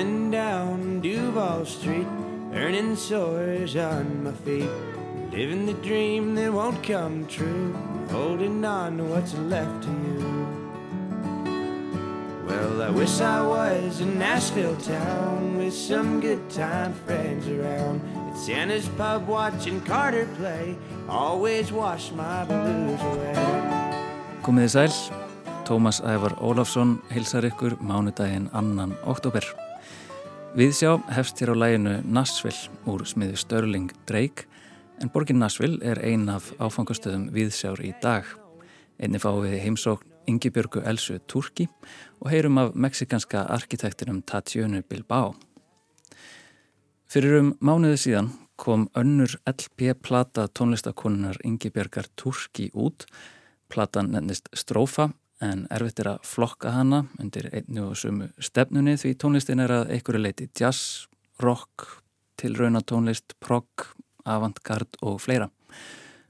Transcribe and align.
Coming 0.00 0.30
down 0.30 1.00
Duval 1.02 1.66
Street, 1.66 2.06
earning 2.54 2.96
sores 2.96 3.76
on 3.76 4.24
my 4.24 4.32
feet. 4.32 4.70
Living 5.30 5.66
the 5.66 5.74
dream 5.74 6.34
that 6.36 6.50
won't 6.50 6.82
come 6.82 7.26
true, 7.26 7.76
holding 8.08 8.64
on 8.64 8.96
to 8.96 9.04
what's 9.04 9.34
left 9.34 9.84
of 9.84 9.92
you. 10.08 10.46
Well, 12.48 12.80
I 12.80 12.88
wish 12.88 13.20
I 13.20 13.42
was 13.42 14.00
in 14.00 14.18
Nashville 14.18 14.76
town 14.76 15.58
with 15.58 15.74
some 15.74 16.18
good 16.18 16.48
time 16.48 16.94
friends 17.04 17.46
around. 17.46 18.00
At 18.30 18.38
Santa's 18.38 18.88
pub 18.96 19.28
watching 19.28 19.82
Carter 19.82 20.26
play, 20.38 20.78
always 21.10 21.72
wash 21.72 22.10
my 22.12 22.46
blues 22.46 23.02
away. 23.02 23.36
Komiði 24.40 24.72
sæl, 24.72 24.92
Tómas 25.68 26.00
Ævar 26.00 26.40
Ólafsson 26.40 27.02
hilsar 27.12 27.44
ykkur 27.44 27.76
mánudaginn 27.84 28.48
annan 28.56 28.96
oktober. 29.04 29.59
Við 30.50 30.72
sjá 30.74 30.96
hefst 31.14 31.38
hér 31.38 31.52
á 31.54 31.62
læginu 31.62 31.92
Nashville 32.10 32.72
úr 32.90 33.04
smiði 33.06 33.36
Störling 33.38 33.92
Drake 34.08 34.48
en 34.98 35.12
borgin 35.14 35.38
Nashville 35.38 35.78
er 35.86 36.00
ein 36.02 36.24
af 36.26 36.48
áfangastöðum 36.58 37.28
viðsjár 37.30 37.78
í 37.86 37.92
dag. 38.02 38.26
Einni 38.98 39.20
fá 39.22 39.30
við 39.36 39.60
heimsókn 39.62 40.10
Ingibjörgu 40.26 40.82
Elsu 40.82 41.20
Turki 41.30 41.68
og 42.18 42.32
heyrum 42.34 42.58
af 42.58 42.74
meksikanska 42.74 43.44
arkitektinum 43.46 44.24
Tatjönu 44.26 44.82
Bilbao. 44.90 45.36
Fyrir 47.06 47.38
um 47.38 47.54
mánuði 47.62 48.02
síðan 48.08 48.34
kom 48.58 48.88
önnur 48.98 49.38
LP-plata 49.46 50.48
tónlistakonunar 50.50 51.38
Ingibjörgar 51.46 52.10
Turki 52.18 52.72
út. 52.74 53.06
Platan 53.70 54.10
nefnist 54.16 54.50
Strófa 54.50 55.12
en 55.40 55.64
erfitt 55.72 56.02
er 56.02 56.12
að 56.14 56.26
flokka 56.28 56.74
hana 56.74 57.04
undir 57.20 57.48
einnu 57.52 57.90
og 57.90 57.96
sumu 57.98 58.28
stefnunni 58.42 58.96
því 59.00 59.14
tónlistin 59.20 59.62
er 59.64 59.72
að 59.72 59.94
einhverju 59.96 60.20
leiti 60.20 60.48
jazz, 60.56 61.06
rock, 61.40 61.86
tilraunatónlist, 62.40 63.36
prog, 63.40 63.88
avantgard 64.28 65.00
og 65.02 65.20
fleira. 65.24 65.48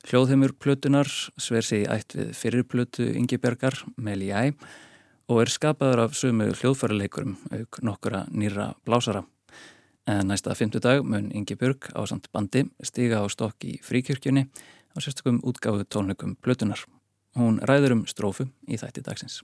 Hljóðheimur 0.07 0.55
plötunar 0.57 1.11
sver 1.37 1.67
sig 1.67 1.85
ætt 1.91 2.15
við 2.17 2.31
fyrirplötu 2.39 3.11
Ingebergar, 3.19 3.77
Meli 4.01 4.31
Æ, 4.33 4.55
og 5.31 5.43
er 5.43 5.53
skapaður 5.53 6.07
af 6.07 6.17
sumu 6.19 6.49
hljóðfæraleikurum 6.55 7.37
auk 7.53 7.83
nokkura 7.87 8.25
nýra 8.33 8.73
blásara. 8.87 9.27
En 10.09 10.31
næsta 10.31 10.57
fymtudag 10.57 11.05
mun 11.05 11.29
Ingeberg 11.37 11.93
á 11.95 12.03
samt 12.09 12.31
bandi 12.33 12.65
stiga 12.83 13.21
á 13.23 13.27
stokk 13.31 13.67
í 13.69 13.77
fríkirkjunni 13.85 14.49
á 14.49 14.97
sérstökum 14.99 15.43
útgáfu 15.45 15.85
tónleikum 15.85 16.35
plötunar. 16.41 16.81
Hún 17.39 17.61
ræður 17.63 17.99
um 17.99 18.03
strófu 18.11 18.49
í 18.67 18.79
þætti 18.81 19.05
dagsins. 19.07 19.41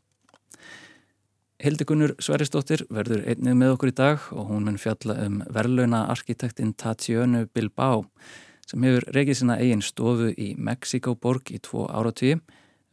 Hildikunnur 1.63 2.13
Sveristóttir 2.21 2.83
verður 2.93 3.23
einnið 3.31 3.55
með 3.57 3.71
okkur 3.77 3.89
í 3.89 3.97
dag 3.97 4.27
og 4.37 4.51
hún 4.51 4.67
mun 4.69 4.81
fjalla 4.81 5.15
um 5.25 5.39
verðlauna 5.49 6.03
arkitektinn 6.13 6.75
Tatjönu 6.77 7.47
Bilbao 7.55 8.05
sem 8.67 8.85
hefur 8.85 9.07
reykið 9.15 9.39
sína 9.41 9.57
eigin 9.63 9.85
stofu 9.85 10.33
í 10.37 10.51
Mexikoborg 10.59 11.55
í 11.55 11.63
tvo 11.65 11.87
áratvíi. 11.89 12.43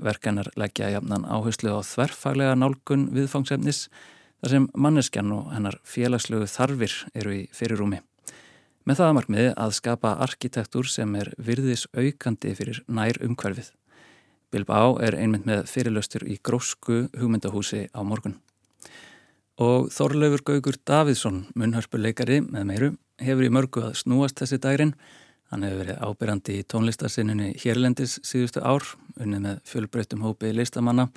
Verkanar 0.03 0.47
leggja 0.59 0.93
jafnan 0.93 1.27
áherslu 1.27 1.75
á 1.75 1.81
þverfaglega 1.83 2.55
nálgun 2.55 3.09
viðfangsefnis 3.11 3.89
þar 4.39 4.55
sem 4.55 4.71
manneskjan 4.75 5.35
og 5.35 5.51
hennar 5.51 5.79
félagslegu 5.83 6.47
þarfir 6.47 6.95
eru 7.13 7.35
í 7.41 7.43
fyrirrúmi. 7.55 7.99
Með 8.87 8.99
það 8.99 9.09
að 9.09 9.15
markmiði 9.19 9.53
að 9.65 9.77
skapa 9.77 10.17
arkitektur 10.23 10.87
sem 10.91 11.15
er 11.19 11.35
virðis 11.35 11.85
aukandi 11.95 12.55
fyrir 12.55 12.83
nær 12.87 13.19
umhverfið. 13.23 13.73
Bilbao 14.53 14.99
er 15.01 15.17
einmitt 15.17 15.47
með 15.49 15.65
fyrirlöstur 15.71 16.27
í 16.29 16.37
grósku 16.45 17.07
hugmyndahúsi 17.17 17.87
á 17.89 17.99
morgun. 18.05 18.37
Og 19.61 19.89
Þorleifur 19.93 20.43
Gaugur 20.45 20.77
Davidsson, 20.85 21.43
munnhörpuleikari 21.57 22.39
með 22.45 22.63
meiru, 22.69 22.89
hefur 23.21 23.45
í 23.45 23.51
mörgu 23.53 23.83
að 23.87 23.99
snúast 24.01 24.39
þessi 24.41 24.59
dærin. 24.61 24.95
Hann 25.49 25.65
hefur 25.65 25.83
verið 25.83 26.01
ábyrjandi 26.01 26.57
í 26.57 26.65
tónlistarsinnunni 26.69 27.51
Hérlendis 27.61 28.15
síðustu 28.25 28.63
ár, 28.65 28.85
unnið 29.21 29.43
með 29.45 29.59
fjölbreytum 29.69 30.25
hópi 30.25 30.53
listamanna, 30.53 31.09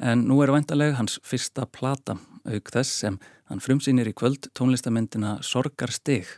en 0.00 0.24
nú 0.28 0.40
er 0.44 0.52
væntalega 0.54 0.96
hans 1.00 1.18
fyrsta 1.24 1.68
plata, 1.68 2.16
auk 2.48 2.72
þess 2.72 3.04
sem 3.04 3.20
hann 3.52 3.60
frumsýnir 3.60 4.08
í 4.08 4.16
kvöld 4.16 4.48
tónlistamyndina 4.56 5.38
Sorgarstig, 5.44 6.28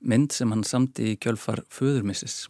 mynd 0.00 0.32
sem 0.32 0.52
hann 0.52 0.64
samti 0.64 1.12
í 1.12 1.20
kjölfar 1.20 1.66
Föðurmissis. 1.68 2.46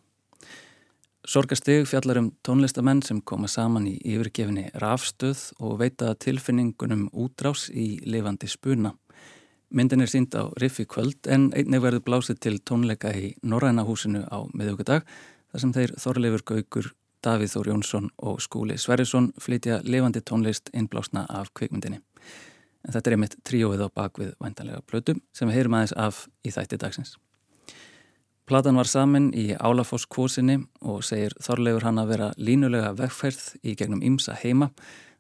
Sorgastig 1.25 1.87
fjallar 1.89 2.19
um 2.21 2.27
tónlistamenn 2.45 3.01
sem 3.01 3.23
koma 3.25 3.49
saman 3.49 3.87
í 3.89 3.95
yfirgefinni 4.13 4.67
rafstöð 4.83 5.55
og 5.57 5.79
veita 5.81 6.11
tilfinningunum 6.21 7.07
útrás 7.17 7.71
í 7.73 7.97
lifandi 8.05 8.51
spuna. 8.53 8.93
Myndin 9.73 10.05
er 10.05 10.13
sínd 10.13 10.37
á 10.37 10.53
Riffi 10.61 10.85
kvöld 10.85 11.25
en 11.25 11.49
einnig 11.57 11.81
verður 11.81 12.05
blásið 12.05 12.43
til 12.45 12.61
tónleika 12.61 13.15
í 13.17 13.33
Norræna 13.41 13.87
húsinu 13.89 14.27
á 14.29 14.45
miðugudag 14.53 15.09
þar 15.09 15.65
sem 15.65 15.73
þeir 15.73 15.97
Þorleifur 16.05 16.45
Gaugur, 16.53 16.93
Davíð 17.25 17.57
Þór 17.57 17.73
Jónsson 17.73 18.13
og 18.21 18.45
Skúli 18.45 18.77
Sverrisson 18.77 19.33
flytja 19.41 19.81
lifandi 19.81 20.21
tónlist 20.21 20.69
innblásna 20.77 21.25
af 21.33 21.55
kvikmyndinni. 21.57 22.03
En 22.85 22.93
þetta 22.93 23.09
er 23.09 23.17
einmitt 23.17 23.41
tríóið 23.49 23.89
á 23.89 23.97
bakvið 23.97 24.37
væntanlega 24.45 24.85
blötu 24.85 25.17
sem 25.33 25.49
við 25.49 25.63
heyrum 25.63 25.81
aðeins 25.81 25.97
af 25.97 26.27
í 26.45 26.53
þætti 26.53 26.85
dagsins. 26.85 27.17
Platan 28.45 28.77
var 28.77 28.85
samin 28.85 29.31
í 29.33 29.55
Álafoss 29.57 30.05
kvosinni 30.05 30.59
og 30.85 31.01
segir 31.09 31.33
Þorleifur 31.41 31.87
hann 31.87 32.01
að 32.03 32.11
vera 32.13 32.27
línulega 32.37 32.91
vegferð 32.99 33.55
í 33.65 33.73
gegnum 33.73 34.03
Ímsa 34.05 34.37
heima 34.37 34.69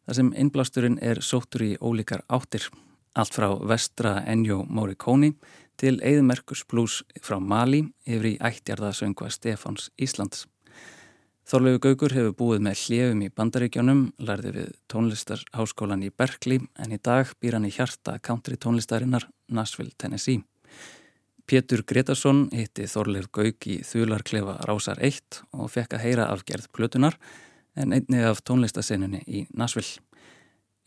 þar 0.04 0.18
sem 0.18 0.32
innblásturinn 0.36 0.98
er 1.00 1.22
sóttur 1.24 1.64
í 1.64 1.70
ólíkar 1.80 2.26
áttir. 2.28 2.68
Allt 3.16 3.32
frá 3.32 3.48
vestra 3.64 4.18
Ennjó 4.28 4.60
Morricone 4.68 5.32
til 5.80 6.02
Eðmerkus 6.04 6.66
Blues 6.68 7.00
frá 7.24 7.38
Mali 7.40 7.86
yfir 8.04 8.34
í 8.34 8.36
ættjarðasöngva 8.44 9.32
Stefáns 9.32 9.88
Íslands. 9.96 10.44
Þorleifur 11.48 11.80
Gaugur 11.88 12.12
hefur 12.18 12.36
búið 12.36 12.64
með 12.68 12.80
hljöfum 12.82 13.24
í 13.24 13.32
bandaríkjónum, 13.32 14.06
lærði 14.20 14.52
við 14.58 14.72
tónlistarháskólan 14.92 16.04
í 16.04 16.12
Berkeley 16.12 16.60
en 16.76 16.92
í 16.92 17.00
dag 17.00 17.32
býr 17.40 17.56
hann 17.56 17.68
í 17.68 17.72
hjarta 17.72 18.18
country 18.20 18.60
tónlistarinnar 18.60 19.30
Nashville, 19.48 19.96
Tennessee. 19.96 20.44
Pétur 21.44 21.82
Gretarsson 21.84 22.46
hitti 22.56 22.86
Þorleif 22.88 23.28
Gauk 23.34 23.66
í 23.68 23.80
Þularklefa 23.84 24.56
Rásar 24.64 25.00
1 25.04 25.42
og 25.52 25.68
fekk 25.74 25.98
að 25.98 26.04
heyra 26.06 26.28
afgerð 26.32 26.70
plötunar 26.72 27.18
en 27.76 27.92
einnig 27.92 28.24
af 28.24 28.40
tónlistasennunni 28.48 29.20
í 29.28 29.44
Nashville. 29.52 30.00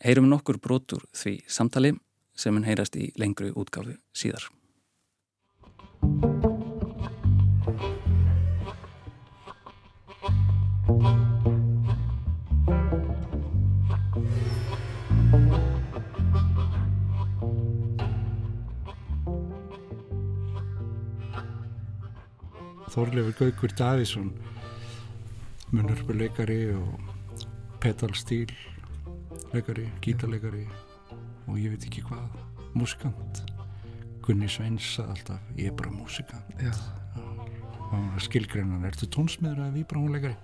Heyrum 0.02 0.26
nokkur 0.30 0.58
brotur 0.62 1.06
því 1.14 1.38
samtali 1.46 1.94
sem 2.38 2.54
hann 2.58 2.66
heyrast 2.66 2.98
í 2.98 3.12
lengru 3.18 3.52
útgáfu 3.54 3.98
síðar. 4.14 4.50
Þorleifur 22.98 23.34
Gaugur 23.38 23.72
Davísson 23.78 24.32
munarpuleikari 25.70 26.72
og 26.74 26.96
pedalstíl 27.78 28.50
leikari, 29.52 29.84
gítarleikari 30.02 30.64
og 31.46 31.60
ég 31.62 31.76
veit 31.76 31.86
ekki 31.86 32.02
hvað 32.08 32.34
músikant 32.74 33.44
Gunni 34.26 34.50
Sveins 34.50 34.88
að 34.98 35.12
alltaf 35.14 35.46
ég 35.54 35.70
er 35.70 35.76
bara 35.78 35.94
músikant 35.94 36.66
og 37.94 38.18
skilgreinan, 38.26 38.82
ertu 38.90 39.06
tónsmiður 39.06 39.62
eða 39.62 39.76
víbránuleikari? 39.78 40.34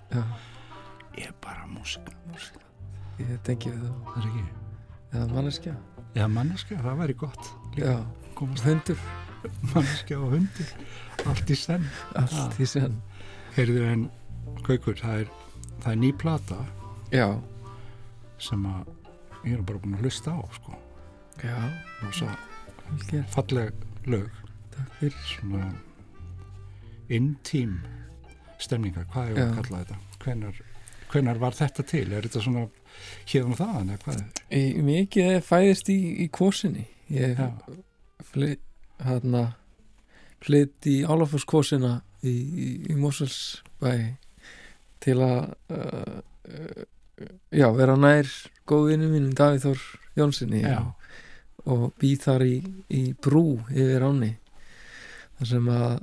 Ég 1.19 1.27
er 1.27 1.35
bara 1.43 1.67
músikant 1.67 2.63
Ég 3.19 3.35
tengi 3.43 3.75
við 3.75 3.83
það. 3.83 4.01
Það 4.07 4.23
er 4.23 4.31
ekki? 4.31 4.47
Eða 5.11 5.27
manneskja. 5.35 5.77
Já, 6.15 6.25
manneskja, 6.31 6.81
það 6.87 6.99
væri 7.03 7.19
gott 7.19 7.55
Já, 7.75 7.95
komast 8.39 8.63
hundur. 8.63 9.07
Manneskja 9.73 10.19
og 10.19 10.33
hundur 10.35 10.71
allt 11.31 11.49
í 11.49 11.57
senn 11.57 11.85
Allt 12.19 12.59
í 12.61 12.67
senn. 12.69 12.97
Heyrðu 13.55 13.83
en 13.91 14.05
Gaukur, 14.65 14.95
það 14.99 15.23
er, 15.25 15.29
það 15.83 15.91
er 15.91 15.99
ný 16.01 16.11
plata 16.17 16.57
Já, 17.13 17.27
sem 18.41 18.65
að 18.67 18.87
ég 19.45 19.57
er 19.59 19.61
bara 19.67 19.79
búin 19.83 19.95
að 19.97 20.05
hlusta 20.07 20.33
á 20.33 20.41
sko. 20.57 20.77
já, 21.43 21.57
og 22.03 22.13
svo 22.17 22.29
falleg 23.35 23.73
lög 24.09 24.29
Takk 24.75 24.95
fyrir. 24.99 25.19
svona 25.29 25.69
intím 27.09 27.77
stemningar, 28.59 29.05
hvað 29.11 29.29
er 29.33 29.37
Já. 29.39 29.45
að 29.45 29.55
kalla 29.59 29.81
þetta 29.83 29.97
hvenar, 30.25 30.59
hvenar 31.11 31.39
var 31.41 31.55
þetta 31.57 31.85
til 31.87 32.05
er 32.15 32.25
þetta 32.25 32.41
svona 32.43 32.65
hérna 33.29 33.57
þaðan 33.59 33.91
eða 33.93 34.03
hvað 34.05 34.21
er 34.21 34.59
Í, 34.59 34.63
mikið 34.87 35.35
fæðist 35.45 35.89
í, 35.93 35.97
í 36.25 36.27
kvosinni. 36.33 36.85
Ég 37.13 37.37
flytt, 38.31 38.61
hérna, 39.03 39.45
flytt 40.45 40.87
í 40.89 40.99
Álafoss 41.07 41.47
kvosina 41.49 41.99
í, 42.23 42.31
í, 42.31 42.67
í 42.91 42.97
Moselsbæ 42.99 43.93
til 45.05 45.17
að 45.21 45.39
uh, 45.73 46.19
uh, 46.49 46.83
já, 47.53 47.67
vera 47.75 47.95
nær 47.99 48.29
góðvinni 48.69 49.09
mínum 49.11 49.35
Davíð 49.37 49.67
Þór 49.67 49.85
Jónssoni 50.19 50.63
og, 50.71 50.91
og 51.65 51.85
býð 52.01 52.25
þar 52.25 52.45
í, 52.47 52.55
í 52.93 53.03
brú 53.21 53.45
yfir 53.69 54.05
áni 54.05 54.33
þar 55.35 55.49
sem 55.49 55.69
að 55.71 55.95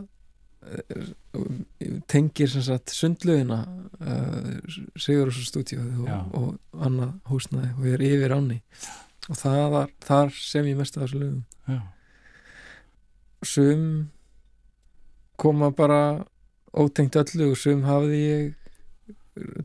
eh, 0.68 1.06
tengir 2.10 2.50
sem 2.52 2.64
sagt 2.66 2.92
sundlaugina 2.92 3.62
uh, 3.64 4.58
Sigur 5.00 5.32
og 5.32 5.38
stúdíu 5.38 5.80
Já. 5.80 6.18
og, 6.20 6.34
og 6.36 6.84
annað 6.86 7.14
húsnaði 7.30 7.72
og 7.78 7.88
er 7.94 8.04
yfir 8.10 8.36
áni 8.36 8.60
og 9.30 9.38
það 9.38 9.64
var, 9.72 9.90
þar 10.02 10.32
sem 10.36 10.68
ég 10.70 10.78
mest 10.78 10.96
af 10.98 11.04
þessu 11.04 11.20
lögum. 11.20 11.42
Já, 11.70 11.78
sum 13.46 14.10
koma 15.36 15.70
bara 15.70 16.24
ótengt 16.72 17.16
öllu 17.16 17.52
og 17.52 17.58
sum 17.60 17.84
hafði 17.86 18.20
ég 18.22 18.50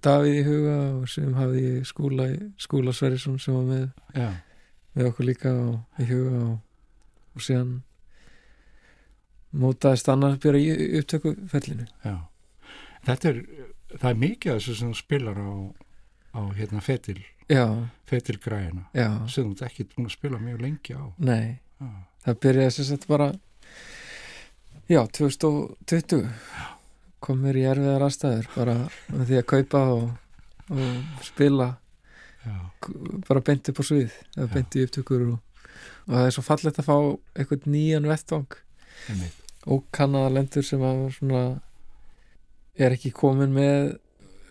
Davíð 0.02 0.38
í 0.40 0.44
huga 0.48 0.76
og 0.96 1.10
sum 1.12 1.34
hafði 1.36 1.62
ég 1.66 1.88
skúla, 1.90 2.30
skúla 2.56 2.94
Sverrisson 2.96 3.36
sem 3.36 3.52
var 3.52 3.66
með, 3.68 3.90
já, 4.16 4.30
með 4.96 5.10
okkur 5.10 5.28
líka 5.28 5.52
og 5.52 6.00
í 6.00 6.08
huga 6.08 6.38
og, 6.46 6.54
og 7.36 7.44
síðan 7.44 7.74
mótaðist 9.60 10.08
annars 10.14 10.40
byrja 10.44 10.72
í 10.72 10.88
upptökufellinu 11.02 11.88
já. 12.06 12.16
Þetta 13.08 13.30
er, 13.34 13.42
það 13.98 14.10
er 14.10 14.22
mikið 14.24 14.54
af 14.54 14.62
þessu 14.62 14.78
sem 14.80 14.96
spilar 15.02 15.44
á, 15.44 15.52
á 16.32 16.42
hérna 16.56 16.84
fetil, 16.84 17.20
já, 18.96 19.10
sem 19.28 19.52
þú 19.52 19.68
ekki 19.68 19.90
búin 19.92 20.08
að 20.08 20.16
spila 20.16 20.40
mjög 20.44 20.64
lengi 20.64 20.96
á. 20.96 21.04
nei. 21.20 21.60
Já, 21.78 21.92
það 22.24 22.40
byrjaði 22.48 22.78
sem 22.78 22.88
sagt 22.88 23.12
bara 23.12 23.34
já, 24.88 25.02
2020 25.20 26.28
kom 27.24 27.42
mér 27.44 27.60
í 27.60 27.66
erfiðar 27.68 28.06
aðstæður 28.08 28.50
bara 28.54 28.78
með 29.12 29.26
því 29.32 29.40
að 29.42 29.48
kaupa 29.52 29.84
og, 29.96 30.08
og 30.72 31.26
spila. 31.26 31.72
Já, 32.48 32.56
bara 33.28 33.44
beint 33.44 33.68
upp 33.72 33.82
á 33.82 33.84
svið 33.84 34.12
eða 34.38 34.46
Já. 34.46 34.52
beint 34.54 34.76
í 34.78 34.84
upptökur 34.86 35.24
og, 35.34 35.40
og 36.06 36.14
það 36.14 36.28
er 36.28 36.36
svo 36.36 36.44
fallegt 36.46 36.80
að 36.80 36.88
fá 36.88 36.98
eitthvað 37.36 37.66
nýjan 37.74 38.08
vettvang 38.08 38.60
og 39.68 39.88
kannaða 39.96 40.36
lendur 40.38 40.64
sem 40.64 40.84
að 40.88 41.02
svona 41.18 41.42
er 42.78 42.96
ekki 42.96 43.12
komin 43.16 43.52
með 43.56 43.98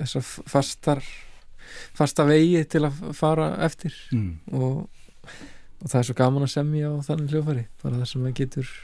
þessar 0.01 0.27
fastar 0.53 1.01
fasta 1.97 2.27
vegi 2.29 2.61
til 2.69 2.85
að 2.89 3.01
fara 3.17 3.55
eftir. 3.65 3.95
Mm. 4.13 4.37
og, 4.53 4.85
og 5.81 5.89
það 5.89 5.99
er 6.01 6.09
svo 6.11 6.19
gaman 6.19 6.47
að 6.47 6.53
semja 6.53 6.93
á 6.93 6.95
þannig 7.07 7.33
hljófari 7.33 7.65
bara 7.83 8.03
það 8.03 8.11
sem 8.11 8.27
maður 8.27 8.39
getur 8.43 8.75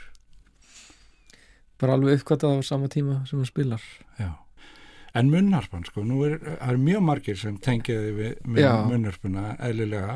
bara 1.81 1.97
alveg 1.97 2.21
uppkvæmtað 2.21 2.57
á 2.57 2.67
sama 2.67 2.89
tíma 2.91 3.21
sem 3.29 3.39
maður 3.39 3.51
spilar 3.51 3.85
Já. 4.19 4.31
En 5.13 5.29
munnharpan, 5.29 5.83
sko, 5.85 6.01
nú 6.09 6.23
er, 6.25 6.39
það 6.41 6.69
er 6.71 6.79
mjög 6.81 7.01
margir 7.05 7.37
sem 7.37 7.57
tengiði 7.61 8.13
við, 8.17 8.31
munnharpuna 8.49 9.51
eðlilega, 9.61 10.15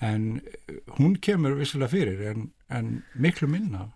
en 0.00 0.22
hún 0.96 1.18
kemur 1.20 1.58
vissilega 1.58 1.92
fyrir, 1.92 2.22
en, 2.30 2.46
en 2.72 2.94
miklu 3.12 3.50
minna 3.52 3.90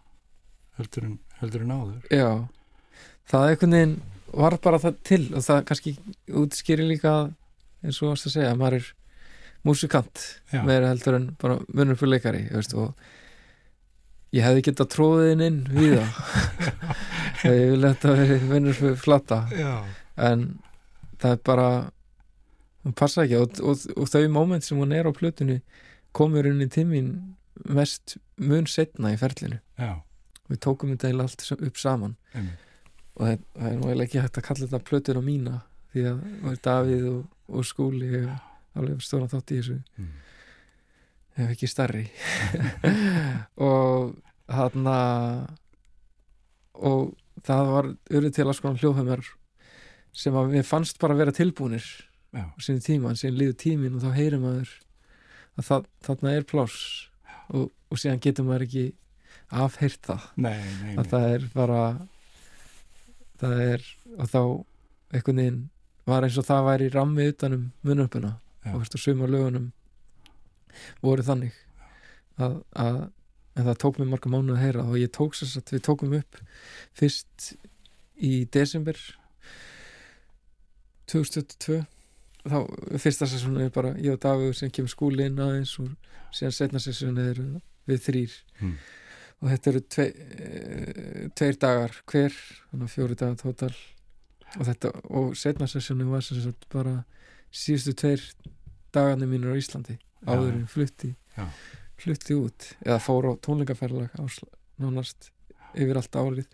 heldur 0.77 1.07
en, 1.09 1.17
heldur 1.41 1.65
en 1.65 1.73
áður. 1.73 2.11
Já, 2.13 2.29
það 3.33 3.49
einhvern 3.49 3.79
veginn 3.79 3.97
var 4.37 4.59
bara 4.61 4.83
það 4.83 5.01
til 5.09 5.23
og 5.33 5.45
það 5.47 5.65
kannski 5.71 5.95
útskýri 6.43 6.87
líka 6.91 7.17
eins 7.81 8.01
og 8.03 8.13
varst 8.13 8.29
að 8.29 8.37
segja 8.37 8.53
að 8.53 8.61
maður 8.61 8.79
er 8.81 8.91
músikant 9.67 10.25
meira 10.67 10.91
heldur 10.93 11.17
en 11.19 11.31
bara 11.41 11.59
munur 11.73 11.99
fyrir 11.99 12.17
leikari 12.17 12.43
veist, 12.53 12.75
og 12.77 12.93
ég 14.35 14.47
hefði 14.47 14.65
getað 14.69 14.91
tróðin 14.95 15.45
inn 15.45 15.61
við 15.71 15.99
það. 16.01 16.17
Þegar 17.41 17.59
ég 17.59 17.71
vil 17.73 17.83
þetta 17.85 18.15
veri 18.21 18.39
munur 18.49 18.79
fyrir 18.79 18.99
flata 18.99 19.43
já, 19.53 19.73
en 20.29 20.47
það 21.21 21.37
er 21.37 21.43
bara 21.47 21.69
hún 22.87 22.97
passa 22.97 23.25
ekki. 23.25 23.39
Og, 23.43 23.61
og, 23.63 23.87
og 23.97 24.11
þau 24.11 24.27
moment 24.33 24.67
sem 24.67 24.81
hún 24.81 24.95
er 24.97 25.09
á 25.09 25.13
plötunni 25.15 25.61
komur 26.17 26.49
inn 26.49 26.65
í 26.65 26.69
tímin 26.73 27.13
mest 27.69 28.17
mun 28.41 28.69
setna 28.71 29.15
í 29.15 29.21
ferlinu. 29.21 29.61
Já, 29.81 30.01
við 30.51 30.63
tókum 30.67 30.93
þetta 30.95 31.11
eiginlega 31.11 31.33
allt 31.33 31.69
upp 31.71 31.81
saman. 31.81 32.17
Einmitt. 32.35 32.63
og 33.17 33.25
það, 33.25 33.41
það 33.57 33.71
er 33.71 33.79
eiginlega 33.79 34.07
ekki 34.09 34.23
hægt 34.25 34.39
að 34.39 34.47
kalla 34.51 34.67
þetta 34.67 34.87
plötuna 34.91 35.25
mína 35.25 35.57
því 35.93 36.07
að 36.11 36.21
það 36.43 36.53
er 36.53 36.63
Davíð 36.67 37.09
og, 37.13 37.21
og 37.49 37.67
Skúli 37.69 38.23
alveg 38.77 39.05
stóra 39.05 39.29
þátt 39.31 39.53
í 39.55 39.61
þessu. 39.61 39.79
Mm. 39.97 40.15
Ef 41.37 41.53
ekki 41.53 41.69
starri 41.71 42.07
og 43.69 44.17
hann 44.53 44.91
og 46.77 47.15
það 47.47 47.73
var 47.73 47.91
urðu 48.11 48.33
til 48.33 48.47
að 48.47 48.59
skoðan 48.59 48.81
hljóðheimar 48.83 49.25
sem 50.17 50.37
að 50.37 50.55
við 50.57 50.69
fannst 50.69 51.01
bara 51.01 51.17
að 51.17 51.25
vera 51.25 51.37
tilbúnir 51.37 51.87
Já, 52.37 52.45
á 52.53 52.59
sinni 52.61 52.83
tíma, 52.85 53.13
en 53.13 53.19
síðan 53.21 53.39
líður 53.41 53.59
tímin 53.63 53.97
og 53.97 54.05
þá 54.05 54.17
heyrir 54.17 54.41
maður 54.43 54.73
að 55.57 55.69
það, 55.69 55.87
þarna 56.05 56.33
er 56.37 56.47
pláss 56.49 56.79
og, 57.49 57.71
og 57.71 58.01
síðan 58.01 58.23
getur 58.25 58.47
maður 58.49 58.67
ekki 58.67 58.87
afheyrt 59.47 60.03
það. 60.03 60.27
Nei, 60.43 60.59
nei, 60.83 60.95
að 60.97 61.05
nei. 61.05 61.11
það 61.13 61.27
er 61.31 61.47
bara 61.55 61.81
það 63.41 63.63
er 63.67 63.87
og 64.17 64.31
þá 64.33 64.41
einhvern 65.17 65.41
veginn 65.41 65.63
var 66.07 66.27
eins 66.27 66.39
og 66.41 66.47
það 66.47 66.69
væri 66.71 66.91
rammi 66.95 67.29
utanum 67.31 67.65
munöpuna 67.87 68.33
Já. 68.37 68.73
og 68.75 68.81
veist 68.83 68.99
og 68.99 69.03
suma 69.03 69.31
lögunum 69.31 69.71
voru 71.05 71.25
þannig. 71.27 71.55
Að, 72.37 72.59
að 72.77 72.99
en 73.57 73.65
það 73.65 73.79
tók 73.81 74.01
mér 74.01 74.11
marga 74.13 74.33
mánuð 74.33 74.57
að 74.57 74.65
heyra 74.65 74.85
og 74.85 74.99
ég 75.01 75.13
tók 75.17 75.37
sér 75.37 75.55
að 75.63 75.73
við 75.77 75.85
tókum 75.87 76.17
upp 76.19 76.41
fyrst 76.97 77.55
í 78.17 78.33
desember 78.53 78.99
2022 81.11 81.81
þá 82.47 82.59
fyrsta 83.03 83.29
sessónu 83.31 83.65
er 83.65 83.73
bara 83.75 83.95
ég 83.97 84.15
og 84.15 84.21
Davíð 84.23 84.55
sem 84.59 84.73
kemur 84.75 84.93
skúli 84.93 85.27
inn 85.27 85.41
aðeins 85.43 85.75
og 85.83 85.91
síðan 86.35 86.57
setna 86.59 86.83
sessónu 86.83 87.27
er 87.33 87.43
við 87.89 88.05
þrýr 88.09 88.37
Mm. 88.57 88.77
og 89.45 89.51
þetta 89.51 89.69
eru 89.71 89.81
tvei, 89.93 90.07
e, 90.17 91.29
tveir 91.37 91.59
dagar 91.61 91.97
hver, 92.09 92.33
þannig 92.71 92.87
að 92.87 92.95
fjóri 92.95 93.17
dagar 93.21 93.37
tótal. 93.37 93.75
Og 94.57 94.65
þetta, 94.65 94.93
og 95.13 95.37
setna 95.37 95.69
sessjónu 95.69 96.07
var 96.09 96.25
sem 96.25 96.41
sagt 96.41 96.65
bara 96.73 97.05
síðustu 97.53 97.93
tveir 97.93 98.25
dagarnir 98.97 99.29
mínur 99.29 99.53
á 99.53 99.61
Íslandi 99.61 99.99
áður 100.27 100.53
en 100.53 100.67
flutti 100.71 101.13
Já. 101.37 101.47
flutti 102.03 102.37
út, 102.37 102.71
eða 102.85 103.01
fór 103.03 103.31
á 103.31 103.33
tónleikaferðlag 103.47 104.17
nánast 104.83 105.31
yfir 105.77 106.01
allt 106.01 106.17
árið 106.17 106.49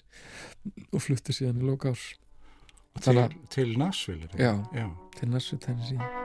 og 0.90 1.02
flutti 1.02 1.34
síðan 1.34 1.62
í 1.62 1.70
lóka 1.70 1.92
árs 1.92 2.08
til, 2.12 3.06
þannig 3.06 3.38
til 3.54 3.70
Nashville. 3.78 4.28
Já. 4.36 4.54
já. 4.74 4.88
til 5.18 5.32
næstu 5.32 5.58
Tennessee 5.62 6.22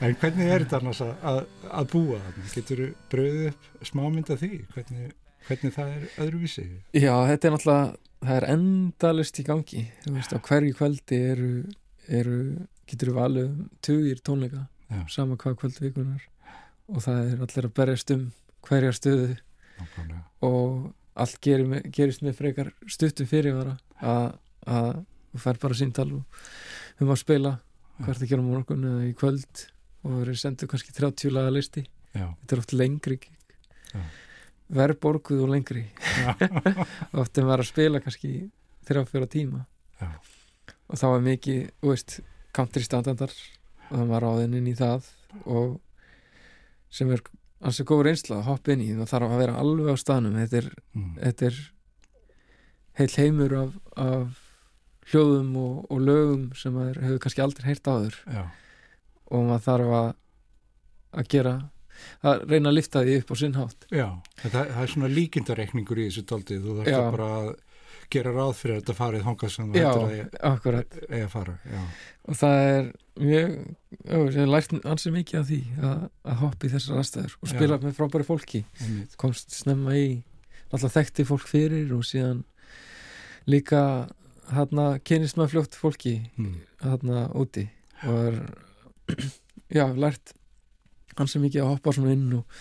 En 0.00 0.14
hvernig 0.16 0.46
er 0.48 0.62
þetta 0.64 0.78
annars 0.80 1.00
að, 1.04 1.10
að, 1.28 1.38
að 1.76 1.88
búa 1.92 2.18
þarna? 2.24 2.50
Getur 2.54 2.78
þú 2.80 2.84
bröðið 3.12 3.48
upp 3.50 3.66
smámynda 3.84 4.36
því? 4.40 4.48
Hvernig, 4.72 5.10
hvernig 5.44 5.74
það 5.74 5.90
er 5.92 6.06
öðruvísi? 6.24 6.64
Já, 6.96 7.12
þetta 7.28 7.48
er 7.50 7.54
náttúrulega 7.54 7.90
það 8.20 8.36
er 8.36 8.46
endalist 8.54 9.38
í 9.40 9.44
gangi 9.46 9.84
þú 10.04 10.14
veist, 10.16 10.34
á 10.34 10.38
hverju 10.44 10.74
kvöldi 10.78 11.18
eru, 11.32 11.50
eru 12.08 12.38
getur 12.90 13.12
við 13.12 13.18
valið 13.20 13.46
um 13.48 13.70
tugir 13.86 14.20
tónleika 14.26 14.66
Já. 14.90 15.04
sama 15.08 15.36
hvað 15.40 15.56
kvöld 15.60 15.78
vikunar 15.80 16.24
og 16.90 17.02
það 17.04 17.20
er 17.32 17.44
allir 17.46 17.68
að 17.70 17.74
berjast 17.78 18.10
um 18.16 18.24
hverja 18.66 18.92
stöðu 18.96 19.36
Nákvæmlega. 19.80 20.22
og 20.42 20.92
allt 21.20 21.38
gerir, 21.40 21.66
með- 21.70 21.90
gerist 21.94 22.22
með 22.22 22.34
frekar 22.40 22.72
stuttum 22.90 23.26
fyrirvara 23.30 23.76
að, 24.02 25.04
þú 25.32 25.38
fær 25.44 25.60
bara 25.62 25.74
síntal 25.78 26.08
og 26.18 26.24
um 27.00 27.08
að 27.14 27.20
spila 27.22 27.54
hvert 28.00 28.20
að 28.24 28.28
gera 28.32 28.42
morgun 28.42 28.84
eða 28.90 29.06
í 29.08 29.14
kvöld 29.14 29.66
og 30.02 30.10
það 30.10 30.20
eru 30.24 30.34
sendur 30.40 30.68
kannski 30.72 30.92
30 30.96 31.30
laga 31.32 31.50
listi 31.54 31.86
Já. 32.16 32.26
þetta 32.42 32.56
er 32.56 32.58
oft 32.64 32.72
lengri 32.74 33.16
gig. 33.20 33.36
Já. 34.70 34.76
verðborguð 34.78 35.42
og 35.44 35.50
lengri 35.52 35.84
Já. 35.90 36.34
oft 37.22 37.38
en 37.42 37.48
var 37.50 37.62
að 37.64 37.70
spila 37.72 38.00
kannski 38.04 38.30
þrjá 38.88 39.02
fjóra 39.10 39.28
tíma 39.30 39.64
Já. 40.00 40.10
og 40.88 40.98
þá 41.00 41.06
er 41.16 41.24
mikið, 41.26 41.60
þú 41.82 41.90
veist 41.94 42.20
country 42.56 42.82
standardar 42.86 43.34
og 43.90 43.96
það 43.98 44.08
var 44.14 44.24
ráðinn 44.26 44.56
inn 44.60 44.70
í 44.70 44.76
það 44.78 45.08
og 45.44 45.76
sem 46.90 47.10
er 47.14 47.20
ansið 47.60 47.86
góð 47.90 48.04
reynsla 48.06 48.38
að 48.40 48.46
hoppa 48.48 48.72
inn 48.72 48.82
í 48.86 48.92
það 48.96 49.10
þarf 49.12 49.34
að 49.34 49.42
vera 49.44 49.58
alveg 49.60 49.90
á 49.92 49.96
staðnum 50.00 50.38
þetta 50.40 50.62
er, 50.62 50.70
Mm. 50.94 51.10
þetta 51.22 51.46
er 51.50 51.58
heil 52.98 53.12
heimur 53.16 53.52
af, 53.60 53.74
af 53.96 54.40
hljóðum 55.12 55.52
og, 55.60 55.76
og 55.90 56.00
lögum 56.02 56.48
sem 56.58 56.74
maður 56.74 56.98
hefur 57.04 57.20
kannski 57.22 57.42
aldrei 57.44 57.68
heyrt 57.70 57.86
áður 57.90 58.16
Já. 58.26 58.42
og 59.30 59.44
maður 59.46 59.64
þarf 59.68 59.92
að 60.00 60.08
að 61.20 61.28
gera 61.34 61.54
að 62.22 62.44
reyna 62.50 62.70
að 62.72 62.76
lifta 62.78 63.02
því 63.06 63.16
upp 63.22 63.30
á 63.32 63.36
sinnhátt 63.40 63.86
Já. 63.90 64.06
Það, 64.42 64.54
það 64.60 64.84
er 64.84 64.92
svona 64.94 65.10
líkindareikningur 65.16 66.00
í 66.00 66.06
þessu 66.10 66.24
daldið. 66.30 66.62
Þú 66.66 66.76
þarf 66.80 66.90
Já. 66.94 67.00
bara 67.16 67.28
að 67.40 67.50
gera 68.10 68.30
ráð 68.34 68.52
fyrir 68.58 68.74
að 68.74 68.80
þetta 68.80 68.94
farið 68.98 69.26
þangað 69.28 69.52
sem 69.54 69.68
þú 69.70 69.78
Já, 69.78 69.86
hættir 69.90 70.22
að 70.24 70.38
akkurat 70.50 70.96
eigi 71.06 71.20
að 71.22 71.28
fara. 71.34 71.52
Já. 71.70 71.82
og 72.26 72.38
það 72.40 72.62
er 72.70 72.88
mjög 73.20 73.52
já, 74.10 74.16
ég 74.16 74.38
hef 74.40 74.48
lært 74.50 74.72
ansið 74.94 75.14
mikið 75.14 75.38
af 75.40 75.46
því 75.50 75.60
að, 75.90 76.00
að 76.32 76.40
hoppa 76.40 76.66
í 76.66 76.72
þessar 76.72 76.98
aðstæður 77.02 77.36
og 77.38 77.52
spila 77.52 77.78
með 77.84 77.94
frábæri 78.00 78.26
fólki 78.26 78.62
Einmitt. 78.80 79.14
komst 79.20 79.54
snemma 79.54 79.94
í 79.98 80.08
alltaf 80.70 80.96
þekkti 80.96 81.26
fólk 81.28 81.46
fyrir 81.50 81.92
og 81.94 82.02
síðan 82.08 82.42
líka 83.50 83.82
þarna 84.50 84.88
kynist 85.06 85.38
maður 85.38 85.54
fljótt 85.54 85.78
fólki 85.78 86.14
þarna 86.82 87.24
úti 87.38 87.68
og 88.06 88.20
er 88.26 88.40
já, 89.78 89.86
lært 89.94 90.34
hans 91.20 91.36
er 91.36 91.44
mikið 91.44 91.64
að 91.64 91.74
hoppa 91.74 91.94
svona 91.94 92.16
inn 92.16 92.30
og 92.40 92.60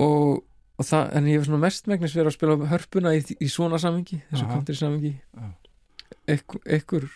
og, 0.00 0.44
og 0.78 0.86
það, 0.88 1.10
en 1.16 1.28
ég 1.28 1.38
hef 1.38 1.48
svona 1.48 1.62
mestmægnis 1.66 2.14
verið 2.16 2.30
að 2.30 2.36
spila 2.36 2.70
hörpuna 2.70 3.12
í, 3.16 3.24
í 3.36 3.48
svona 3.52 3.80
samingi 3.82 4.22
þessu 4.30 4.48
country 4.48 4.76
samingi. 4.78 5.12
Ekkur, 6.32 7.08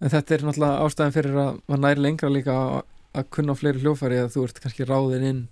en 0.00 0.12
þetta 0.12 0.36
er 0.36 0.46
náttúrulega 0.46 0.86
ástæðan 0.86 1.16
fyrir 1.16 1.40
að 1.40 1.58
maður 1.66 1.82
næri 1.84 2.04
lengra 2.04 2.30
líka 2.32 2.54
að, 2.60 2.78
að 3.20 3.28
kunna 3.36 3.56
fleiri 3.58 3.82
hljófæri 3.82 4.22
að 4.22 4.32
þú 4.36 4.46
ert 4.48 4.62
kannski 4.64 4.88
ráðin 4.88 5.28
inn 5.30 5.42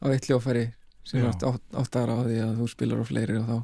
á 0.00 0.06
eitt 0.12 0.28
hljófæri 0.30 0.64
sem 1.04 1.20
Já. 1.20 1.26
er 1.26 1.48
átt, 1.50 1.68
áttara 1.76 2.16
á 2.16 2.20
því 2.24 2.38
að 2.46 2.56
þú 2.60 2.70
spilar 2.72 3.04
á 3.04 3.10
fleiri 3.10 3.36
og 3.40 3.50
þá, 3.50 3.58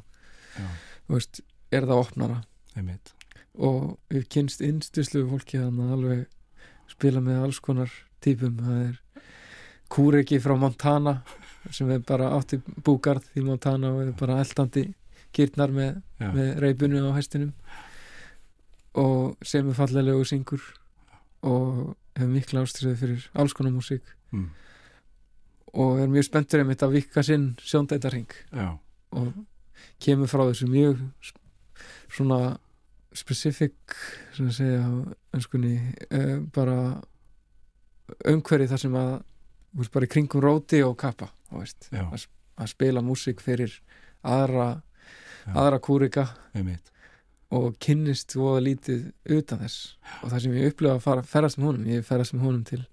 þú 1.07 1.17
veist, 1.17 1.41
er 1.73 1.87
það 1.89 2.03
opnara. 2.03 2.37
Einmitt. 2.77 3.13
Og 3.57 3.97
við 4.11 4.27
kynst 4.31 4.61
innstuslu 4.63 5.25
fólki 5.29 5.59
að 5.59 5.81
alveg 5.97 6.27
spila 6.91 7.23
með 7.23 7.45
alls 7.47 7.59
konar 7.63 7.91
típum 8.23 8.59
það 8.61 8.83
er 8.85 9.00
Kúreki 9.91 10.39
frá 10.43 10.55
Montana 10.57 11.17
sem 11.69 11.89
er 11.93 12.01
bara 12.07 12.31
átti 12.37 12.61
búgarð 12.85 13.27
í 13.37 13.43
Montana 13.45 13.91
og 13.93 14.05
er 14.05 14.13
bara 14.17 14.39
eldandi 14.41 14.87
kýrnar 15.35 15.71
með, 15.75 16.01
með 16.19 16.49
reipinu 16.63 17.03
á 17.07 17.11
hestinum. 17.15 17.51
Og 18.99 19.37
sem 19.47 19.67
er 19.67 19.77
fallegu 19.77 20.23
syngur 20.27 20.63
og 21.47 21.93
hefur 22.17 22.31
mikla 22.31 22.65
ástriði 22.65 22.97
fyrir 22.99 23.29
alls 23.39 23.55
konar 23.55 23.73
músík. 23.75 24.03
Mm. 24.31 24.49
og 25.73 25.99
er 25.99 26.09
mjög 26.11 26.27
spenntur 26.27 26.61
einmitt 26.61 26.83
að 26.83 26.97
vika 26.97 27.23
sinn 27.23 27.53
sjóndætarhing 27.63 28.31
og 29.15 29.31
kemur 30.03 30.29
frá 30.31 30.43
þessu 30.49 30.67
mjög 30.71 30.99
svona 32.11 32.57
specific 33.15 33.95
að 34.39 34.51
segja 34.55 34.83
önskunni 35.35 35.75
uh, 36.11 36.39
bara 36.55 37.01
umhverfi 38.27 38.67
þar 38.71 38.83
sem 38.83 38.95
að 38.99 39.13
þú 39.71 39.81
veist, 39.81 39.91
bara 39.93 40.07
í 40.07 40.11
kringum 40.11 40.43
róti 40.43 40.81
og 40.85 40.97
kappa 40.99 41.29
já, 41.91 42.05
að 42.11 42.71
spila 42.71 43.01
músík 43.03 43.41
fyrir 43.43 43.73
aðra, 44.23 44.81
Já. 45.45 45.53
aðra 45.57 45.79
kúrika 45.81 46.27
einmitt. 46.53 46.91
og 47.51 47.75
kynnist 47.83 48.35
voða 48.37 48.61
lítið 48.63 49.11
utan 49.25 49.59
þess. 49.59 49.95
Og 50.23 50.31
það 50.31 50.41
sem 50.43 50.53
ég 50.55 50.71
upplifa 50.71 50.93
að 50.95 51.01
fara, 51.03 51.23
ferðast 51.23 51.57
með 51.57 51.65
honum 51.71 51.87
ég 51.91 52.05
ferðast 52.07 52.33
með 52.35 52.45
honum 52.45 52.63
til 52.63 52.85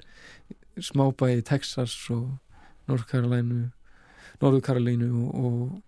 smábæi 0.82 1.38
í 1.38 1.44
Texas 1.46 1.94
og 2.10 2.38
Norðkarolínu 2.88 3.68
Norðkarolínu 4.42 5.08
og, 5.12 5.44
og, 5.44 5.82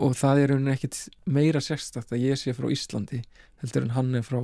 og 0.00 0.16
það 0.16 0.42
er 0.42 0.52
rauninni 0.52 0.74
ekkit 0.74 1.00
meira 1.28 1.60
sérstakt 1.64 2.12
að 2.12 2.24
ég 2.26 2.40
sé 2.40 2.52
frá 2.56 2.68
Íslandi 2.72 3.22
heldur 3.62 3.86
en 3.86 3.94
hann 3.96 4.14
er 4.18 4.24
frá 4.26 4.40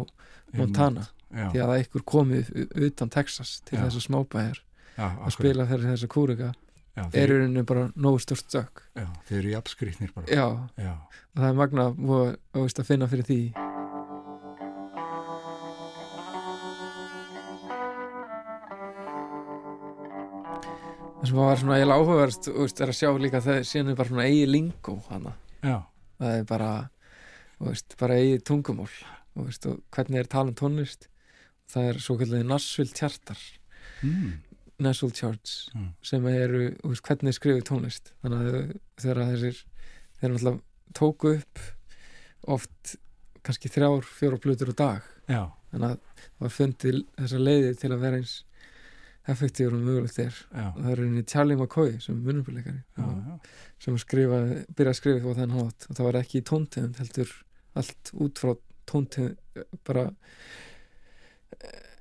Montana. 0.56 1.08
Já, 1.32 1.48
því 1.48 1.60
að 1.62 1.68
það 1.68 1.74
er 1.74 1.82
einhver 1.82 2.04
komið 2.12 2.50
utan 2.88 3.12
Texas 3.12 3.60
til 3.64 3.78
Já. 3.78 3.86
þessar 3.86 4.06
smábæjar 4.06 4.62
já, 4.96 5.08
að 5.08 5.34
spila 5.36 5.66
fyrir 5.70 5.90
þessa 5.92 6.08
kúrika 6.12 6.52
já, 6.52 7.02
er 7.02 7.10
þeir, 7.14 7.32
rauninni 7.32 7.64
bara 7.68 7.88
nógu 7.96 8.22
stort 8.22 8.44
stök 8.44 8.82
já, 8.92 9.06
þeir 9.28 9.38
eru 9.40 9.52
jafnskrýtnir 9.56 10.14
bara. 10.14 10.26
Já, 10.28 10.46
já, 10.76 10.94
það 11.36 11.48
er 11.48 11.60
magna 11.60 11.86
og, 11.92 12.40
og 12.52 12.66
veist, 12.66 12.82
að 12.82 12.90
finna 12.90 13.08
fyrir 13.10 13.28
því. 13.28 13.40
Það 21.22 21.28
sem 21.30 21.38
var 21.38 21.60
svona 21.60 21.78
eiginlega 21.78 22.02
áhugaverst 22.02 22.48
veist, 22.50 22.80
er 22.82 22.90
að 22.90 22.98
sjá 22.98 23.10
líka 23.22 23.40
það 23.44 23.64
síðan 23.68 23.92
er 23.92 23.98
bara 24.00 24.10
svona 24.10 24.24
eigi 24.26 24.46
lingó 24.50 24.96
hana 25.06 25.36
já, 25.62 25.76
það 26.18 26.38
er 26.40 26.46
bara 26.50 26.70
veist, 27.62 27.94
bara 28.00 28.16
eigi 28.18 28.40
tungumól 28.42 28.90
og, 28.90 29.44
veist, 29.46 29.68
og 29.70 29.80
hvernig 29.94 30.22
er 30.22 30.30
talum 30.30 30.56
tónlist. 30.58 31.06
Það 31.72 31.88
er 31.88 32.00
svo 32.04 32.16
kallið 32.20 32.48
Nashville 32.50 32.92
Charter 32.92 33.38
mm. 34.02 34.32
Nashville 34.78 35.12
Charts 35.14 35.68
Mm. 35.74 35.88
sem 36.02 36.26
eru, 36.26 36.62
veist, 36.82 37.02
hvernig 37.06 37.28
er 37.28 37.36
skrifið 37.38 37.64
tónlist. 37.68 38.12
Þannig 38.22 38.40
að 38.48 38.78
þegar 39.02 39.20
þessir 39.32 39.64
þeir 40.20 40.30
náttúrulega 40.32 40.60
tóku 40.94 41.34
upp 41.38 41.58
oft 42.48 42.96
kannski 43.42 43.68
þrjár, 43.70 44.02
fjóra 44.06 44.38
blutur 44.40 44.72
á 44.72 44.74
dag. 44.76 45.02
Já, 45.28 45.42
þannig 45.72 45.90
að 45.90 45.98
það 45.98 46.40
var 46.40 46.48
fundið 46.56 47.04
þessa 47.18 47.38
leiði 47.42 47.76
til 47.78 47.90
að 47.92 48.00
vera 48.00 48.16
eins 48.22 48.34
effektífur 49.28 49.74
og 49.76 49.84
mögulegt 49.86 50.18
er. 50.18 50.34
Já, 50.52 50.66
og 50.74 50.80
það 50.82 50.90
er 50.92 51.02
einnig 51.04 51.26
Charlie 51.30 51.56
McCoy 51.56 52.00
sem 52.02 52.16
er 52.18 52.26
já. 52.98 53.38
sem 53.78 53.98
skrifaði, 53.98 54.56
byrjaði 54.74 54.90
að 54.94 54.98
skrifa 54.98 55.30
á 55.30 55.38
þennan 55.38 55.58
hátt. 55.60 55.86
Og 55.90 55.96
það 55.96 56.04
var 56.08 56.18
ekki 56.22 56.40
í 56.40 56.46
tóntegund 56.50 56.96
heldur 56.98 57.30
allt 57.78 58.10
út 58.18 58.38
frá 58.42 58.56
tóntegund 58.86 59.38
bara 59.86 60.08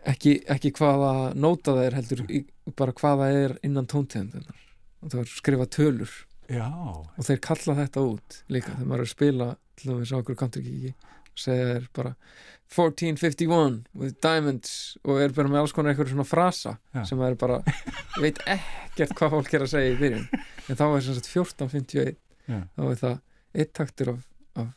ekki, 0.09 0.35
ekki 0.49 0.71
hvaða 0.77 1.13
nóta 1.37 1.75
það 1.75 1.85
er 1.85 1.97
heldur 1.99 2.25
bara 2.77 2.95
hvaða 2.97 3.29
er 3.37 3.55
innan 3.67 3.87
tóntegundunar 3.89 4.59
og 5.01 5.09
það 5.09 5.19
var 5.21 5.31
skrifað 5.31 5.71
tölur. 5.77 6.11
Já, 6.51 6.67
og 6.67 7.23
þeir 7.25 7.39
kalla 7.45 7.77
þetta 7.79 8.01
út 8.05 8.41
líka 8.51 8.73
þegar 8.75 8.87
maður 8.89 9.03
er 9.03 9.07
að 9.07 9.13
spila 9.15 9.47
til 9.79 9.91
dæmis 9.91 10.11
á 10.11 10.17
okkur 10.19 10.37
countrykiki 10.41 10.91
og 11.31 11.39
segja 11.39 11.67
þeir 11.69 11.85
bara 11.95 12.11
1451 12.71 13.77
with 13.97 14.17
diamonds 14.23 14.73
og 15.03 15.21
er 15.23 15.33
bara 15.35 15.51
með 15.51 15.61
alls 15.63 15.73
konar 15.75 15.93
eitthvað 15.93 16.11
svona 16.13 16.27
frasa 16.27 16.75
Já. 16.95 17.03
sem 17.07 17.19
maður 17.19 17.37
bara 17.41 17.59
veit 18.23 18.39
ekkert 18.45 19.15
hvað 19.17 19.33
fólk 19.37 19.55
er 19.57 19.65
að 19.65 19.71
segja 19.73 19.93
í 19.93 19.99
byrjun. 19.99 20.27
En 20.67 20.79
þá 20.79 20.85
er 20.87 21.05
sem 21.05 21.17
sagt 21.17 21.31
1451 21.31 22.17
Já. 22.51 22.59
þá 22.75 22.83
er 22.87 22.99
það 23.01 23.17
eitt 23.61 23.73
taktur 23.75 24.13
af, 24.13 24.21
af 24.59 24.69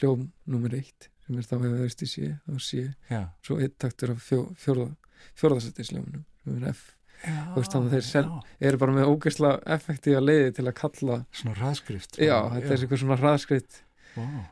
hljóm 0.00 0.26
nummer 0.48 0.76
eitt 0.76 1.10
sem 1.26 1.38
er 1.38 1.48
þá 1.48 1.56
hefur 1.56 1.80
veist 1.82 2.04
í 2.04 2.10
sé 2.10 2.28
þá 2.46 2.60
sé, 2.62 2.84
já, 3.10 3.22
svo 3.46 3.58
eitt 3.62 3.76
taktur 3.82 4.14
af 4.14 4.22
fjó, 4.22 4.44
fjórða 4.62 4.92
fjórðasettis 5.36 5.92
hljómunum 5.92 6.24
sem 6.42 6.60
er 6.60 6.70
F. 6.72 6.84
Þú 7.26 7.56
veist, 7.56 7.72
þannig 7.72 7.94
að 7.96 8.08
þeir 8.12 8.68
eru 8.68 8.80
bara 8.82 8.94
með 8.94 9.10
ógeðsla 9.10 9.52
effektífa 9.76 10.20
leiði 10.20 10.50
til 10.58 10.66
að 10.66 10.74
kalla 10.82 11.16
svona 11.34 11.56
raðskrift 11.58 12.18
já, 12.20 12.36
þetta 12.52 12.68
er 12.68 12.82
eitthvað 12.84 13.00
svona 13.02 13.16
hraðskritt 13.22 13.78
wow. 14.18 14.42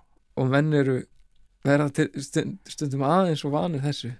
og 0.40 0.48
menn 0.50 0.72
eru 0.74 0.96
verða 1.64 2.06
stundum 2.72 3.04
aðeins 3.06 3.44
og 3.44 3.54
vanir 3.54 3.84
þessu. 3.84 4.14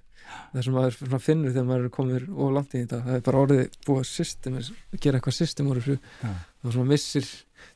Það 0.53 0.63
sem 0.65 0.77
maður 0.77 1.21
finnur 1.21 1.53
þegar 1.53 1.67
maður 1.69 1.89
er 1.89 1.93
komið 1.93 2.29
og 2.33 2.53
langt 2.57 2.77
í 2.77 2.81
þetta, 2.81 3.01
það 3.05 3.17
er 3.17 3.25
bara 3.27 3.41
orðið 3.45 3.75
búið 3.85 4.07
system, 4.09 4.61
að 4.61 5.01
gera 5.05 5.19
eitthvað 5.21 5.37
system 5.37 5.69
úr 5.73 5.81
þessu. 5.81 5.97
Já. 6.23 6.31
og 6.65 6.77
svona 6.77 6.93
missir 6.93 7.29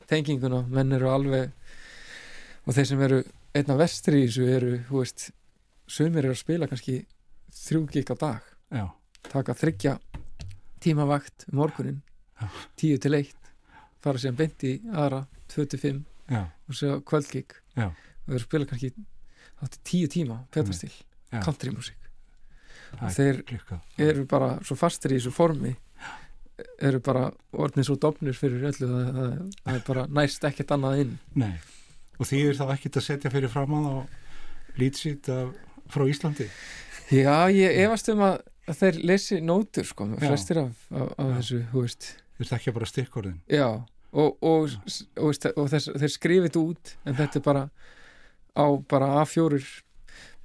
tenginguna, 0.09 0.63
menn 0.69 0.95
eru 0.97 1.11
alveg 1.13 1.51
og 2.65 2.77
þeir 2.77 2.89
sem 2.89 3.03
eru 3.05 3.21
einna 3.55 3.77
vestri 3.79 4.23
í 4.23 4.27
þessu 4.27 4.47
eru, 4.49 4.71
þú 4.89 5.01
veist 5.01 5.29
sumir 5.89 6.25
eru 6.25 6.35
að 6.35 6.41
spila 6.43 6.69
kannski 6.69 6.99
þrjú 7.55 7.83
gig 7.93 8.11
á 8.13 8.15
dag, 8.19 8.49
já, 8.69 8.85
taka 9.29 9.55
þryggja 9.57 9.97
tímavakt 10.83 11.47
morgunin 11.51 12.01
Já. 12.39 12.47
tíu 12.79 12.99
til 13.01 13.17
eitt 13.17 13.49
fara 13.99 14.21
síðan 14.21 14.37
beint 14.39 14.63
í 14.63 14.77
aðra, 14.93 15.25
tvö 15.51 15.65
til 15.67 15.79
fimm 15.81 16.03
já, 16.29 16.45
og 16.47 16.77
svo 16.77 16.99
kvöldgig. 17.03 17.57
Og 17.75 18.29
þeir 18.29 18.43
spila 18.45 18.67
kannski 18.69 18.93
tíu 19.83 20.07
tíma 20.07 20.43
petastil, 20.53 20.91
Já. 21.33 21.41
countrymúsík 21.43 21.99
það 22.97 23.19
er 23.23 23.39
þeir 23.97 24.07
eru 24.09 24.25
bara 24.29 24.49
svo 24.65 24.77
fastir 24.79 25.13
í 25.13 25.19
þessu 25.19 25.33
formi 25.35 25.73
eru 26.83 26.99
bara 27.03 27.27
orðnið 27.55 27.87
svo 27.87 27.97
dofnir 28.01 28.35
fyrir 28.37 28.65
öllu 28.71 28.87
það, 28.89 29.11
það, 29.17 29.35
það 29.65 29.75
er 29.75 29.83
bara 29.87 30.05
næst 30.19 30.47
ekkert 30.49 30.73
annað 30.75 31.03
inn. 31.05 31.13
Nei. 31.39 31.53
Og 32.19 32.27
því 32.27 32.41
er 32.49 32.59
þá 32.59 32.65
ekkert 32.75 32.99
að 32.99 33.05
setja 33.07 33.31
fyrir 33.33 33.51
fram 33.51 33.75
á 33.79 34.05
lýtsít 34.79 35.29
frá 35.89 36.05
Íslandi? 36.05 36.49
Já, 37.09 37.49
ég 37.49 37.79
efast 37.85 38.11
um 38.13 38.21
að, 38.27 38.41
þeir 38.69 38.99
lesi 39.09 39.39
nótur 39.41 39.87
sko, 39.87 40.11
flestir 40.21 40.61
af, 40.61 40.87
af, 40.93 41.13
af 41.17 41.31
þessu, 41.39 41.61
þú 41.71 41.85
veist. 41.85 42.09
Þeir 42.37 42.51
þekkja 42.51 42.73
bara 42.75 42.89
stikkorðin. 42.89 43.39
Já, 43.49 43.67
og, 44.11 44.35
og, 44.45 44.69
og, 44.69 44.97
og, 45.17 45.47
og 45.55 45.69
þess, 45.73 45.91
þeir 46.03 46.13
skrifið 46.13 46.49
þetta 46.49 46.65
út 46.65 46.93
en 47.05 47.17
þetta 47.17 47.39
er 47.39 47.45
bara 47.47 47.63
á 48.53 48.65
bara 48.91 49.13
A4 49.23 49.61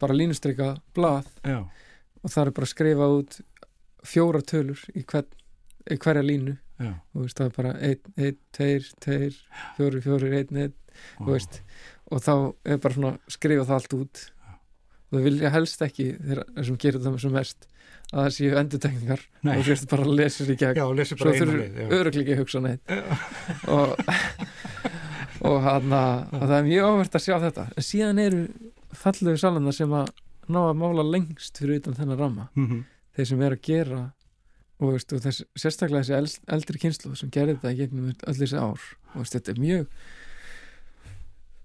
bara 0.00 0.16
línustrika 0.16 0.74
blað. 0.96 1.28
Já, 1.44 1.60
og 2.24 2.32
það 2.32 2.46
er 2.46 2.54
bara 2.56 2.68
að 2.68 2.72
skrifa 2.72 3.10
út 3.18 3.38
fjóra 4.04 4.40
tölur 4.44 4.80
í, 4.96 5.04
hvern, 5.04 5.28
í 5.92 5.98
hverja 6.00 6.24
línu 6.24 6.56
og 6.82 7.20
veist, 7.22 7.38
það 7.38 7.46
er 7.46 7.52
bara 7.58 7.74
1, 7.90 8.08
1, 8.16 8.40
2, 8.58 8.70
2 9.04 9.18
4, 9.78 10.00
4, 10.04 10.32
1, 10.40 10.56
1 10.64 10.72
Ó, 10.94 11.26
þú 11.26 11.30
veist, 11.32 11.60
og 12.10 12.22
þá 12.24 12.32
er 12.64 12.80
bara 12.82 12.96
svona 12.96 13.12
skrifa 13.32 13.66
það 13.68 13.76
allt 13.78 13.96
út. 13.98 14.24
Og 15.10 15.18
það 15.18 15.26
vilja 15.28 15.52
helst 15.54 15.84
ekki 15.84 16.08
þeir 16.18 16.42
sem 16.66 16.80
gerir 16.82 17.02
það 17.04 17.18
sem 17.22 17.34
mest 17.34 17.68
að 18.14 18.18
það 18.20 18.32
séu 18.36 18.56
endutekningar 18.60 19.22
og 19.42 19.60
þú 19.60 19.70
veist 19.70 19.88
bara 19.90 20.16
lesa 20.20 20.46
í 20.46 20.56
gegn. 20.58 20.78
Já, 20.80 20.84
lesi 20.98 21.18
svo 21.18 21.34
þurfur 21.34 22.10
að 22.10 22.32
hugsa 22.40 22.62
neitt. 22.64 22.94
Og, 23.74 23.94
og 25.50 25.58
hann 25.66 25.96
að 25.98 26.34
það 26.40 26.56
er 26.58 26.68
mjög 26.68 26.90
áhvert 26.90 27.18
að 27.18 27.26
sjá 27.26 27.36
þetta. 27.46 27.68
En 27.74 27.88
síðan 27.90 28.22
eru 28.24 28.42
fallegu 28.94 29.40
salana 29.40 29.74
sem 29.74 29.94
að 29.98 30.10
ná 30.54 30.60
að 30.66 30.76
mála 30.82 31.06
lengst 31.08 31.62
fyrir 31.62 31.80
utan 31.80 31.96
þennan 31.98 32.20
ramma. 32.20 32.50
Mhm. 32.54 32.84
þeir 33.14 33.28
sem 33.30 33.42
er 33.46 33.54
að 33.54 33.62
gera 33.62 33.98
og, 34.80 34.92
veist, 34.94 35.14
og 35.14 35.22
þess, 35.24 35.46
sérstaklega 35.58 36.02
þessi 36.02 36.16
eld, 36.18 36.36
eldri 36.56 36.82
kynslu 36.82 37.14
sem 37.18 37.32
gerði 37.34 37.56
þetta 37.56 37.74
í 37.74 37.80
gegnum 37.80 38.12
öll 38.12 38.38
þessi 38.40 38.60
ár. 38.60 38.86
Og 39.14 39.22
veist, 39.22 39.36
þetta 39.36 39.54
er 39.54 39.62
mjög 39.62 39.88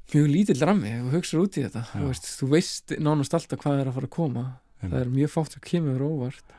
mjög 0.10 0.30
lítill 0.34 0.62
rammi 0.66 0.94
og 1.04 1.12
hugsaður 1.14 1.46
út 1.46 1.60
í 1.60 1.66
þetta. 1.68 1.86
Þú 1.94 2.06
veist, 2.08 2.30
þú 2.40 2.52
veist 2.54 2.96
nánast 2.98 3.36
alltaf 3.38 3.62
hvað 3.62 3.84
er 3.84 3.92
að 3.92 4.00
fara 4.00 4.10
að 4.10 4.16
koma. 4.16 4.46
Einmitt. 4.80 4.94
það 4.94 5.02
er 5.02 5.10
mjög 5.18 5.34
fátt 5.34 5.58
að 5.58 5.66
kemur 5.68 6.06
óvart. 6.08 6.56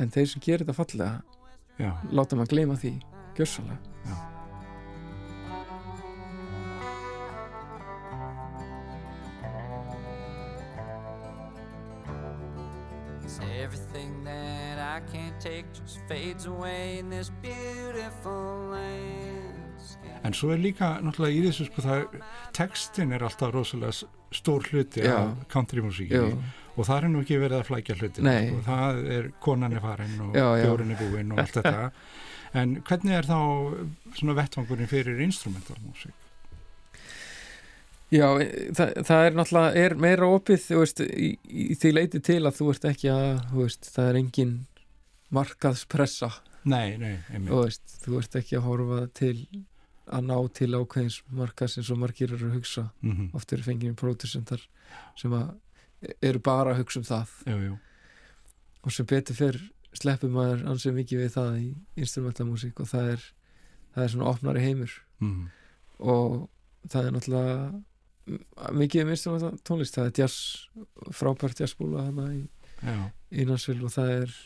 En 0.00 0.12
þeir 0.12 0.30
sem 0.32 0.44
gerir 0.44 0.64
þetta 0.64 0.76
fallega 0.76 1.12
já, 1.80 1.92
láta 2.12 2.38
maður 2.38 2.56
gleyma 2.56 2.80
því 2.80 2.96
gjörsalega 3.36 4.35
take 15.46 15.66
just 15.78 16.00
fades 16.10 16.46
away 16.50 16.98
in 16.98 17.10
this 17.10 17.30
beautiful 17.42 18.70
landscape. 18.74 20.20
en 20.26 20.34
svo 20.34 20.50
er 20.54 20.58
líka 20.62 20.88
náttúrulega 21.06 21.38
í 21.38 21.42
þessu 21.46 21.66
sko 21.68 21.84
það, 21.86 22.20
textin 22.56 23.12
er 23.14 23.22
alltaf 23.28 23.52
rosalega 23.54 23.94
stór 24.34 24.66
hluti 24.72 25.04
Já. 25.06 25.14
af 25.20 25.44
countrymusíkinni 25.52 26.34
og 26.76 26.84
það 26.88 26.96
er 26.98 27.08
nú 27.12 27.22
ekki 27.22 27.38
verið 27.40 27.60
að 27.60 27.68
flækja 27.70 27.98
hluti 28.00 28.24
Nei. 28.26 28.48
sko. 28.50 28.62
það 28.66 29.02
er 29.16 29.30
konan 29.46 29.76
er 29.78 29.84
farin 29.84 30.18
og 30.26 30.34
Já, 30.34 30.46
já. 30.58 30.64
bjórin 30.66 30.90
er 30.96 31.02
búinn 31.04 31.32
og 31.36 31.42
allt 31.44 31.58
þetta 31.60 31.90
en 32.60 32.76
hvernig 32.88 33.14
er 33.20 33.28
þá 33.30 33.38
svona 34.18 34.36
vettvangurinn 34.42 34.90
fyrir 34.90 35.22
instrumental 35.24 35.78
músík 35.86 36.22
Já, 38.14 38.26
það, 38.78 38.90
það 39.06 39.24
er 39.28 39.34
náttúrulega 39.34 39.80
er 39.82 39.94
meira 39.98 40.26
opið 40.30 40.66
veist, 40.78 41.00
í, 41.02 41.32
í 41.42 41.74
því 41.74 41.90
leiti 41.96 42.20
til 42.22 42.42
að 42.46 42.54
þú 42.60 42.68
ert 42.74 42.84
ekki 42.92 43.08
að 43.10 43.40
veist, 43.56 43.88
það 43.94 44.10
er 44.12 44.18
engin 44.20 44.52
markaðspressa. 45.34 46.30
Nei, 46.66 46.96
nei, 46.98 47.14
þú 47.30 47.62
veist, 47.62 47.96
þú 48.02 48.20
ert 48.20 48.38
ekki 48.40 48.58
að 48.58 48.66
horfa 48.66 49.00
til 49.14 49.36
að 50.06 50.26
ná 50.26 50.36
til 50.54 50.70
ákveðins 50.74 51.20
markaðs 51.34 51.78
eins 51.80 51.90
og 51.90 52.00
margir 52.02 52.34
eru 52.34 52.50
að 52.50 52.58
hugsa. 52.60 52.88
Mm 53.02 53.30
oft 53.34 53.52
eru 53.52 53.66
fengið 53.66 53.96
pródusentar 53.98 54.62
sem 55.18 55.32
að 55.34 55.54
eru 56.22 56.42
bara 56.42 56.74
að 56.74 56.82
hugsa 56.82 57.00
um 57.00 57.08
það. 57.08 57.34
Jú, 57.46 57.56
jú. 57.66 57.78
og 58.86 58.92
sem 58.94 59.06
betur 59.06 59.34
fyrr 59.34 59.58
sleppur 59.96 60.30
maður 60.30 60.66
ansið 60.70 60.98
mikið 61.00 61.22
við 61.24 61.32
það 61.34 61.58
í 61.58 61.66
instrumentalmúsík 62.02 62.80
og 62.80 62.90
það 62.90 63.12
er 63.16 63.26
það 63.94 64.04
er 64.04 64.12
svona 64.12 64.30
opnari 64.30 64.62
heimur. 64.62 65.02
Mm. 65.24 65.46
og 65.98 66.48
það 66.92 67.06
er 67.06 67.14
náttúrulega 67.14 68.72
mikið 68.76 69.02
um 69.04 69.12
instrumental 69.14 69.52
tónlist. 69.64 69.96
Það 69.96 70.10
er 70.10 70.18
jazz, 70.20 70.36
frábært 71.14 71.62
jazzbúla 71.62 72.04
hana 72.08 72.26
í, 72.34 72.42
já, 72.82 72.96
í 73.32 73.46
Nansvill 73.48 73.84
og 73.86 73.94
það 73.94 74.12
er 74.20 74.36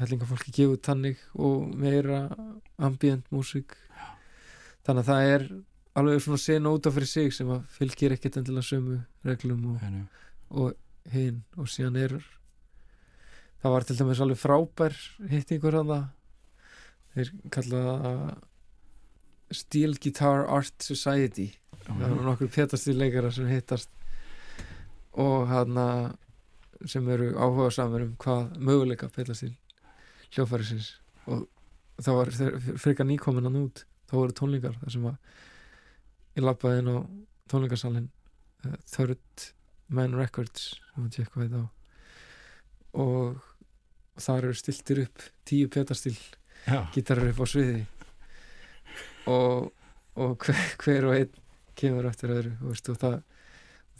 hellinga 0.00 0.28
fólki 0.28 0.52
gefið 0.52 0.80
tannig 0.84 1.20
og 1.34 1.68
meira 1.78 2.26
ambient 2.76 3.26
músík. 3.32 3.76
Þannig 4.86 5.02
að 5.02 5.10
það 5.10 5.30
er 5.34 5.46
alveg 5.96 6.22
svona 6.22 6.40
sen 6.42 6.68
út 6.68 6.86
af 6.86 6.96
fyrir 6.96 7.10
sig 7.10 7.32
sem 7.34 7.52
að 7.52 7.62
fylgir 7.72 8.14
ekkert 8.16 8.36
endilega 8.40 8.68
sömu 8.68 8.98
reglum 9.26 9.64
og, 9.72 9.86
og 10.50 11.12
hinn 11.12 11.40
og 11.56 11.70
síðan 11.72 11.96
er 12.02 12.18
það 13.62 13.72
var 13.72 13.86
til 13.86 13.96
dæmis 13.98 14.20
alveg 14.20 14.42
frábær 14.42 14.98
hittingur 15.32 15.80
að 15.80 15.94
það 15.94 16.04
þeir 17.16 17.32
kalla 17.56 17.82
það 18.04 18.20
Steel 19.56 19.94
Guitar 20.02 20.40
Art 20.50 20.82
Society. 20.82 21.52
Það 21.84 22.00
eru 22.08 22.24
nokkur 22.26 22.48
pétastil 22.50 22.96
leikara 22.98 23.30
sem 23.30 23.46
hittast 23.46 23.92
og 25.16 25.46
hann 25.48 25.78
sem 26.84 27.06
eru 27.08 27.30
áhuga 27.38 27.70
samar 27.72 28.04
um 28.04 28.16
hvað 28.20 28.58
möguleika 28.58 29.08
pétastil 29.08 29.54
hljófærisins 30.34 30.90
og 31.26 31.46
það 32.02 32.18
var 32.20 32.32
frekar 32.82 33.08
nýkomin 33.08 33.48
hann 33.48 33.60
út 33.64 33.84
þá 34.06 34.16
voru 34.18 34.36
tónlingar 34.36 34.76
þar 34.82 34.94
sem 34.94 35.06
að 35.10 35.16
ég 36.36 36.44
lappaði 36.44 36.82
inn 36.82 36.92
á 36.92 36.96
tónlingarsalinn 37.50 38.10
uh, 38.66 38.76
Third 38.90 39.50
Man 39.88 40.16
Records 40.18 40.74
sem 40.92 41.06
að 41.06 41.14
tjekka 41.18 41.44
þetta 41.44 41.62
á 41.62 41.66
og 42.96 43.44
þar 44.20 44.48
eru 44.48 44.56
stiltir 44.56 45.02
upp 45.04 45.24
tíu 45.48 45.68
pétastil 45.72 46.16
já, 46.66 46.80
gítarar 46.94 47.30
upp 47.30 47.42
á 47.44 47.46
sviði. 47.48 47.84
Og, 49.26 49.72
og 50.16 50.46
hver, 50.46 50.62
hver 50.80 51.08
og 51.10 51.16
einn 51.18 51.40
kemur 51.76 52.08
eftir 52.08 52.32
öðru 52.32 52.54
veist, 52.62 52.88
og 52.88 53.00
það, 53.00 53.16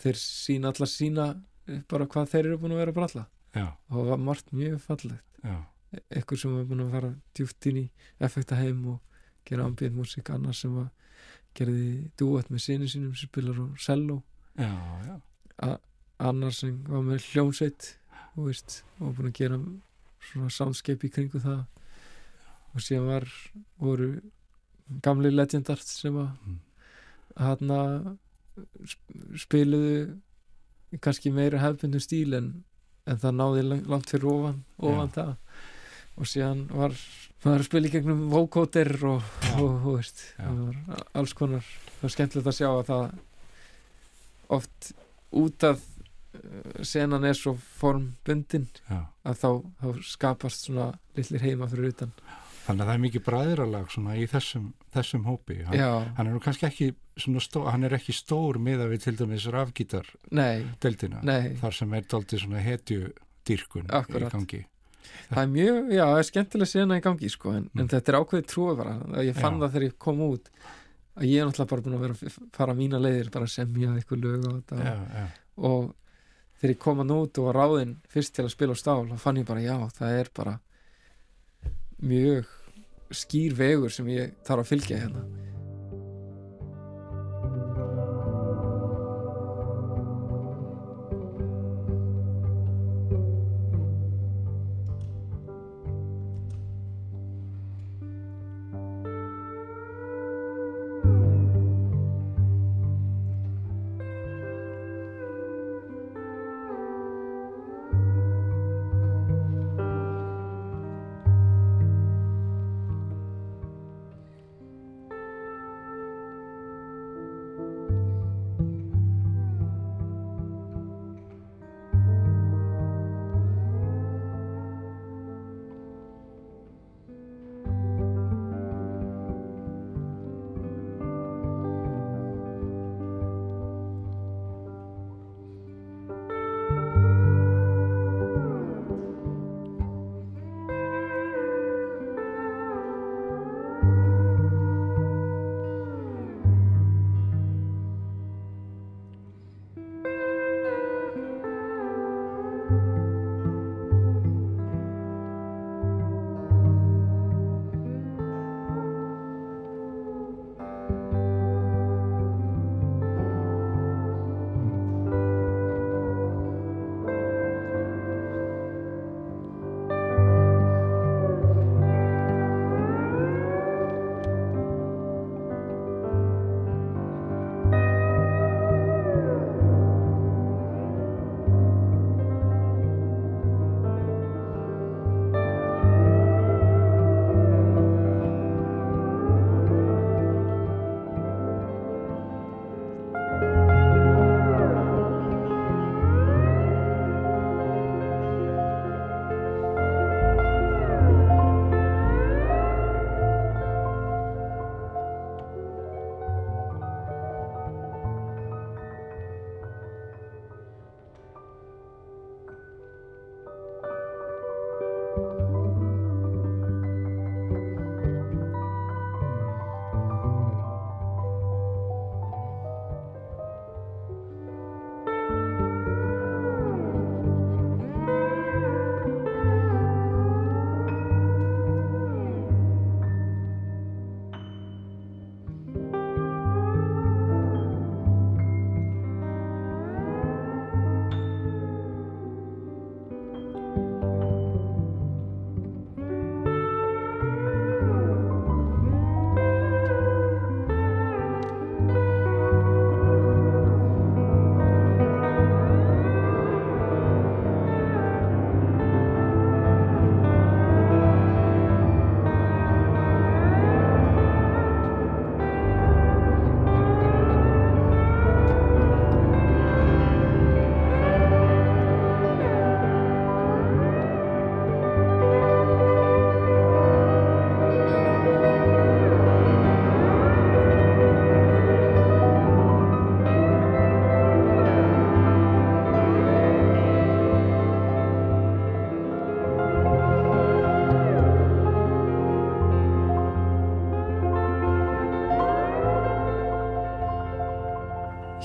þeir 0.00 0.20
sína 0.22 0.72
allar 0.72 0.90
sína 0.90 1.26
bara 1.90 2.06
hvað 2.08 2.30
þeir 2.32 2.44
eru 2.44 2.60
búin 2.62 2.76
að 2.76 2.82
vera 2.84 2.94
að 2.94 3.00
bralla 3.00 3.24
já, 3.56 3.66
og 3.66 3.96
það 3.96 4.12
var 4.12 4.22
margt 4.30 4.52
mjög 4.54 4.78
fallegt. 4.84 5.40
Já, 5.42 5.56
eitthvað 6.10 6.40
sem 6.40 6.54
var 6.56 6.64
búin 6.68 6.84
að 6.86 6.90
fara 6.96 7.10
djúpt 7.36 7.66
inn 7.70 7.76
í 7.82 7.86
effekta 8.20 8.56
heim 8.58 8.80
og 8.94 9.00
gera 9.46 9.64
ambient 9.68 9.94
músík 9.96 10.30
annars 10.34 10.60
sem 10.64 10.74
var 10.74 10.88
gerði 11.56 12.10
dúet 12.18 12.50
með 12.50 12.64
sinni 12.66 12.88
sínum 12.90 13.14
sem 13.16 13.28
spilar 13.30 13.56
á 13.62 13.66
cello 13.80 14.22
já, 14.58 14.70
já. 15.06 15.78
annars 16.18 16.58
sem 16.64 16.76
var 16.88 17.02
með 17.06 17.22
hljómsveit 17.30 17.92
og 18.36 18.50
veist, 18.50 18.82
og 19.00 19.14
búin 19.16 19.30
að 19.30 19.38
gera 19.38 19.58
svona 20.26 20.50
soundscape 20.52 21.06
í 21.06 21.12
kringu 21.14 21.40
það 21.40 21.64
og 22.74 22.82
síðan 22.84 23.06
var 23.08 23.28
voru 23.80 24.10
gamli 25.02 25.30
legendart 25.32 25.86
sem 25.86 26.14
að 26.20 26.30
Mm. 26.46 26.58
hann 27.36 28.18
spiluðu 29.36 30.18
kannski 31.04 31.32
meira 31.34 31.58
hefbundum 31.60 32.00
stíl 32.00 32.34
en, 32.38 32.46
en 33.06 33.18
það 33.20 33.34
náði 33.40 33.64
lang- 33.66 33.88
langt 33.90 34.10
fyrir 34.12 34.28
ofan, 34.30 34.62
ofan 34.78 35.10
það 35.12 35.32
og 36.16 36.28
síðan 36.28 36.64
var 36.72 36.94
maður 37.44 37.62
að 37.62 37.68
spila 37.68 37.88
í 37.88 37.92
gegnum 37.92 38.22
vocoder 38.32 38.92
og, 39.06 39.34
og, 39.56 39.66
og 39.66 39.98
veist, 39.98 40.22
alls 41.16 41.34
konar. 41.36 41.66
Það 41.96 42.06
var 42.06 42.14
skemmtilegt 42.14 42.50
að 42.50 42.56
sjá 42.58 42.68
að 42.70 42.88
það 42.90 43.04
oft 44.56 44.90
út 45.36 45.66
af 45.66 45.82
uh, 45.82 46.82
senan 46.86 47.26
er 47.26 47.36
svo 47.36 47.56
formbundin 47.78 48.68
já. 48.86 49.00
að 49.26 49.40
þá, 49.42 49.48
þá 49.82 49.88
skapast 50.06 50.68
svona 50.68 50.90
litlir 51.18 51.44
heima 51.44 51.68
fyrir 51.70 51.92
utan. 51.92 52.14
Þannig 52.66 52.82
að 52.82 52.88
það 52.88 52.94
er 52.96 53.02
mikið 53.04 53.24
bræðralag 53.26 53.90
svona 53.94 54.14
í 54.18 54.24
þessum, 54.30 54.70
þessum 54.94 55.26
hópi. 55.28 55.60
Hann, 55.68 55.82
hann 56.16 56.30
er 56.30 56.34
nú 56.34 56.40
kannski 56.42 56.66
ekki 56.66 56.88
svona 57.16 57.42
stó, 57.44 57.62
hann 57.70 57.86
er 57.86 57.94
ekki 57.94 58.14
stór 58.16 58.58
miða 58.62 58.88
við 58.90 59.04
til 59.04 59.14
dæmis 59.20 59.46
rafgítar 59.54 60.08
nei. 61.24 61.52
Þar 61.60 61.76
sem 61.78 61.94
er 61.94 62.08
daldið 62.10 62.42
svona 62.42 62.64
hetju 62.64 63.12
dýrkun 63.46 63.86
Akkúrat. 63.94 64.26
í 64.26 64.34
gangi 64.34 64.64
það 65.30 65.42
er 65.42 65.52
mjög, 65.52 65.76
já, 65.96 66.04
það 66.06 66.18
er 66.22 66.26
skemmtilega 66.30 66.70
sena 66.72 66.96
í 66.98 67.04
gangi 67.04 67.30
sko, 67.32 67.52
en, 67.56 67.68
Mm. 67.74 67.80
en 67.80 67.88
þetta 67.88 68.12
er 68.12 68.18
ákveðið 68.20 68.48
trúið 68.52 68.76
bara 68.80 68.94
ég 69.24 69.34
fann 69.38 69.56
Já. 69.56 69.60
það 69.66 69.72
þegar 69.76 69.86
ég 69.88 69.98
kom 69.98 70.20
út 70.26 70.50
að 71.16 71.24
ég 71.30 71.40
er 71.40 71.46
náttúrulega 71.48 71.70
bara 71.72 71.82
búin 71.86 71.96
að 71.96 72.04
vera 72.06 72.14
að 72.14 72.38
fara 72.52 72.74
mína 72.74 72.98
leiðir 73.00 73.30
bara 73.32 73.44
að 73.48 73.54
semja 73.56 73.94
eitthvað 73.96 74.22
lög 74.26 74.46
og 74.50 74.62
já, 74.84 74.94
já, 75.16 75.26
og 75.56 75.94
þegar 76.60 76.74
ég 76.74 76.78
kom 76.78 77.00
að 77.00 77.10
nút 77.10 77.38
og 77.38 77.44
var 77.48 77.58
ráðinn 77.62 77.96
fyrst 78.08 78.34
til 78.36 78.44
að 78.44 78.52
spila 78.52 78.72
á 78.72 78.82
stál 78.82 79.08
þá 79.08 79.16
fann 79.18 79.36
ég 79.40 79.46
bara 79.46 79.60
já, 79.64 79.76
það 79.96 80.20
er 80.20 80.28
bara 80.34 80.58
mjög 82.02 82.46
skýr 83.16 83.54
vegur 83.56 83.92
sem 83.94 84.06
ég 84.12 84.32
þarf 84.44 84.64
að 84.64 84.70
fylgja 84.72 84.98
hérna 85.00 85.22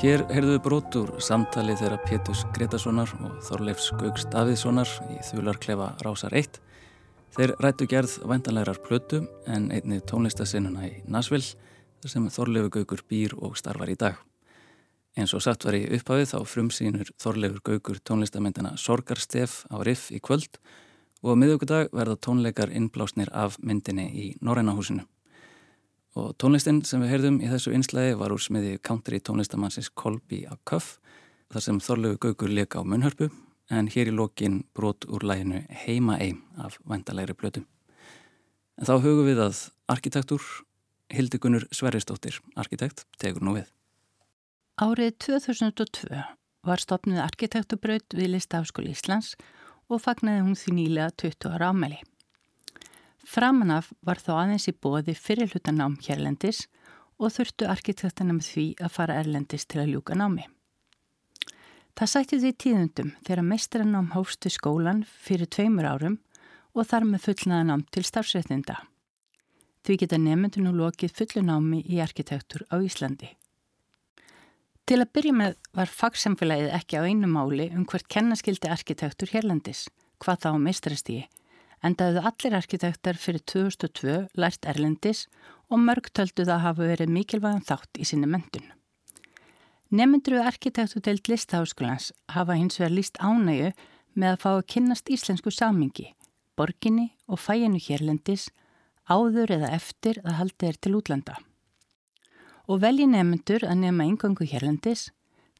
Hér 0.01 0.23
heyrðum 0.33 0.55
við 0.55 0.61
brot 0.65 0.95
úr 0.97 1.09
samtali 1.21 1.75
þeirra 1.77 1.99
Pétus 2.01 2.39
Gretasonar 2.55 3.11
og 3.21 3.35
Þorleifs 3.45 3.91
Gauks 3.99 4.23
Daviðsonar 4.33 4.89
í 5.13 5.19
Þularklefa 5.27 5.91
Rásar 6.01 6.33
1. 6.39 6.57
Þeir 7.35 7.53
rættu 7.61 7.85
gerð 7.91 8.15
vantanlegar 8.25 8.79
plötu 8.81 9.19
en 9.45 9.67
einni 9.69 9.99
tónlistasinnuna 10.01 10.87
í 10.87 11.03
Nasvill 11.05 11.43
þar 11.45 12.15
sem 12.15 12.25
Þorleifur 12.33 12.73
Gaukur 12.79 13.05
býr 13.13 13.37
og 13.37 13.53
starfar 13.61 13.93
í 13.93 13.99
dag. 14.01 14.17
Eins 15.13 15.37
og 15.37 15.45
satt 15.45 15.69
var 15.69 15.77
í 15.77 15.85
upphafið 15.93 16.33
þá 16.33 16.49
frumsýnur 16.49 17.13
Þorleifur 17.21 17.61
Gaukur 17.69 18.01
tónlistamindina 18.01 18.73
Sorgarstef 18.81 19.67
á 19.69 19.85
Riff 19.85 20.09
í 20.09 20.17
kvöld 20.17 20.57
og 21.21 21.37
á 21.37 21.39
miðugudag 21.45 21.93
verða 21.93 22.17
tónleikar 22.17 22.73
innblásnir 22.73 23.29
af 23.37 23.61
myndinni 23.61 24.09
í 24.09 24.31
Norrænahúsinu. 24.41 25.05
Og 26.19 26.33
tónlistin 26.35 26.81
sem 26.83 26.99
við 27.03 27.13
heyrðum 27.13 27.37
í 27.39 27.47
þessu 27.47 27.71
einslægi 27.75 28.17
var 28.19 28.33
úr 28.35 28.41
smiði 28.43 28.79
country 28.83 29.21
tónlistamannsins 29.23 29.91
Kolby 29.95 30.43
á 30.43 30.59
Köff 30.67 30.97
þar 31.51 31.63
sem 31.63 31.79
Þorlegu 31.79 32.19
Gaugur 32.25 32.51
leka 32.51 32.81
á 32.81 32.83
munhörpu 32.83 33.29
en 33.71 33.87
hér 33.87 34.11
í 34.11 34.15
lokin 34.15 34.65
brot 34.75 35.07
úr 35.07 35.23
læginu 35.23 35.61
Heima 35.85 36.17
Eim 36.19 36.41
af 36.59 36.75
vandalegri 36.83 37.37
blötu. 37.37 37.63
En 38.75 38.87
þá 38.87 38.97
hugum 38.99 39.29
við 39.29 39.39
að 39.39 39.63
arkitektur 39.91 40.43
Hildegunur 41.11 41.67
Sverristóttir, 41.75 42.39
arkitekt, 42.59 43.05
tegur 43.19 43.43
nú 43.43 43.55
við. 43.59 43.71
Árið 44.81 45.15
2002 45.27 46.21
var 46.67 46.81
stopnið 46.83 47.23
arkitektubraut 47.23 48.15
við 48.15 48.33
Listafskóli 48.35 48.95
Íslands 48.95 49.35
og 49.91 50.03
fagnaði 50.03 50.45
hún 50.45 50.57
því 50.59 50.75
nýlega 50.77 51.11
20 51.23 51.55
ára 51.55 51.71
ámæli. 51.71 51.99
Framanaf 53.27 53.91
var 54.05 54.21
þó 54.21 54.33
aðeins 54.39 54.67
í 54.69 54.73
bóði 54.73 55.13
fyrir 55.17 55.51
hlutanám 55.51 55.97
hérlendis 56.05 56.65
og 57.21 57.33
þurftu 57.35 57.67
arkitektina 57.69 58.33
með 58.33 58.47
því 58.49 58.65
að 58.81 58.93
fara 58.95 59.19
erlendis 59.21 59.67
til 59.69 59.83
að 59.83 59.93
ljúka 59.93 60.17
námi. 60.17 60.47
Það 61.97 62.11
sætti 62.13 62.39
því 62.41 62.51
tíðundum 62.63 63.11
þegar 63.25 63.45
meistranám 63.45 64.13
hófstu 64.15 64.49
skólan 64.49 65.03
fyrir 65.05 65.49
tveimur 65.51 65.85
árum 65.85 66.17
og 66.73 66.87
þar 66.87 67.05
með 67.09 67.27
fullnaðanám 67.27 67.83
til 67.91 68.05
starfsréttinda. 68.07 68.79
Því 69.85 69.97
geta 70.03 70.17
nefndu 70.21 70.63
nú 70.63 70.73
lokið 70.77 71.13
fullunámi 71.17 71.81
í 71.89 71.99
arkitektur 72.01 72.65
á 72.69 72.77
Íslandi. 72.81 73.29
Til 74.85 74.99
að 75.01 75.11
byrja 75.15 75.33
með 75.35 75.57
var 75.77 75.91
fagsamfélagið 75.93 76.73
ekki 76.77 77.01
á 77.01 77.05
einu 77.05 77.29
máli 77.29 77.69
um 77.75 77.85
hvert 77.85 78.07
kennaskildi 78.11 78.69
arkitektur 78.69 79.29
hérlendis, 79.33 79.85
hvað 80.21 80.45
þá 80.45 80.49
meistrastíi, 80.61 81.27
endaðu 81.85 82.21
allir 82.25 82.57
arkitektar 82.57 83.17
fyrir 83.17 83.41
2002 83.49 84.27
lært 84.37 84.67
Erlendis 84.69 85.25
og 85.71 85.81
mörg 85.81 86.11
töldu 86.13 86.45
það 86.45 86.63
hafa 86.65 86.87
verið 86.93 87.13
mikilvægum 87.15 87.65
þátt 87.65 88.01
í 88.01 88.07
sinni 88.07 88.29
mentun. 88.29 88.67
Nemyndur 89.91 90.37
við 90.37 90.47
arkitektu 90.47 91.01
deilt 91.03 91.27
listaháskólans 91.27 92.11
hafa 92.31 92.55
hins 92.55 92.79
vegar 92.79 92.93
líst 92.95 93.17
ánægu 93.19 93.73
með 94.15 94.29
að 94.33 94.41
fá 94.43 94.49
að 94.53 94.67
kynnast 94.73 95.11
íslensku 95.11 95.51
samingi, 95.51 96.11
borginni 96.55 97.09
og 97.27 97.41
fæinu 97.41 97.79
hérlendis 97.81 98.49
áður 99.11 99.57
eða 99.57 99.73
eftir 99.75 100.21
að 100.23 100.37
haldi 100.39 100.69
er 100.69 100.79
til 100.79 100.95
útlanda. 100.99 101.35
Og 102.71 102.79
velji 102.83 103.07
nemyndur 103.09 103.65
að 103.67 103.81
nema 103.83 104.07
yngangu 104.07 104.47
hérlendis, 104.47 105.09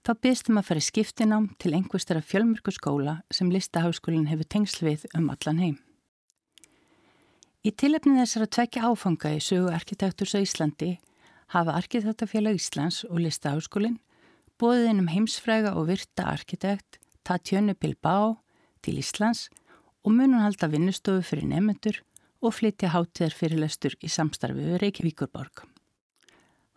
þá 0.06 0.16
byrstum 0.24 0.60
að 0.62 0.68
fara 0.70 0.84
í 0.84 0.88
skiptinám 0.88 1.52
til 1.60 1.76
einhverstara 1.76 2.24
fjölmörku 2.24 2.72
skóla 2.72 3.20
sem 3.34 3.52
listaháskólinn 3.52 4.30
hefur 4.32 4.48
tengsl 4.48 4.86
við 4.88 5.10
um 5.18 5.28
allan 5.34 5.60
heim. 5.60 5.80
Í 7.62 7.70
tilefni 7.78 8.16
þessar 8.18 8.48
að 8.48 8.54
tvekja 8.56 8.88
áfanga 8.90 9.32
í 9.36 9.42
sögu 9.46 9.70
arkitekturs 9.70 10.32
á 10.34 10.42
Íslandi 10.42 10.96
hafa 11.54 11.76
Arkitektafélag 11.78 12.58
Íslands 12.58 13.04
og 13.06 13.20
Listaháskólinn 13.22 14.00
bóðið 14.58 14.88
inn 14.90 15.02
um 15.04 15.12
heimsfræga 15.12 15.76
og 15.78 15.92
virta 15.92 16.26
arkitekt 16.32 16.98
Tatjönu 17.22 17.76
Bilbao 17.78 18.40
til 18.82 18.98
Íslands 18.98 19.44
og 20.02 20.16
munum 20.16 20.42
halda 20.42 20.72
vinnustofu 20.74 21.22
fyrir 21.22 21.46
nefnendur 21.52 22.02
og 22.42 22.58
flytja 22.58 22.96
hátíðar 22.96 23.38
fyrirlestur 23.38 23.94
í 24.02 24.10
samstarfi 24.10 24.66
við 24.66 24.82
Reykjavíkurborg. 24.82 25.62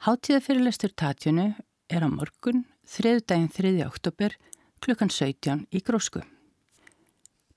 Hátíðar 0.04 0.44
fyrirlestur 0.44 0.92
Tatjönu 0.92 1.54
er 1.88 2.04
á 2.04 2.08
morgun, 2.12 2.66
þriðu 2.84 3.24
daginn 3.24 3.48
3. 3.48 3.74
oktober, 3.88 4.36
klukkan 4.84 5.08
17 5.08 5.64
í 5.72 5.80
Grósku. 5.80 6.20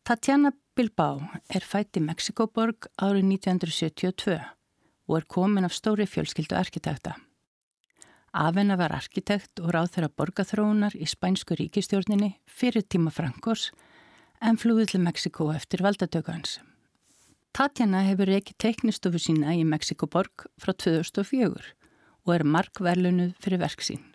Tatjana 0.07 0.53
Bilbao 0.71 1.17
er 1.51 1.65
fætt 1.67 1.97
í 1.99 2.01
Mexikoborg 2.05 2.85
árið 2.95 3.25
1972 3.27 4.37
og 4.39 5.17
er 5.17 5.25
komin 5.27 5.67
af 5.67 5.75
stóri 5.75 6.05
fjölskyldu 6.07 6.55
arkitekta. 6.55 7.17
Afenna 8.31 8.77
var 8.79 8.95
arkitekt 8.95 9.59
og 9.59 9.75
ráð 9.75 9.91
þeirra 9.97 10.11
borgathróunar 10.21 10.95
í 10.95 11.09
spænsku 11.11 11.59
ríkistjórninni 11.59 12.37
fyrir 12.47 12.87
tíma 12.87 13.11
Frankos 13.11 13.67
en 14.39 14.55
flúið 14.55 14.93
til 14.93 15.03
Mexiko 15.03 15.51
eftir 15.51 15.83
valdatökans. 15.83 16.61
Tatjana 17.51 18.07
hefur 18.07 18.31
ekki 18.39 18.55
teiknistofu 18.63 19.19
sína 19.19 19.59
í 19.59 19.67
Mexikoborg 19.67 20.47
frá 20.55 20.71
2004 20.71 21.73
og 22.23 22.37
er 22.39 22.47
markverlunuð 22.47 23.35
fyrir 23.43 23.59
verk 23.59 23.83
sín. 23.83 24.05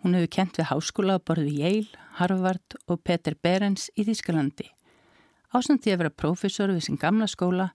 Hún 0.00 0.16
hefur 0.16 0.36
kent 0.40 0.56
við 0.56 0.72
háskóla 0.72 1.20
á 1.20 1.24
borðu 1.26 1.52
Yale, 1.52 2.06
Harvard 2.16 2.80
og 2.88 3.04
Peter 3.04 3.36
Behrens 3.36 3.90
í 3.92 4.08
Þískalandi 4.08 4.72
ásandi 5.52 5.92
að 5.92 6.02
vera 6.02 6.14
prófessor 6.22 6.72
við 6.72 6.86
sin 6.86 6.98
gamla 7.00 7.28
skóla 7.28 7.72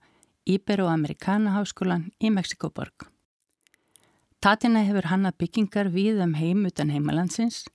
Ibero-Amerikana 0.48 1.54
háskólan 1.58 2.08
í 2.24 2.32
Mexikoborg. 2.34 3.08
Tatina 4.42 4.84
hefur 4.86 5.10
hanna 5.12 5.34
byggingar 5.34 5.90
við 5.92 6.22
um 6.24 6.36
heim 6.38 6.66
utan 6.70 6.94
heimalandsins, 6.94 7.66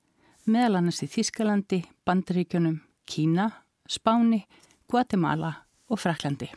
meðal 0.46 0.78
annars 0.80 1.02
í 1.04 1.08
Þískalandi, 1.10 1.82
Bandaríkjunum, 2.06 2.80
Kína, 3.06 3.50
Spáni, 3.90 4.44
Guatemala 4.90 5.52
og 5.90 6.00
Fraklandi. 6.00 6.48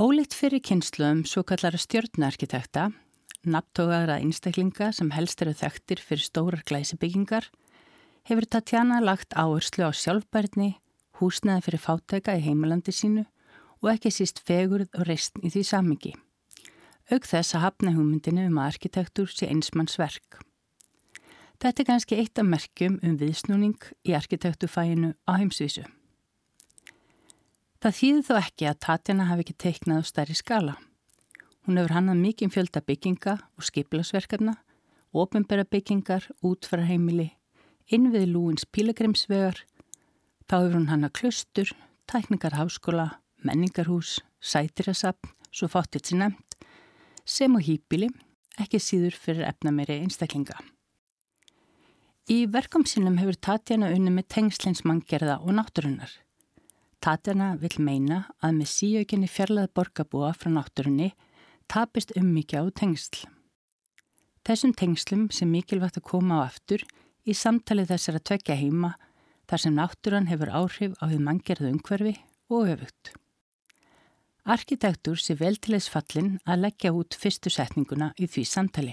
Ólitt 0.00 0.34
fyrir 0.34 0.62
kynsluðum 0.64 1.22
svo 1.28 1.44
kallara 1.46 1.78
stjórnarkitekta, 1.78 2.88
nabtógaðra 3.46 4.16
einstaklinga 4.22 4.88
sem 4.96 5.12
helst 5.14 5.42
eru 5.44 5.52
þekktir 5.54 6.00
fyrir 6.02 6.24
stórar 6.24 6.64
glæsibyggingar, 6.66 7.50
hefur 8.26 8.48
Tatjana 8.48 9.02
lagt 9.04 9.36
áherslu 9.36 9.86
á 9.86 9.92
sjálfbærni, 9.94 10.78
húsnaði 11.20 11.66
fyrir 11.66 11.82
fátæka 11.82 12.36
í 12.38 12.44
heimilandi 12.44 12.94
sínu 12.94 13.24
og 13.82 13.90
ekki 13.92 14.12
síst 14.14 14.40
fegurð 14.46 14.88
og 14.98 15.06
reistn 15.08 15.44
í 15.44 15.52
því 15.52 15.62
samingi. 15.68 16.14
Aug 17.12 17.26
þess 17.28 17.54
að 17.54 17.64
hafna 17.66 17.92
hugmyndinu 17.94 18.46
um 18.48 18.58
að 18.58 18.70
arkitektur 18.72 19.28
sé 19.28 19.50
einsmannsverk. 19.52 20.40
Þetta 21.60 21.82
er 21.82 21.88
kannski 21.88 22.16
eitt 22.18 22.40
af 22.40 22.48
merkjum 22.48 22.96
um 23.04 23.18
viðsnúning 23.20 23.76
í 24.08 24.16
arkitektufæinu 24.16 25.12
á 25.28 25.32
heimsvísu. 25.36 25.84
Það 27.84 27.96
þýði 27.98 28.24
þó 28.24 28.34
ekki 28.40 28.66
að 28.70 28.80
Tatjana 28.80 29.28
hafi 29.28 29.44
ekki 29.44 29.56
teiknað 29.60 30.00
á 30.00 30.08
stærri 30.08 30.36
skala. 30.38 30.74
Hún 31.64 31.76
hefur 31.76 31.92
hannað 31.96 32.22
mikið 32.22 32.52
fjölda 32.54 32.80
bygginga 32.80 33.34
og 33.56 33.66
skiplasverkarna, 33.68 34.54
ofinbæra 35.12 35.64
byggingar, 35.68 36.26
útfaraheimili, 36.44 37.30
innvið 37.92 38.26
lúins 38.32 38.64
pílagrimsvegar, 38.72 39.60
Þá 40.44 40.56
hefur 40.58 40.76
hún 40.76 40.90
hana 40.90 41.08
klustur, 41.08 41.70
tækningarháskóla, 42.10 43.08
menningarhús, 43.44 44.18
sætirasapn, 44.44 45.32
svo 45.54 45.70
fáttið 45.72 46.10
sér 46.10 46.20
nefnt, 46.20 46.56
sem 47.24 47.54
og 47.56 47.64
hýpili, 47.64 48.10
ekki 48.60 48.80
síður 48.82 49.16
fyrir 49.16 49.48
efnameiri 49.48 50.02
einstaklinga. 50.02 50.58
Í 52.28 52.44
verkom 52.48 52.84
sínum 52.88 53.18
hefur 53.20 53.36
Tatjana 53.36 53.90
unni 53.92 54.12
með 54.12 54.28
tengslinsmanngerða 54.32 55.40
og 55.44 55.56
náttúrunnar. 55.58 56.12
Tatjana 57.04 57.50
vil 57.60 57.74
meina 57.84 58.22
að 58.40 58.60
með 58.60 58.70
síaukinni 58.72 59.28
fjarlað 59.28 59.72
borgarbúa 59.76 60.30
frá 60.32 60.48
náttúrunni 60.52 61.10
tapist 61.68 62.14
um 62.16 62.30
mikið 62.32 62.64
á 62.64 62.72
tengsl. 62.80 63.26
Þessum 64.44 64.72
tengslum 64.76 65.26
sem 65.32 65.48
mikilvægt 65.52 66.00
að 66.00 66.08
koma 66.08 66.40
á 66.40 66.48
aftur 66.48 66.84
í 67.24 67.36
samtalið 67.36 67.92
þessar 67.92 68.18
að 68.20 68.26
tvekja 68.30 68.56
heima 68.60 68.94
þar 69.48 69.62
sem 69.64 69.76
náttúran 69.76 70.30
hefur 70.30 70.52
áhrif 70.52 70.96
á 71.00 71.04
því 71.08 71.20
manngerðu 71.26 71.70
umhverfi 71.74 72.16
og 72.52 72.72
öfugt. 72.74 73.12
Arkitektur 74.44 75.16
sé 75.16 75.36
vel 75.40 75.56
til 75.56 75.76
þess 75.76 75.88
fallin 75.92 76.34
að 76.44 76.66
leggja 76.66 76.92
út 76.92 77.16
fyrstu 77.16 77.52
setninguna 77.52 78.10
í 78.20 78.28
því 78.28 78.44
samtali. 78.48 78.92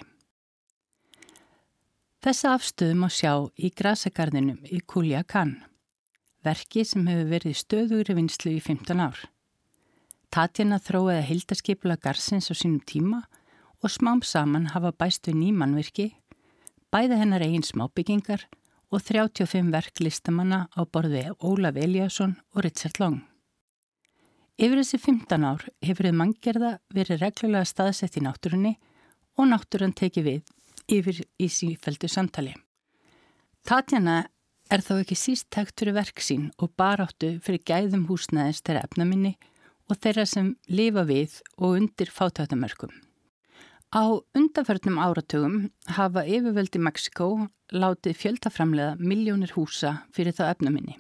Þessa 2.22 2.54
afstöðum 2.56 3.04
á 3.04 3.10
sjá 3.10 3.34
í 3.58 3.72
grasagarðinum 3.74 4.62
í 4.70 4.80
Kuljakan, 4.86 5.58
verki 6.46 6.86
sem 6.86 7.08
hefur 7.10 7.32
verið 7.34 7.58
stöðugri 7.58 8.16
vinslu 8.16 8.54
í 8.54 8.62
15 8.62 9.02
ár. 9.02 9.20
Tatjana 10.32 10.78
þróiði 10.80 11.26
hildaskipula 11.28 11.98
garsins 12.00 12.48
á 12.48 12.56
sínum 12.56 12.80
tíma 12.88 13.26
og 13.82 13.92
smám 13.92 14.22
saman 14.24 14.70
hafa 14.72 14.94
bæst 14.96 15.28
við 15.28 15.42
nýmannvirki, 15.42 16.12
bæða 16.94 17.18
hennar 17.20 17.44
eigin 17.44 17.66
smábyggingar 17.66 18.46
og 18.48 18.61
35 19.00 19.70
verk 19.72 20.02
listamanna 20.04 20.66
á 20.76 20.84
borði 20.84 21.30
Ólaf 21.40 21.78
Eliasson 21.80 22.34
og 22.52 22.66
Richard 22.66 23.00
Long. 23.00 23.22
Yfir 24.60 24.82
þessi 24.82 24.98
15 25.00 25.46
ár 25.48 25.64
hefur 25.80 26.10
þið 26.10 26.18
manngerða 26.20 26.72
verið 26.92 27.22
reglulega 27.24 27.70
staðsett 27.70 28.18
í 28.20 28.26
náttúrunni 28.26 28.74
og 29.40 29.48
náttúrun 29.48 29.96
tekið 29.96 30.28
við 30.28 30.52
yfir 30.92 31.22
í 31.40 31.48
sífældu 31.48 32.10
samtali. 32.12 32.52
Tatjana 33.64 34.26
er 34.72 34.84
þó 34.84 34.98
ekki 35.00 35.16
síst 35.20 35.48
tækt 35.56 35.80
fyrir 35.80 35.96
verk 35.96 36.20
sín 36.20 36.50
og 36.60 36.74
baráttu 36.76 37.38
fyrir 37.46 37.64
gæðum 37.64 38.10
húsnæðis 38.10 38.60
þeirra 38.66 38.84
efnaminni 38.90 39.38
og 39.88 40.00
þeirra 40.04 40.28
sem 40.28 40.52
lifa 40.68 41.06
við 41.08 41.40
og 41.58 41.80
undir 41.80 42.12
fátættamörkum. 42.12 42.92
Á 43.92 44.08
undanförnum 44.32 44.96
áratugum 45.04 45.56
hafa 45.84 46.22
yfirvöldi 46.24 46.80
Mexiko 46.80 47.26
látið 47.76 48.16
fjöldaframlega 48.22 48.94
miljónir 48.96 49.52
húsa 49.52 50.06
fyrir 50.16 50.32
þá 50.32 50.46
efnaminni. 50.54 50.96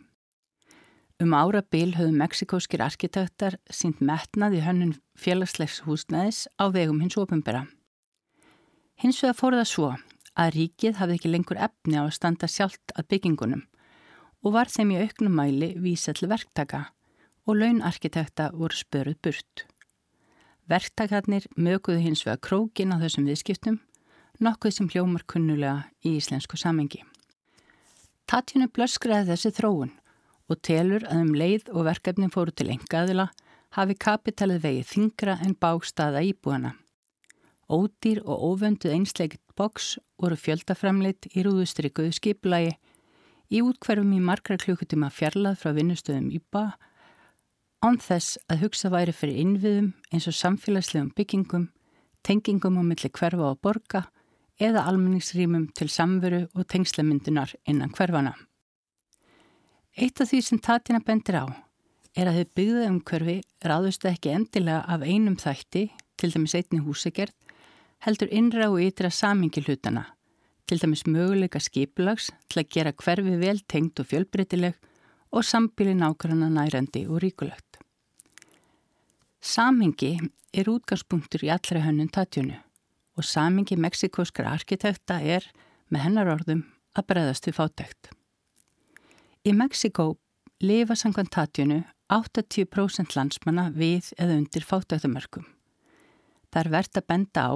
Um 1.23 1.31
árabil 1.31 1.93
höfðu 1.95 2.17
meksikóskir 2.19 2.83
arkitektar 2.83 3.55
sínt 3.71 4.03
metnað 4.03 4.57
í 4.59 4.65
hönnun 4.65 4.91
félagslegs 5.15 5.79
húsnæðis 5.87 6.41
á 6.59 6.67
vegum 6.67 6.99
hins 6.99 7.15
ofinbera. 7.15 7.63
Hins 8.99 9.23
vegar 9.23 9.39
fór 9.39 9.59
það 9.61 9.71
svo 9.71 9.95
að 10.35 10.53
ríkið 10.59 10.99
hafði 10.99 11.19
ekki 11.21 11.31
lengur 11.31 11.63
efni 11.63 11.95
á 11.95 12.03
að 12.03 12.15
standa 12.19 12.51
sjálft 12.51 12.91
að 12.99 13.07
byggingunum 13.15 13.67
og 14.43 14.57
var 14.59 14.67
þeim 14.67 14.97
í 14.97 15.03
auknum 15.05 15.39
mæli 15.39 15.75
vísall 15.79 16.27
verktaka 16.27 16.89
og 17.47 17.55
launarkitekta 17.55 18.51
voru 18.51 18.75
spöruð 18.75 19.21
burt. 19.23 19.69
Verktakarnir 20.69 21.47
möguðu 21.57 22.01
hins 22.03 22.25
vegar 22.25 22.41
krókin 22.45 22.93
á 22.93 23.01
þessum 23.01 23.25
viðskiptum, 23.29 23.79
nokkuð 24.39 24.75
sem 24.75 24.89
hljómar 24.91 25.25
kunnulega 25.25 25.87
í 26.05 26.17
íslensku 26.19 26.59
samengi. 26.59 27.01
Tatjunu 28.29 28.69
blöskreði 28.71 29.31
þessi 29.31 29.51
þróun 29.57 29.91
og 30.51 30.59
telur 30.65 31.03
að 31.07 31.23
um 31.25 31.33
leið 31.35 31.71
og 31.73 31.87
verkefnin 31.87 32.31
fóru 32.33 32.53
til 32.55 32.69
engaðila 32.73 33.29
hafi 33.75 33.95
kapitalið 33.95 34.63
vegið 34.65 34.87
þingra 34.91 35.37
en 35.45 35.55
bástaða 35.55 36.23
íbúana. 36.27 36.75
Ódýr 37.71 38.19
og 38.27 38.43
óvönduð 38.51 38.95
einsleikitt 38.97 39.43
boks 39.55 39.95
voru 40.19 40.35
fjöldaframleitt 40.35 41.29
í 41.31 41.43
rúðustrikuðu 41.45 42.11
skipulagi 42.17 42.73
í 43.51 43.61
útkverfum 43.63 44.11
í 44.15 44.19
margra 44.23 44.57
klukkutíma 44.59 45.11
fjarlað 45.11 45.59
frá 45.61 45.71
vinnustöðum 45.75 46.31
Íba 46.35 46.65
án 47.81 47.97
þess 47.97 48.37
að 48.51 48.65
hugsa 48.65 48.91
væri 48.93 49.13
fyrir 49.15 49.41
innviðum 49.41 49.91
eins 50.13 50.27
og 50.29 50.37
samfélagslegum 50.37 51.11
byggingum, 51.17 51.69
tengingum 52.21 52.77
á 52.77 52.83
milli 52.85 53.09
hverfa 53.09 53.47
og 53.49 53.61
borga 53.65 54.03
eða 54.61 54.85
almenningsrýmum 54.91 55.71
til 55.77 55.89
samveru 55.89 56.43
og 56.53 56.67
tengslamyndunar 56.69 57.55
innan 57.65 57.93
hverfana. 57.97 58.35
Eitt 59.97 60.21
af 60.21 60.29
því 60.29 60.41
sem 60.45 60.61
tatina 60.61 61.01
bendir 61.01 61.41
á 61.41 61.45
er 62.15 62.29
að 62.29 62.37
þau 62.37 62.53
byggða 62.59 62.85
umkörfi 62.91 63.37
ráðust 63.65 64.05
ekki 64.05 64.35
endilega 64.35 64.83
af 64.85 65.01
einum 65.01 65.39
þætti, 65.39 65.89
til 66.19 66.31
dæmis 66.35 66.53
einni 66.55 66.83
húsagerð, 66.85 67.33
heldur 68.05 68.29
innra 68.29 68.69
og 68.69 68.81
ytra 68.83 69.09
samingi 69.09 69.63
hlutana, 69.65 70.05
til 70.69 70.77
dæmis 70.83 71.07
möguleika 71.09 71.59
skipulags 71.59 72.29
til 72.47 72.61
að 72.61 72.71
gera 72.75 72.93
hverfi 72.93 73.37
vel 73.41 73.63
tengt 73.65 73.99
og 73.99 74.11
fjölbreytileg 74.11 74.77
og 75.31 75.47
sambíli 75.47 75.95
nákvæmna 75.97 76.51
nærandi 76.51 77.07
og 77.07 77.23
ríkulegt. 77.23 77.70
Samingi 79.51 80.13
er 80.55 80.69
útgangspunktur 80.71 81.41
í 81.43 81.49
allra 81.51 81.81
hönnun 81.83 82.07
tatjunu 82.13 82.55
og 83.19 83.25
samingi 83.27 83.75
meksikóskra 83.75 84.53
arkitekta 84.55 85.17
er, 85.19 85.43
með 85.91 86.05
hennar 86.05 86.29
orðum, 86.31 86.61
að 86.95 87.07
breðast 87.09 87.49
við 87.49 87.57
fátækt. 87.57 88.11
Í 89.43 89.51
Meksikó 89.57 90.05
lifa 90.63 90.95
sangvan 90.95 91.27
tatjunu 91.27 91.81
80% 92.15 93.17
landsmanna 93.17 93.67
við 93.75 94.13
eða 94.15 94.39
undir 94.39 94.67
fátæktamörkum. 94.69 95.43
Það 96.47 96.63
er 96.63 96.73
verðt 96.77 97.03
að 97.03 97.09
benda 97.11 97.43
á 97.43 97.53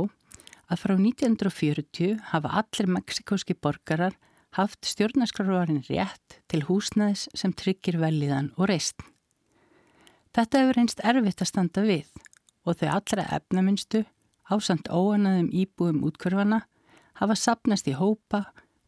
að 0.67 0.84
frá 0.84 0.97
1940 0.99 2.19
hafa 2.34 2.55
allir 2.60 2.91
meksikóski 2.99 3.55
borgarar 3.55 4.19
haft 4.60 4.84
stjórnarskráruarinn 4.84 5.86
rétt 5.88 6.41
til 6.51 6.65
húsnæðis 6.67 7.29
sem 7.31 7.55
tryggir 7.55 8.03
velíðan 8.03 8.51
og 8.58 8.73
reist. 8.73 8.99
Þetta 10.35 10.59
hefur 10.59 10.77
einst 10.81 10.99
erfitt 10.99 11.39
að 11.39 11.47
standa 11.47 11.81
við 11.85 12.07
og 12.67 12.75
þau 12.75 12.89
allra 12.97 13.23
efnaminstu 13.37 14.01
ásamt 14.51 14.89
óanaðum 14.91 15.47
íbúum 15.55 16.01
útkörfana 16.03 16.65
hafa 17.21 17.37
sapnast 17.39 17.87
í 17.87 17.93
hópa 17.95 18.41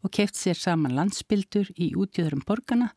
og 0.04 0.12
keft 0.18 0.36
sér 0.36 0.60
saman 0.60 0.98
landsbildur 0.98 1.70
í 1.80 1.94
útjöðurum 1.96 2.42
borgarna 2.48 2.90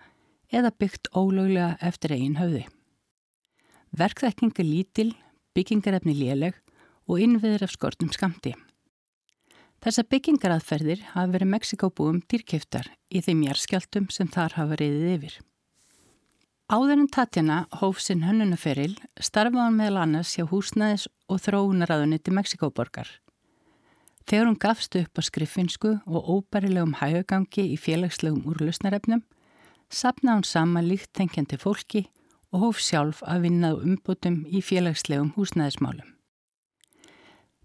eða 0.50 0.72
byggt 0.82 1.12
ólöglega 1.14 1.76
eftir 1.78 2.16
eigin 2.16 2.40
höfði. 2.40 2.64
Verkþekkinga 3.94 4.66
lítil, 4.66 5.12
byggingarefni 5.54 6.16
léleg 6.18 6.58
og 7.06 7.22
innviður 7.22 7.68
af 7.68 7.74
skortum 7.76 8.10
skamti. 8.10 8.56
Þessar 9.80 10.08
byggingaraðferðir 10.10 11.06
hafa 11.12 11.36
verið 11.36 11.52
Mexikóbúum 11.54 12.18
dýrkjöftar 12.26 12.90
í 13.14 13.22
þeim 13.22 13.46
járskjaldum 13.46 14.10
sem 14.10 14.26
þar 14.26 14.58
hafa 14.58 14.80
reyðið 14.82 15.14
yfir. 15.14 15.38
Áðurinn 16.70 17.08
Tatjana 17.10 17.64
hóf 17.80 17.98
sinn 17.98 18.20
hönnunaferil 18.22 18.92
starfaði 19.18 19.58
hann 19.64 19.74
meðal 19.80 20.04
annars 20.04 20.36
hjá 20.36 20.44
húsnæðis 20.46 21.08
og 21.26 21.40
þróunaraðunni 21.42 22.20
til 22.22 22.34
Mexikóborgar. 22.36 23.10
Þegar 24.30 24.46
hún 24.46 24.60
gafst 24.62 24.94
upp 25.00 25.18
á 25.18 25.22
skriffinsku 25.26 25.96
og 26.06 26.30
óbærilegum 26.30 26.94
hægagangi 27.00 27.66
í 27.74 27.74
félagslegum 27.74 28.46
úrlusnarefnum, 28.46 29.24
sapnaði 29.90 30.36
hún 30.36 30.46
sama 30.46 30.86
líkt 30.86 31.10
tengjandi 31.18 31.58
fólki 31.58 32.06
og 32.54 32.62
hóf 32.68 32.86
sjálf 32.86 33.26
að 33.26 33.48
vinna 33.48 33.74
á 33.74 33.82
umbútum 33.82 34.44
í 34.46 34.62
félagslegum 34.62 35.34
húsnæðismálum. 35.34 36.06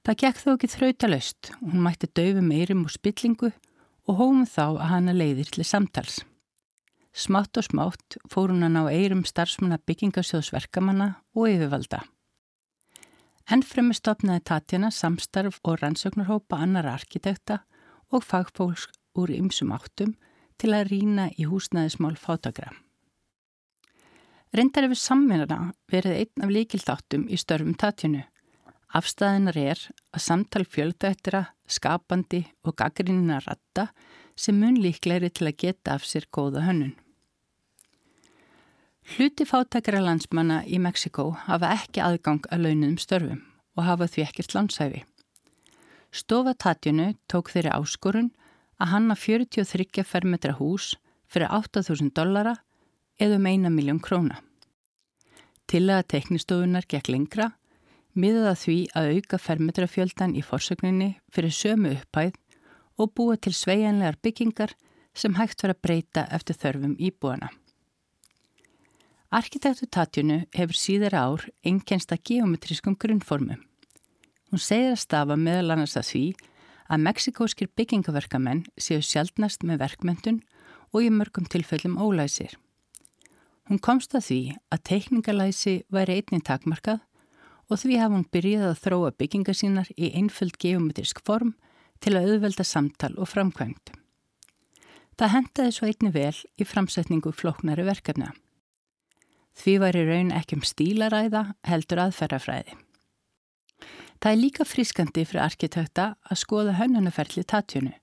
Það 0.01 0.21
gekk 0.23 0.41
þó 0.41 0.53
ekki 0.57 0.75
þrautalöst 0.79 1.57
hún 1.61 1.83
mætti 1.85 2.09
döfu 2.09 2.41
meirum 2.41 2.87
og 2.89 2.97
spillingu 2.97 3.53
og 3.53 4.15
hófum 4.17 4.47
þá 4.49 4.63
að 4.71 4.87
hana 4.95 5.13
leiðir 5.13 5.53
til 5.53 5.73
samtals. 5.75 6.23
Smátt 7.15 7.55
og 7.55 7.63
smátt 7.63 8.17
fór 8.27 8.51
hún 8.51 8.65
að 8.67 8.73
ná 8.75 8.81
eirum 8.91 9.23
starfsmanna 9.23 9.77
byggingasjóðsverkamanna 9.87 11.07
og 11.35 11.47
yfirvalda. 11.53 12.01
Ennfremi 13.47 13.95
stopnaði 13.95 14.43
Tatjana 14.49 14.91
samstarf 14.91 15.61
og 15.63 15.79
rannsöknarhópa 15.79 16.59
annar 16.65 16.89
arkitekta 16.91 17.61
og 18.11 18.25
fagfólks 18.25 18.89
úr 19.15 19.31
ymsum 19.31 19.71
áttum 19.71 20.15
til 20.59 20.73
að 20.75 20.91
rína 20.91 21.29
í 21.39 21.47
húsnæðismál 21.47 22.17
fátagra. 22.19 22.73
Reyndar 24.55 24.87
hefur 24.87 24.99
samvinna 24.99 25.73
verið 25.91 26.21
einn 26.21 26.47
af 26.47 26.51
líkilþáttum 26.51 27.29
í 27.31 27.39
störfum 27.39 27.75
Tatjanu 27.79 28.25
Afstæðinar 28.95 29.57
er 29.59 29.79
að 30.15 30.21
samtal 30.23 30.63
fjöldættira, 30.71 31.41
skapandi 31.67 32.45
og 32.63 32.77
gaggrinina 32.79 33.41
ratta 33.43 33.89
sem 34.39 34.55
mun 34.59 34.77
líklegri 34.79 35.31
til 35.35 35.49
að 35.49 35.57
geta 35.65 35.97
af 35.97 36.05
sér 36.07 36.29
góða 36.31 36.63
hönnun. 36.63 36.93
Hluti 39.05 39.45
fátækra 39.45 39.99
landsmanna 40.01 40.63
í 40.65 40.79
Mexiko 40.81 41.27
hafa 41.45 41.69
ekki 41.75 42.01
aðgang 42.01 42.47
að 42.49 42.63
launum 42.65 42.95
störfum 42.97 43.43
og 43.77 43.83
hafa 43.85 44.07
því 44.09 44.23
ekkert 44.23 44.55
landsæfi. 44.55 45.01
Stofa 46.09 46.55
Tatjunu 46.57 47.11
tók 47.29 47.51
þeirri 47.53 47.69
áskorun 47.75 48.31
að 48.81 48.89
hanna 48.95 49.15
43 49.15 50.03
fermetra 50.09 50.55
hús 50.57 50.95
fyrir 51.29 51.53
8.000 51.53 52.15
dollara 52.17 52.55
eða 53.21 53.37
um 53.37 53.45
1 53.51 53.69
miljón 53.75 53.99
króna. 54.01 54.39
Til 55.69 55.85
að 55.93 56.07
teknistofunar 56.15 56.87
gekk 56.89 57.11
lengra 57.13 57.51
miðað 58.17 58.49
að 58.51 58.61
því 58.63 58.77
að 58.97 59.11
auka 59.19 59.39
fermetrafjöldan 59.43 60.33
í 60.33 60.41
forsögninni 60.41 61.11
fyrir 61.29 61.53
sömu 61.53 61.93
upphæð 61.99 62.41
og 62.97 63.13
búa 63.13 63.37
til 63.37 63.53
sveianlegar 63.53 64.17
byggingar 64.25 64.73
sem 65.13 65.37
hægt 65.37 65.61
verið 65.61 65.77
að 65.77 65.85
breyta 65.85 66.25
eftir 66.33 66.57
þörfum 66.57 66.97
íbúana. 66.97 67.51
Arkitektur 69.33 69.89
Tatjunu 69.89 70.43
hefur 70.53 70.77
síðar 70.77 71.15
ár 71.17 71.45
einnkensta 71.65 72.17
geometrískum 72.21 72.93
grunnformum. 72.93 73.57
Hún 74.53 74.61
segir 74.61 74.93
að 74.93 75.01
stafa 75.01 75.35
meðal 75.35 75.73
annars 75.73 75.97
að 75.97 76.05
því 76.11 76.25
að 76.93 77.01
meksikóskir 77.07 77.71
byggingaverkamenn 77.73 78.61
séu 78.77 79.01
sjaldnast 79.01 79.65
með 79.65 79.81
verkmyndun 79.81 80.43
og 80.93 81.01
í 81.01 81.09
mörgum 81.09 81.49
tilfellum 81.49 81.97
ólæsir. 81.97 82.53
Hún 83.65 83.81
komst 83.81 84.13
að 84.13 84.27
því 84.29 84.39
að 84.69 84.85
teikningalæsi 84.91 85.75
væri 85.89 86.21
einnig 86.21 86.45
takmarkað 86.45 87.01
og 87.65 87.81
því 87.81 87.97
hafa 87.97 88.13
hún 88.13 88.29
byrjað 88.29 88.69
að 88.69 88.81
þróa 88.85 89.11
byggingar 89.17 89.57
sínar 89.57 89.89
í 89.97 90.13
einföld 90.13 90.61
geometrisk 90.61 91.25
form 91.25 91.55
til 91.97 92.13
að 92.13 92.29
auðvelda 92.29 92.63
samtal 92.63 93.15
og 93.17 93.33
framkvæmt. 93.33 93.95
Það 95.17 95.33
hendaði 95.33 95.73
svo 95.73 95.89
einni 95.89 96.13
vel 96.13 96.35
í 96.61 96.67
framsetningu 96.67 97.33
flóknari 97.33 97.87
verkefna. 97.87 98.35
Því 99.55 99.75
var 99.81 99.95
í 99.95 100.03
raun 100.07 100.33
ekki 100.35 100.59
um 100.59 100.65
stílaræða 100.67 101.43
heldur 101.67 102.01
aðferðafræði. 102.05 102.75
Það 104.19 104.31
er 104.31 104.41
líka 104.41 104.65
frískandi 104.67 105.23
fyrir 105.27 105.45
arkitekta 105.45 106.05
að 106.29 106.41
skoða 106.41 106.75
hönnunaferli 106.79 107.43
tatjunu 107.47 107.93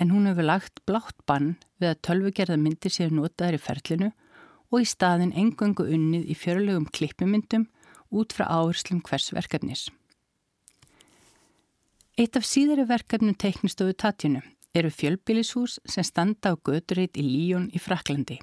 en 0.00 0.10
hún 0.10 0.28
hefur 0.28 0.46
lagt 0.48 0.82
blátt 0.88 1.18
bann 1.28 1.56
við 1.80 1.92
að 1.92 2.02
tölvugerða 2.08 2.58
myndir 2.60 2.92
séu 2.94 3.10
notaður 3.12 3.58
í 3.58 3.62
ferlinu 3.62 4.10
og 4.72 4.80
í 4.80 4.88
staðin 4.88 5.34
engungu 5.36 5.86
unnið 5.94 6.30
í 6.32 6.36
fjörlegum 6.38 6.88
klippimyndum 6.96 7.68
út 8.12 8.32
frá 8.36 8.46
áherslum 8.48 9.02
hvers 9.04 9.30
verkefnis. 9.34 9.88
Eitt 12.16 12.36
af 12.36 12.44
síðari 12.44 12.84
verkefnum 12.88 13.36
teiknistofu 13.40 13.94
Tatjunu 13.96 14.42
eru 14.76 14.90
fjölbílishús 14.92 15.78
sem 15.88 16.04
standa 16.04 16.52
á 16.52 16.54
göturreit 16.56 17.16
í 17.16 17.24
Líón 17.24 17.70
í 17.72 17.80
Fraklandi. 17.80 18.38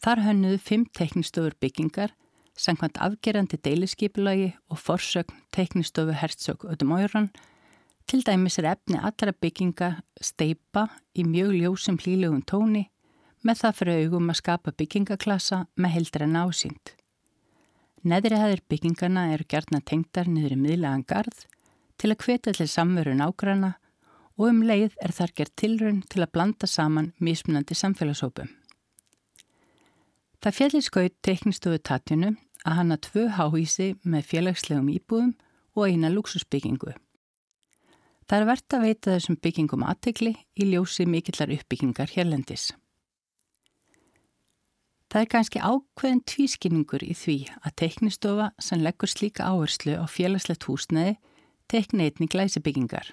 Þar 0.00 0.24
hönnuðu 0.24 0.58
fimm 0.64 0.86
teiknistofur 0.96 1.54
byggingar, 1.60 2.14
sangkvæmt 2.56 2.98
afgerandi 3.04 3.58
deiliskeipulagi 3.60 4.54
og 4.72 4.80
forsögn 4.80 5.42
teiknistofu 5.52 6.16
Herzog 6.16 6.64
Ödumójurann 6.64 7.30
Til 8.10 8.24
dæmis 8.26 8.58
er 8.58 8.66
efni 8.72 8.98
allra 8.98 9.30
bygginga 9.30 9.88
steipa 10.18 10.88
í 11.14 11.22
mjög 11.22 11.52
ljósum 11.54 11.98
hlýlegum 12.02 12.40
tóni 12.42 12.88
með 13.46 13.60
það 13.60 13.76
fyrir 13.78 14.00
augum 14.00 14.32
að 14.32 14.38
skapa 14.40 14.72
byggingaklassa 14.74 15.60
með 15.78 15.94
heldra 15.94 16.26
násýnd. 16.26 16.90
Neðri 18.02 18.40
hæðir 18.42 18.64
byggingana 18.66 19.28
eru 19.36 19.46
gertna 19.46 19.78
tengdar 19.86 20.26
niður 20.26 20.56
í 20.56 20.60
miðlegan 20.64 21.06
gard 21.06 21.46
til 22.02 22.10
að 22.10 22.24
hveta 22.24 22.56
til 22.58 22.66
samveru 22.74 23.14
nágrana 23.14 23.76
og 24.34 24.48
um 24.48 24.62
leið 24.66 24.98
er 25.06 25.14
þar 25.14 25.36
gert 25.38 25.54
tilraun 25.62 26.02
til 26.10 26.24
að 26.24 26.32
blanda 26.34 26.66
saman 26.66 27.12
mismunandi 27.22 27.78
samfélagsópum. 27.78 28.50
Það 30.40 30.56
fjallir 30.56 30.84
skaut 30.84 31.16
teknistofu 31.20 31.78
tatjunu 31.84 32.30
að 32.64 32.76
hanna 32.78 32.96
tvö 32.96 33.26
háhísi 33.36 33.92
með 34.08 34.28
félagslegum 34.30 34.88
íbúðum 34.88 35.34
og 35.76 35.86
eina 35.86 36.08
luxusbyggingu. 36.12 36.94
Það 38.24 38.38
er 38.38 38.46
verðt 38.48 38.76
að 38.76 38.84
veita 38.86 39.14
þessum 39.16 39.36
byggingum 39.42 39.84
aðtegli 39.84 40.32
í 40.56 40.68
ljósi 40.70 41.04
mikillar 41.04 41.52
uppbyggingar 41.52 42.12
hérlendis. 42.14 42.70
Það 45.10 45.24
er 45.24 45.30
kannski 45.34 45.60
ákveðin 45.60 46.22
tvískinningur 46.30 47.02
í 47.02 47.14
því 47.18 47.36
að 47.66 47.76
teiknistofa 47.82 48.52
sem 48.62 48.84
leggur 48.84 49.10
slíka 49.10 49.48
áherslu 49.50 49.96
á 49.98 50.06
félagslegt 50.06 50.68
húsnæði 50.70 51.16
teikni 51.66 52.06
einni 52.06 52.30
glæsibyggingar. 52.30 53.12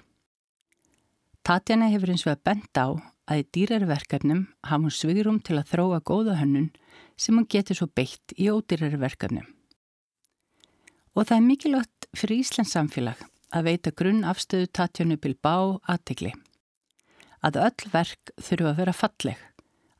Tatjana 1.42 1.90
hefur 1.90 2.14
eins 2.14 2.24
og 2.28 2.36
að 2.36 2.44
benda 2.46 2.84
á 2.86 2.88
að 3.28 3.42
í 3.42 3.48
dýrarverkefnum 3.56 4.46
hafa 4.62 4.84
hún 4.84 4.94
svigurum 4.94 5.42
til 5.42 5.58
að 5.58 5.72
þróa 5.72 5.98
góða 6.06 6.38
hönnun 6.38 6.70
sem 7.18 7.36
hún 7.36 7.48
getur 7.50 7.76
svo 7.76 7.88
beitt 7.90 8.34
í 8.38 8.48
ódýrarverkefnum. 8.52 9.46
Og 11.18 11.26
það 11.26 11.36
er 11.36 11.46
mikilvægt 11.48 12.08
fyrir 12.16 12.44
Íslands 12.44 12.74
samfélag 12.76 13.20
að 13.54 13.70
veita 13.70 13.92
grunn 13.96 14.26
afstöðu 14.28 14.68
Tatjánu 14.76 15.16
Bilbao 15.18 15.78
aðtegli. 15.88 16.32
Að 17.42 17.58
öll 17.64 17.90
verk 17.92 18.32
þurfu 18.36 18.68
að 18.70 18.80
vera 18.82 18.94
falleg, 18.94 19.38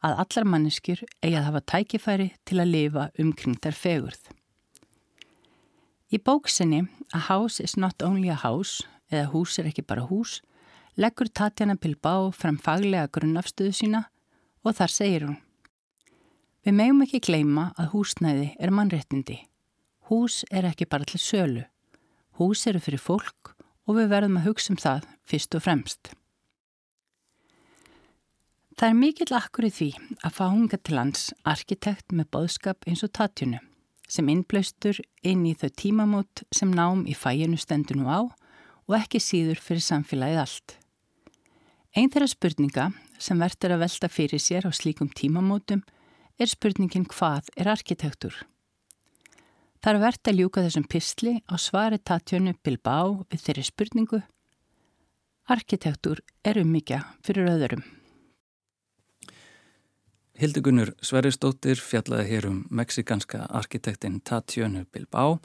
að 0.05 0.21
allar 0.25 0.47
manneskjur 0.53 1.03
eigi 1.23 1.39
að 1.39 1.47
hafa 1.49 1.65
tækifæri 1.73 2.29
til 2.47 2.61
að 2.61 2.73
lifa 2.75 3.09
umkring 3.19 3.59
þær 3.63 3.79
fegurð. 3.79 4.21
Í 6.15 6.21
bóksinni 6.25 6.87
A 7.13 7.21
House 7.29 7.63
is 7.65 7.77
not 7.77 8.03
only 8.03 8.31
a 8.31 8.39
house, 8.39 8.85
eða 9.11 9.31
hús 9.33 9.59
er 9.59 9.69
ekki 9.69 9.83
bara 9.83 10.07
hús, 10.07 10.39
leggur 10.97 11.29
Tatjana 11.29 11.77
Bilbao 11.81 12.31
fram 12.31 12.59
faglega 12.61 13.11
grunnafstöðu 13.13 13.75
sína 13.75 14.07
og 14.65 14.77
þar 14.77 14.93
segir 14.93 15.27
hún 15.27 15.39
Við 16.69 16.75
meðum 16.77 16.99
ekki 17.01 17.19
gleima 17.25 17.63
að 17.81 17.87
húsnæði 17.95 18.49
er 18.61 18.73
mannréttindi. 18.77 19.39
Hús 20.11 20.43
er 20.53 20.67
ekki 20.69 20.85
bara 20.85 21.07
til 21.09 21.17
sölu. 21.17 21.63
Hús 22.37 22.67
eru 22.69 22.83
fyrir 22.85 23.01
fólk 23.01 23.55
og 23.89 23.97
við 23.97 24.11
verðum 24.11 24.37
að 24.37 24.51
hugsa 24.51 24.75
um 24.75 24.77
það 24.83 25.07
fyrst 25.33 25.57
og 25.57 25.65
fremst. 25.65 26.13
Það 28.77 28.87
er 28.91 29.01
mikill 29.01 29.39
akkur 29.41 29.71
í 29.71 29.73
því 29.79 29.91
að 30.21 30.37
fá 30.43 30.45
hunga 30.45 30.83
til 30.85 30.99
lands 31.01 31.25
arkitekt 31.49 32.13
með 32.13 32.29
boðskap 32.37 32.85
eins 32.85 33.07
og 33.07 33.17
tatjunu 33.17 33.65
sem 34.05 34.29
innblaustur 34.29 35.01
inn 35.25 35.49
í 35.49 35.57
þau 35.57 35.73
tímamót 35.73 36.47
sem 36.53 36.69
nám 36.69 37.09
í 37.09 37.17
fæinu 37.17 37.57
stendur 37.57 37.97
nú 37.97 38.13
á 38.13 38.29
og 38.29 39.01
ekki 39.01 39.25
síður 39.25 39.57
fyrir 39.57 39.89
samfélagið 39.89 40.45
allt. 40.45 40.81
Einn 41.97 42.13
þeirra 42.13 42.29
spurninga 42.29 42.91
sem 43.17 43.41
verður 43.41 43.79
að 43.79 43.87
velta 43.89 44.13
fyrir 44.13 44.51
sér 44.51 44.69
á 44.69 44.71
slíkum 44.77 45.09
tímamótum 45.09 45.89
er 46.39 46.51
spurningin 46.51 47.07
hvað 47.11 47.51
er 47.59 47.71
arkitektur? 47.71 48.35
Það 49.83 49.95
er 49.95 50.03
verðt 50.03 50.31
að 50.31 50.41
ljúka 50.41 50.65
þessum 50.65 50.89
pistli 50.91 51.37
á 51.47 51.55
svari 51.59 51.99
Tatjönu 51.99 52.57
Bilbao 52.63 53.25
við 53.31 53.45
þeirri 53.45 53.65
spurningu 53.69 54.23
Arkitektur 55.49 56.19
er 56.45 56.59
ummyggja 56.61 56.99
fyrir 57.25 57.47
öðrum. 57.49 57.85
Hildegunur 60.39 60.91
Sveristóttir 61.01 61.81
fjallaði 61.81 62.27
hér 62.29 62.47
um 62.51 62.59
meksikanska 62.71 63.47
arkitektin 63.49 64.21
Tatjönu 64.21 64.85
Bilbao 64.93 65.39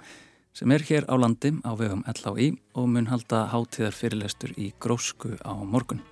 sem 0.53 0.73
er 0.75 0.83
hér 0.89 1.07
á 1.07 1.15
landi 1.15 1.53
á 1.63 1.71
vegum 1.79 2.03
LHI 2.03 2.49
og 2.75 2.89
mun 2.91 3.07
halda 3.09 3.45
hátíðar 3.53 3.95
fyrirlestur 3.95 4.51
í 4.59 4.73
grósku 4.83 5.37
á 5.39 5.55
morgun. 5.63 6.03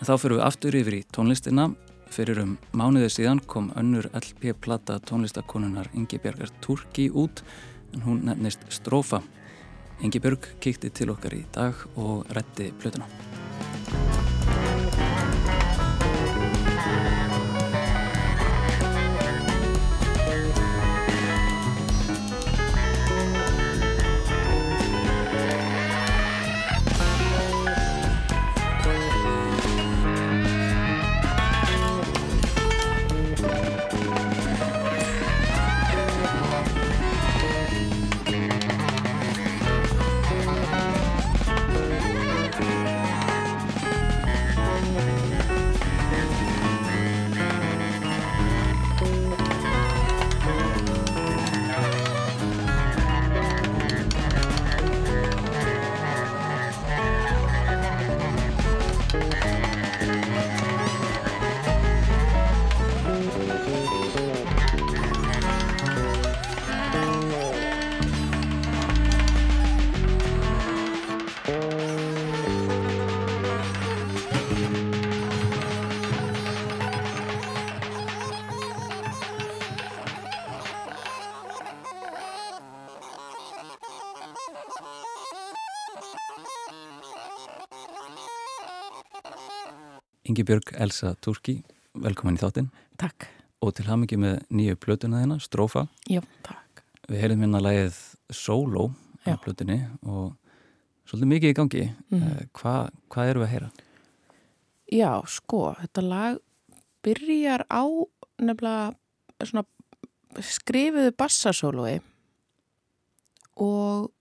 En 0.00 0.08
þá 0.08 0.14
fyrir 0.16 0.38
við 0.38 0.46
aftur 0.48 0.80
yfir 0.80 0.96
í 0.98 1.04
tónlistina 1.12 1.68
Fyrir 2.12 2.40
um 2.42 2.54
mánuðið 2.76 3.10
síðan 3.14 3.42
kom 3.50 3.72
önnur 3.78 4.08
LP-plata 4.16 4.98
tónlistakonunar 5.08 5.90
Ingi 5.94 6.20
Björgar 6.22 6.52
Turki 6.64 7.08
út 7.10 7.42
en 7.94 8.04
hún 8.06 8.24
nefnist 8.28 8.64
Strófa. 8.72 9.22
Ingi 10.02 10.22
Björg 10.22 10.52
kíkti 10.62 10.92
til 10.94 11.12
okkar 11.14 11.36
í 11.36 11.44
dag 11.54 11.74
og 11.96 12.26
rétti 12.34 12.72
plötuna. 12.80 13.08
Ingi 90.28 90.44
Björg 90.44 90.74
Elsa 90.76 91.14
Turki, 91.24 91.62
velkomin 91.96 92.36
í 92.36 92.40
þáttinn. 92.42 92.68
Takk. 93.00 93.24
Og 93.64 93.72
til 93.74 93.86
hafmyggi 93.88 94.18
með 94.20 94.42
nýju 94.52 94.76
plötuna 94.82 95.22
þina, 95.22 95.38
Strófa. 95.40 95.86
Já, 96.10 96.20
takk. 96.44 96.82
Við 97.08 97.22
heyrðum 97.22 97.46
hérna 97.46 97.62
lægið 97.64 98.00
Solo 98.36 98.90
á 99.24 99.34
plötunni 99.40 99.78
og 100.04 100.34
svolítið 101.08 101.30
mikið 101.32 101.54
í 101.54 101.56
gangi. 101.56 101.86
Mm. 102.12 102.28
Hvað 102.58 102.92
hva 103.08 103.24
eru 103.30 103.42
við 103.42 103.46
að 103.48 103.54
heyra? 103.54 103.70
Já, 104.92 105.10
sko, 105.32 105.62
þetta 105.80 106.04
lag 106.04 106.38
byrjar 107.04 107.64
á 107.72 107.84
nefnilega 108.38 109.48
svona 109.48 109.64
skrifuðu 110.44 111.16
bassasólói 111.18 111.98
og 113.58 114.12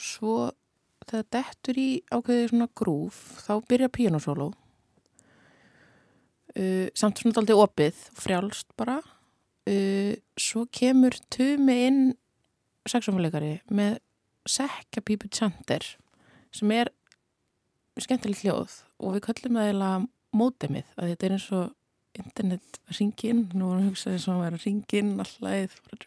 svo 0.00 0.50
þegar 1.06 1.26
dettur 1.36 1.78
í 1.78 1.88
ákveði 2.10 2.48
svona 2.50 2.68
grúf 2.78 3.18
þá 3.44 3.52
byrja 3.68 3.92
píanosóló 3.94 4.50
uh, 6.56 6.86
samt 6.96 7.20
svona 7.20 7.42
aldrei 7.42 7.58
opið, 7.58 8.00
frjálst 8.16 8.72
bara. 8.78 9.00
Uh, 9.66 10.14
svo 10.38 10.66
kemur 10.70 11.16
tumi 11.32 11.78
inn 11.88 12.02
saxofónleikari 12.86 13.56
með 13.74 13.98
sekja 14.46 15.02
pípu 15.02 15.30
tjandir 15.32 15.88
sem 16.54 16.70
er 16.70 16.92
skemmtilegt 17.98 18.44
hljóð 18.44 18.76
og 19.02 19.16
við 19.16 19.24
köllum 19.26 19.58
það 19.58 19.72
eða 19.72 19.90
mótemið, 20.36 20.92
að 20.94 21.10
þetta 21.10 21.26
er 21.26 21.34
eins 21.34 21.48
og 21.56 22.20
internet 22.20 22.78
ringin, 22.96 23.42
nú 23.56 23.70
varum 23.70 23.82
við 23.82 23.86
að 23.86 23.90
hugsa 23.90 24.12
eins 24.12 24.26
og 24.28 24.36
að 24.36 24.44
vera 24.44 24.62
ringin 24.62 25.10
alltaf 25.24 26.06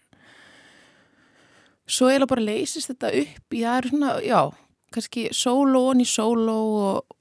svo 1.90 2.10
eða 2.14 2.28
bara 2.30 2.46
leysist 2.46 2.92
þetta 2.92 3.14
upp 3.24 3.56
í 3.56 3.64
það 3.64 3.78
eru 3.80 3.94
svona, 3.94 4.12
já, 4.26 4.42
kannski 4.94 5.30
sóló 5.36 5.86
og 5.92 5.98
ný 6.00 6.06
sóló 6.10 6.58
og 6.90 7.16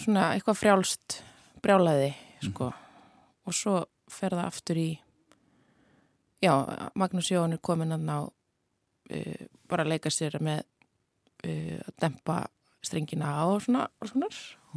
svona 0.00 0.30
eitthvað 0.34 0.60
frjálst 0.60 1.20
brjálaði 1.64 2.12
sko. 2.44 2.70
Og 3.46 3.54
svo 3.54 3.80
fer 4.10 4.34
það 4.34 4.46
aftur 4.46 4.80
í 4.80 4.90
já, 6.42 6.52
Magnús 6.94 7.30
Jón 7.32 7.56
er 7.56 7.62
komin 7.62 7.94
að 7.96 8.06
ná 8.06 8.16
uh, 8.26 9.46
bara 9.70 9.86
leika 9.86 10.12
sér 10.12 10.38
með 10.42 10.62
uh, 11.46 11.80
að 11.80 11.94
dempa 12.02 12.44
strengina 12.86 13.32
og 13.50 13.64
svona 13.64 13.88
og, 13.88 14.10
svona. 14.10 14.30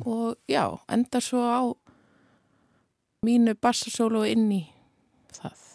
og 0.06 0.38
já, 0.50 0.66
endar 0.90 1.24
svo 1.24 1.44
á 1.46 1.62
mínu 3.26 3.56
bassasólu 3.60 4.24
inn 4.30 4.48
í 4.56 4.62
það. 5.36 5.66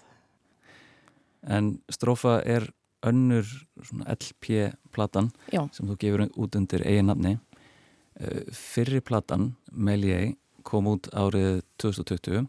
En 1.44 1.74
Strófa 1.92 2.38
er 2.40 2.70
önnur 3.04 3.48
LP-platan 4.14 5.30
sem 5.50 5.88
þú 5.88 5.98
gefur 6.00 6.24
út 6.30 6.58
undir 6.58 6.84
eigin 6.86 7.10
nafni. 7.10 7.36
Eh, 8.20 8.44
fyrri 8.54 9.00
platan, 9.04 9.54
Melier, 9.72 10.34
kom 10.64 10.86
út 10.88 11.10
árið 11.12 11.62
2020 11.82 12.46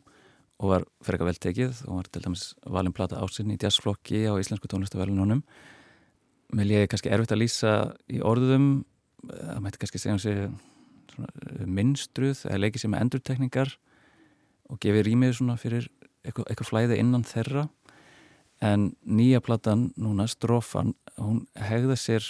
og 0.63 0.69
var 0.71 0.85
frekar 1.03 1.27
vel 1.27 1.39
tekið 1.41 1.81
og 1.89 1.99
var 1.99 2.09
til 2.09 2.23
dæmis 2.23 2.45
valin 2.63 2.95
plata 2.95 3.19
ásinn 3.19 3.51
í 3.51 3.57
jazzflokki 3.59 4.23
á 4.29 4.39
Íslensku 4.39 4.69
tónlistavelununum. 4.71 5.41
Melier 6.55 6.85
er 6.85 6.91
kannski 6.91 7.11
erfitt 7.11 7.33
að 7.35 7.41
lýsa 7.41 7.73
í 8.07 8.21
orðum, 8.23 8.85
það 9.25 9.61
mætti 9.65 9.81
kannski 9.81 9.99
segja 9.99 10.15
um 10.15 10.21
sig 10.23 11.65
minnstruð 11.65 12.45
eða 12.47 12.61
leikið 12.61 12.83
sér 12.83 12.93
með 12.93 13.03
endurtekningar 13.05 13.73
og 14.71 14.79
gefið 14.83 15.07
rýmið 15.07 15.35
svona 15.37 15.57
fyrir 15.59 15.89
eitthvað, 16.25 16.47
eitthvað 16.49 16.69
flæði 16.69 16.99
innan 17.01 17.25
þeirra 17.27 17.67
en 18.63 18.93
nýja 19.03 19.41
platan 19.43 19.89
núna, 19.97 20.27
Strófan 20.27 20.93
hún 21.19 21.45
hegða 21.55 21.97
sér 21.99 22.25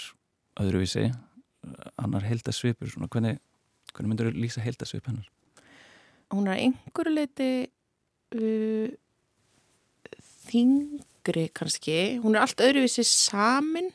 öðruvísi 0.60 1.10
annar 1.98 2.26
heldasvipur 2.26 2.92
hvernig, 3.10 3.40
hvernig 3.92 4.10
myndur 4.10 4.30
þú 4.30 4.42
lýsa 4.42 4.62
heldasvip 4.64 5.08
hennar? 5.08 5.28
Hún 6.34 6.48
er 6.50 6.60
einhverju 6.62 7.14
leiti 7.14 7.50
uh, 8.34 8.88
þingri 10.46 11.46
kannski. 11.54 11.98
Hún 12.22 12.36
er 12.36 12.46
allt 12.46 12.62
öðruvísi 12.62 13.04
samin. 13.06 13.92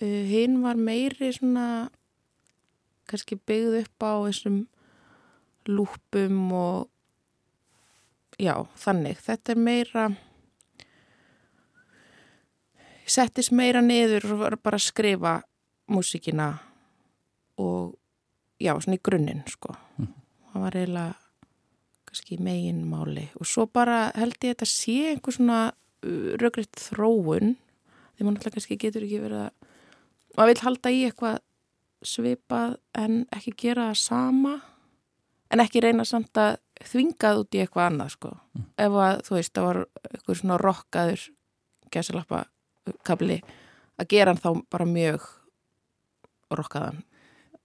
Uh, 0.00 0.24
hinn 0.28 0.60
var 0.64 0.80
meiri 0.80 1.32
svona 1.36 1.88
kannski 3.08 3.38
byggð 3.38 3.82
upp 3.84 4.04
á 4.04 4.12
þessum 4.26 4.64
lúpum 5.68 6.52
og 6.56 6.88
já, 8.40 8.56
þannig. 8.80 9.20
Þetta 9.24 9.54
er 9.54 9.60
meira 9.60 10.06
settist 13.10 13.52
meira 13.52 13.82
niður 13.84 14.30
og 14.32 14.40
var 14.44 14.56
bara 14.62 14.80
að 14.80 14.88
skrifa 14.88 15.34
músíkina 15.92 16.48
og 17.60 17.94
já, 18.58 18.72
svona 18.80 18.98
í 18.98 19.04
grunninn 19.04 19.44
sko. 19.50 19.74
það 20.52 20.64
var 20.64 20.78
eiginlega 20.78 21.14
kannski 22.08 22.38
megin 22.38 22.84
máli 22.86 23.26
og 23.40 23.48
svo 23.48 23.66
bara 23.66 24.12
held 24.14 24.36
ég 24.38 24.54
að 24.54 24.54
þetta 24.54 24.70
sé 24.70 24.96
einhver 25.10 25.34
svona 25.34 25.60
uh, 25.70 26.30
röggriðt 26.40 26.78
þróun 26.78 27.56
því 28.14 28.24
maður 28.24 28.36
náttúrulega 28.36 28.58
kannski 28.58 28.78
getur 28.78 29.06
ekki 29.06 29.22
verið 29.24 29.42
að 29.48 29.50
maður 30.36 30.52
vil 30.52 30.64
halda 30.68 30.94
í 30.94 31.02
eitthvað 31.08 31.42
svipað 32.04 32.76
en 33.00 33.24
ekki 33.34 33.56
gera 33.64 33.90
það 33.90 34.00
sama 34.04 34.54
en 35.52 35.62
ekki 35.62 35.82
reyna 35.84 36.06
samt 36.06 36.36
að 36.40 36.56
þvingað 36.84 37.40
út 37.42 37.54
í 37.54 37.60
eitthvað 37.62 37.86
annað 37.88 38.14
sko. 38.16 38.30
Mm. 38.54 38.64
ef 38.84 38.98
að 39.06 39.20
þú 39.26 39.36
veist 39.38 39.54
það 39.54 39.68
var 39.68 39.80
eitthvað 40.10 40.40
svona 40.40 40.60
rokkaður 40.62 41.26
gæsalappa 41.94 42.40
kabli 43.06 43.40
að 44.00 44.10
gera 44.10 44.34
hann 44.34 44.42
þá 44.42 44.62
bara 44.72 44.86
mjög 44.88 45.26
rokkaðan. 46.54 47.02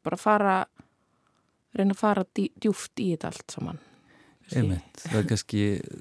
Bara 0.06 0.20
fara 0.20 0.56
reyna 1.76 1.94
að 1.96 2.02
fara 2.02 2.26
dý, 2.36 2.50
djúft 2.58 3.02
í 3.02 3.12
þetta 3.14 3.32
allt 3.32 3.56
saman. 3.56 3.82
Einmitt, 4.50 5.04
það 5.04 5.20
er 5.20 5.28
kannski, 5.30 5.60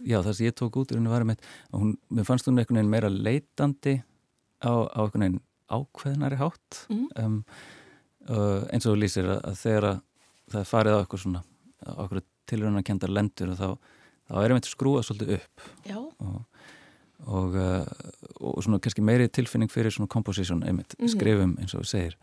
já 0.09 0.23
það 0.25 0.37
sem 0.39 0.49
ég 0.49 0.55
tók 0.57 0.79
út 0.81 0.95
var 0.97 1.21
einmitt, 1.25 1.43
hún, 1.75 1.99
mér 2.09 2.25
fannst 2.25 2.47
hún 2.49 2.57
einhvern 2.57 2.79
veginn 2.79 2.95
meira 2.95 3.11
leitandi 3.12 3.99
á, 4.64 4.73
á 4.89 5.01
einhvern 5.05 5.25
veginn 5.27 5.43
ákveðnari 5.69 6.39
hátt. 6.41 6.79
Mm. 6.89 7.09
um, 7.21 7.43
uh, 8.31 8.64
eins 8.73 8.87
og 8.87 8.95
þú 8.95 9.03
lýsir 9.03 9.29
að, 9.29 9.43
að 9.51 9.61
þegar 9.62 9.89
að 9.91 10.01
það 10.49 10.61
er 10.62 10.71
farið 10.71 10.97
á 10.97 11.01
eitthvað 11.03 11.25
svona 11.25 11.43
á 11.85 11.93
eitthvað 11.93 12.27
tilröðan 12.49 12.81
að 12.81 12.89
kenda 12.89 13.11
lendur 13.12 13.53
og 13.53 13.59
þá, 13.59 13.69
þá 14.31 14.35
er 14.41 14.55
einmitt 14.55 14.71
skrúað 14.71 15.07
svolítið 15.09 15.35
upp. 15.37 15.66
Já. 15.85 15.99
Og, 16.01 16.64
og, 17.27 17.55
uh, 17.55 17.87
og 18.41 18.62
svona 18.62 18.79
kannski 18.79 19.03
meiri 19.03 19.29
tilfinning 19.29 19.71
fyrir 19.73 19.91
svona 19.91 20.09
composition 20.09 20.62
einmitt, 20.62 20.95
mm 20.99 21.07
-hmm. 21.07 21.11
skrifum 21.16 21.57
eins 21.61 21.75
og 21.75 21.81
þú 21.81 21.85
segir 21.85 22.16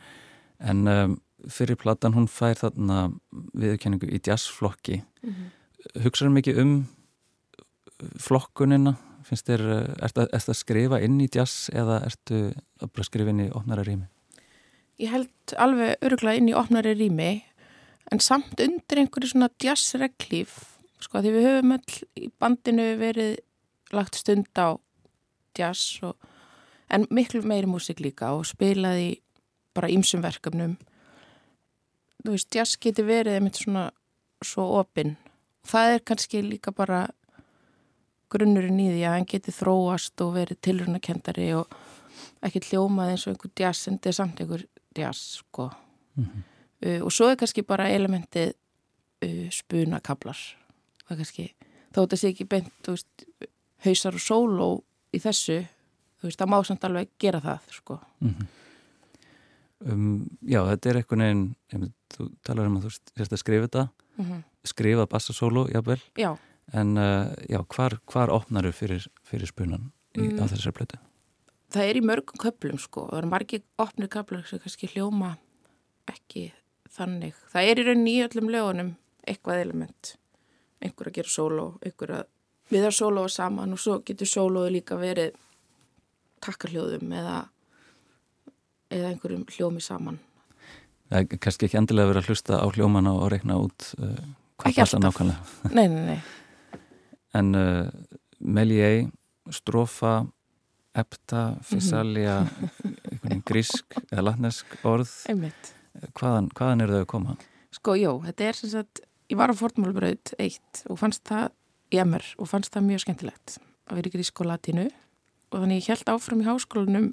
en 0.59 0.87
um, 0.87 1.21
fyrir 1.49 1.75
platan 1.75 2.13
hún 2.13 2.27
fær 2.27 2.55
þarna 2.55 3.11
viðkenningu 3.53 4.07
í 4.07 4.19
jazzflokki 4.27 5.01
mm 5.23 5.29
-hmm. 5.29 6.03
hugsaður 6.03 6.31
mikið 6.31 6.59
um 6.61 6.87
flokkunina 8.19 8.95
finnst 9.25 9.49
þér, 9.49 9.63
ert 10.03 10.15
það 10.15 10.49
að 10.49 10.59
skrifa 10.59 10.99
inn 11.01 11.21
í 11.21 11.29
jazz 11.33 11.69
eða 11.73 12.03
ertu 12.05 12.53
að 12.83 13.03
skrifa 13.03 13.29
inn 13.29 13.47
í 13.47 13.51
opnara 13.51 13.83
rými? 13.83 14.05
Ég 15.01 15.11
held 15.11 15.55
alveg 15.57 15.97
öruglega 16.01 16.39
inn 16.39 16.49
í 16.49 16.53
opnari 16.53 16.93
rými 16.93 17.43
en 18.11 18.19
samt 18.19 18.59
undir 18.61 19.01
einhverju 19.01 19.33
svona 19.33 19.49
jazzreglíf 19.61 20.77
sko 21.01 21.21
því 21.21 21.33
við 21.35 21.47
höfum 21.49 21.75
all 21.75 21.97
í 22.21 22.29
bandinu 22.39 22.87
verið 23.01 23.37
lagt 23.95 24.19
stund 24.19 24.51
á 24.57 24.77
jazz 25.57 25.99
og, 26.05 26.15
en 26.89 27.07
miklu 27.09 27.41
meiri 27.47 27.69
músik 27.69 28.01
líka 28.03 28.31
og 28.35 28.45
spilaði 28.45 29.21
bara 29.75 29.89
ímsum 29.91 30.23
verkefnum. 30.23 30.77
Þú 32.23 32.33
veist, 32.35 32.49
jazz 32.55 32.77
getur 32.81 33.07
verið 33.09 33.39
einmitt 33.39 33.59
svona 33.59 33.89
svo 34.45 34.67
opinn. 34.79 35.15
Það 35.65 35.93
er 35.93 36.03
kannski 36.05 36.41
líka 36.45 36.73
bara 36.75 37.05
grunnurinn 38.31 38.79
í 38.81 38.89
því 38.91 39.05
að 39.05 39.15
hann 39.15 39.29
geti 39.29 39.53
þróast 39.53 40.21
og 40.25 40.35
verið 40.37 40.61
tilrunakendari 40.65 41.51
og 41.57 41.73
ekki 42.45 42.61
hljómað 42.69 43.13
eins 43.13 43.25
og 43.25 43.33
einhver 43.35 43.53
jazz 43.59 43.87
en 43.87 43.97
þetta 43.97 44.11
er 44.11 44.17
samt 44.19 44.41
einhver 44.41 44.67
jazz 44.97 45.39
sko. 45.39 45.71
Mm 46.15 46.25
-hmm. 46.25 46.43
uh, 46.85 47.05
og 47.05 47.11
svo 47.11 47.29
er 47.29 47.35
kannski 47.35 47.61
bara 47.61 47.89
elementið 47.89 48.53
uh, 49.25 49.49
spunakablar 49.51 50.37
það 51.05 51.13
er 51.13 51.21
kannski, 51.21 51.45
þó 51.93 51.99
þetta 52.01 52.19
sé 52.19 52.31
ekki 52.33 52.47
beint 52.49 52.89
veist, 52.89 53.25
hausar 53.85 54.17
og 54.17 54.23
sóló 54.23 54.69
í 55.15 55.21
þessu, 55.23 55.59
þú 56.19 56.29
veist, 56.29 56.39
það 56.41 56.51
má 56.53 56.57
samt 56.67 56.87
alveg 56.87 57.13
gera 57.19 57.41
það 57.43 57.69
sko 57.71 57.99
mm 58.19 58.33
-hmm. 58.33 58.47
um, 59.91 60.29
Já, 60.41 60.61
þetta 60.71 60.89
er 60.89 60.95
eitthvað 60.95 61.21
nefn, 61.23 61.93
þú 62.15 62.31
talar 62.43 62.67
um 62.67 62.77
að 62.77 62.83
þú 62.87 62.91
sérst 63.17 63.33
að 63.33 63.43
skrifa 63.43 63.67
þetta 63.67 63.89
mm 64.17 64.25
-hmm. 64.25 64.43
skrifa 64.63 65.05
bassasólo, 65.05 65.67
jábel 65.69 66.01
Já 66.17 66.37
En 66.73 66.97
uh, 66.97 67.33
já, 67.49 67.61
hvar, 67.75 67.99
hvar 68.09 68.31
opnar 68.33 68.65
þau 68.65 68.73
fyrir, 68.73 69.07
fyrir 69.25 69.49
spunan 69.49 69.91
í, 70.17 70.23
mm. 70.23 70.39
á 70.41 70.49
þessari 70.49 70.73
blötu? 70.73 70.99
Það 71.75 71.89
er 71.89 71.99
í 71.99 72.03
mörgum 72.05 72.41
köplum 72.41 72.79
sko. 72.81 73.07
Það 73.11 73.19
eru 73.19 73.31
margir 73.33 73.63
opnir 73.81 74.09
köplum 74.09 74.45
sem 74.47 74.61
kannski 74.63 74.89
hljóma 74.93 75.35
ekki 76.09 76.47
þannig. 76.95 77.37
Það 77.51 77.69
er 77.69 77.81
í 77.81 77.85
rauninni 77.89 78.15
í 78.15 78.23
öllum 78.25 78.49
lögunum 78.53 78.93
eitthvað 79.27 79.61
element. 79.61 80.15
Einhver 80.81 81.11
að 81.11 81.17
gera 81.19 81.33
sóló, 81.33 81.67
einhver 81.85 82.15
að 82.21 82.25
viða 82.71 82.91
sólóa 82.93 83.29
saman 83.31 83.75
og 83.75 83.81
svo 83.81 83.99
getur 84.05 84.29
sólóðu 84.29 84.75
líka 84.77 84.97
verið 84.99 85.35
takkarhljóðum 86.45 87.13
eða, 87.15 87.37
eða 88.93 89.11
einhverjum 89.11 89.45
hljómi 89.55 89.83
saman. 89.83 90.19
Það 91.09 91.19
er 91.21 91.39
kannski 91.45 91.67
ekki 91.67 91.79
endilega 91.79 92.11
verið 92.11 92.23
að 92.23 92.31
hlusta 92.31 92.59
á 92.61 92.67
hljómana 92.73 93.13
og 93.13 93.29
rekna 93.33 93.59
út 93.61 93.91
uh, 93.99 94.17
hvað 94.61 94.79
passa 94.81 95.01
nákvæmlega. 95.01 95.57
Nei, 95.77 95.87
nei, 95.91 96.15
nei. 96.15 96.79
En 97.35 97.51
uh, 97.57 97.89
Melier, 98.39 99.05
Strofa, 99.53 100.23
Epta, 100.95 101.57
Fisalia, 101.67 102.39
grísk 103.49 103.97
eða 104.07 104.29
latnesk 104.29 104.77
orð, 104.87 105.11
hvaðan, 106.15 106.47
hvaðan 106.55 106.85
eru 106.85 106.95
þau 106.95 107.03
að 107.03 107.11
koma? 107.11 107.35
Sko, 107.75 107.97
jó, 107.99 108.11
þetta 108.23 108.47
er 108.47 108.57
sem 108.57 108.71
sagt, 108.71 109.03
ég 109.29 109.39
var 109.39 109.51
á 109.51 109.55
Fortmálbröð 109.59 110.35
eitt 110.39 110.85
og 110.87 111.01
fannst 111.01 111.25
það 111.27 111.51
í 111.95 112.01
MR 112.03 112.25
og 112.37 112.51
fannst 112.51 112.75
það 112.75 112.89
mjög 112.89 113.05
skemmtilegt 113.05 113.57
að 113.85 113.99
vera 113.99 114.09
í 114.09 114.15
grísk 114.15 114.41
og 114.41 114.49
latinu 114.49 114.85
og 115.51 115.61
þannig 115.61 115.81
ég 115.81 115.91
held 115.93 116.11
áfram 116.11 116.41
í 116.43 116.47
háskólanum 116.47 117.11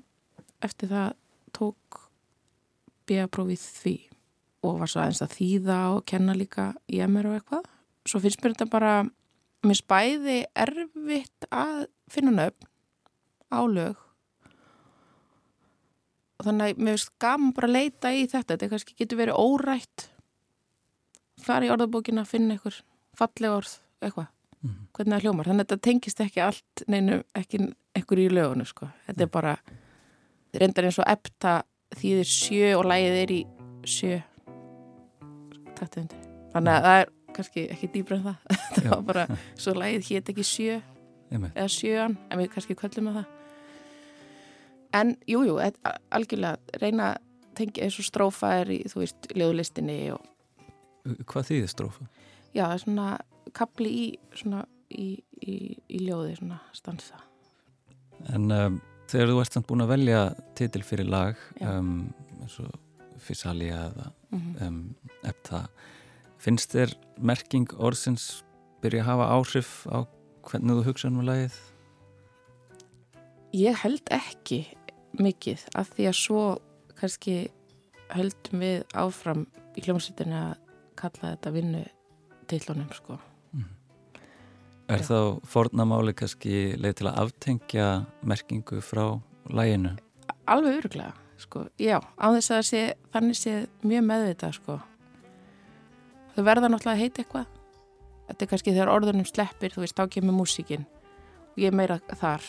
eftir 0.64 0.90
það 0.90 1.14
tók 1.56 2.00
B.A.prófið 3.06 3.64
því 3.82 3.96
og 4.62 4.78
var 4.80 4.90
svo 4.90 5.02
aðeins 5.02 5.22
að 5.24 5.34
þýða 5.36 5.78
og 5.96 6.04
kenna 6.08 6.36
líka 6.38 6.68
í 6.86 7.00
MR 7.02 7.32
og 7.32 7.38
eitthvað. 7.38 7.66
Svo 8.06 8.20
finnst 8.22 8.42
mér 8.42 8.54
þetta 8.54 8.68
bara 8.70 8.92
mér 9.66 9.78
spæði 9.78 10.38
erfitt 10.64 11.48
að 11.50 11.84
finna 12.10 12.34
nöfn 12.36 12.70
á 13.50 13.60
lög. 13.66 13.98
Og 16.38 16.46
þannig 16.46 16.72
að 16.76 16.82
mér 16.82 16.96
finnst 16.96 17.14
gaman 17.22 17.54
bara 17.56 17.70
að 17.70 17.76
leita 17.78 18.14
í 18.14 18.22
þetta. 18.26 18.54
Þetta 18.54 18.70
kannski 18.74 18.98
getur 18.98 19.22
verið 19.22 19.42
órætt. 19.42 20.06
Fara 21.42 21.66
í 21.66 21.74
orðabókina 21.74 22.22
að 22.22 22.32
finna 22.36 22.54
einhver 22.54 22.78
falleg 23.18 23.58
orð, 23.58 23.74
eitthvað 24.02 24.30
mm 24.62 24.70
-hmm. 24.70 24.86
hvernig 24.92 25.14
það 25.14 25.22
hljómar, 25.22 25.46
þannig 25.46 25.64
að 25.64 25.68
þetta 25.68 25.86
tengist 25.88 26.20
ekki 26.20 26.40
allt 26.40 26.84
neinu, 26.88 27.22
ekki 27.34 27.58
einhver 27.94 28.18
í 28.18 28.28
lögunu 28.28 28.64
sko. 28.64 28.88
þetta 29.06 29.22
er 29.22 29.28
bara 29.28 29.56
reyndar 30.54 30.84
eins 30.84 30.98
og 30.98 31.08
epta 31.08 31.62
þýðir 31.96 32.28
sjö 32.28 32.76
og 32.76 32.84
lægið 32.84 33.16
er 33.22 33.32
í 33.32 33.46
sjö. 33.84 34.20
Taktiðundir 35.76 36.18
þannig 36.52 36.72
að 36.72 36.82
það 36.86 37.00
er 37.00 37.12
kannski 37.32 37.66
ekki 37.72 37.88
dýbra 37.92 38.16
en 38.16 38.24
það. 38.26 38.36
Það 38.76 38.90
var 38.90 39.02
bara, 39.02 39.26
svo 39.62 39.74
lægið 39.74 40.08
hét 40.08 40.28
ekki 40.28 40.44
sjö 40.44 40.80
eða 41.32 41.68
sjöan, 41.68 42.18
en 42.30 42.38
við 42.38 42.50
kannski 42.52 42.76
kvöllum 42.76 43.08
með 43.08 43.14
það. 43.20 43.30
En 44.92 45.14
jújú 45.26 45.56
jú, 45.56 45.70
algjörlega 46.12 46.80
reyna 46.82 47.14
að 47.14 47.22
tengja 47.56 47.86
eins 47.86 47.96
og 48.00 48.04
strófa 48.04 48.50
er 48.60 48.72
í, 48.72 48.82
þú 48.88 49.00
veist, 49.00 49.30
ljóðlistinni 49.32 49.98
og 50.12 50.28
Hvað 51.02 51.48
þýðir 51.48 51.70
strófa? 51.72 52.04
já, 52.52 52.66
það 52.66 52.74
er 52.74 52.82
svona 52.84 53.06
kapli 53.56 53.90
í 53.90 54.06
svona 54.36 54.64
í, 54.92 55.16
í, 55.40 55.54
í 55.88 56.02
ljóði 56.06 56.36
svona 56.40 56.60
stansa 56.76 57.20
En 58.30 58.50
um, 58.54 58.78
þegar 59.10 59.32
þú 59.32 59.40
ert 59.42 59.56
samt 59.56 59.68
búin 59.70 59.84
að 59.84 59.94
velja 59.96 60.22
titil 60.58 60.84
fyrir 60.86 61.08
lag 61.10 61.38
um, 61.60 62.12
eins 62.40 62.58
og 62.62 62.72
Fisalia 63.22 63.88
eða 63.90 64.10
mm 64.32 64.54
um, 64.66 64.78
Epta 65.22 65.66
finnst 66.42 66.72
þér 66.74 66.96
merking 67.22 67.70
orðsins 67.78 68.42
byrja 68.82 69.04
að 69.04 69.08
hafa 69.12 69.26
áhrif 69.36 69.70
á 69.86 70.02
hvernig 70.48 70.78
þú 70.78 70.86
hugsa 70.88 71.10
um 71.10 71.20
lagið? 71.22 71.58
Ég 73.54 73.78
held 73.84 74.10
ekki 74.10 74.64
mikið 75.20 75.66
af 75.78 75.92
því 75.94 76.08
að 76.10 76.18
svo 76.18 76.44
kannski 76.98 77.36
höldum 78.12 78.64
við 78.64 78.82
áfram 78.98 79.44
í 79.76 79.84
hljómsveitinni 79.84 80.38
að 80.38 80.56
kalla 80.98 81.34
þetta 81.34 81.52
vinnu 81.54 81.82
tillunum 82.50 82.90
sko. 82.96 83.18
Er 84.92 85.00
þá 85.06 85.40
fornamáli 85.48 86.12
kannski 86.12 86.74
leið 86.76 86.98
til 86.98 87.06
að 87.08 87.18
aftengja 87.22 87.88
merkingu 88.28 88.82
frá 88.84 89.06
laginu? 89.48 89.94
Alveg 90.52 90.82
öruglega 90.82 91.14
sko. 91.40 91.64
Já, 91.80 91.96
á 91.96 92.26
þess 92.36 92.52
að 92.52 92.66
sé 92.68 92.82
þannig 93.14 93.38
sé 93.38 93.54
mjög 93.88 94.04
meðvitað 94.10 94.58
sko. 94.58 94.76
Þau 96.34 96.42
verða 96.44 96.68
náttúrulega 96.68 96.96
að 96.96 97.02
heita 97.02 97.22
eitthvað. 97.22 97.48
Þetta 98.28 98.44
er 98.44 98.50
kannski 98.52 98.74
þegar 98.74 98.92
orðunum 98.92 99.28
sleppir, 99.28 99.72
þú 99.72 99.84
veist, 99.84 99.96
þá 99.96 100.12
kemur 100.12 100.36
músíkin 100.36 100.84
og 100.84 101.58
ég 101.60 101.72
er 101.72 101.76
meira 101.76 101.98
þar. 102.20 102.44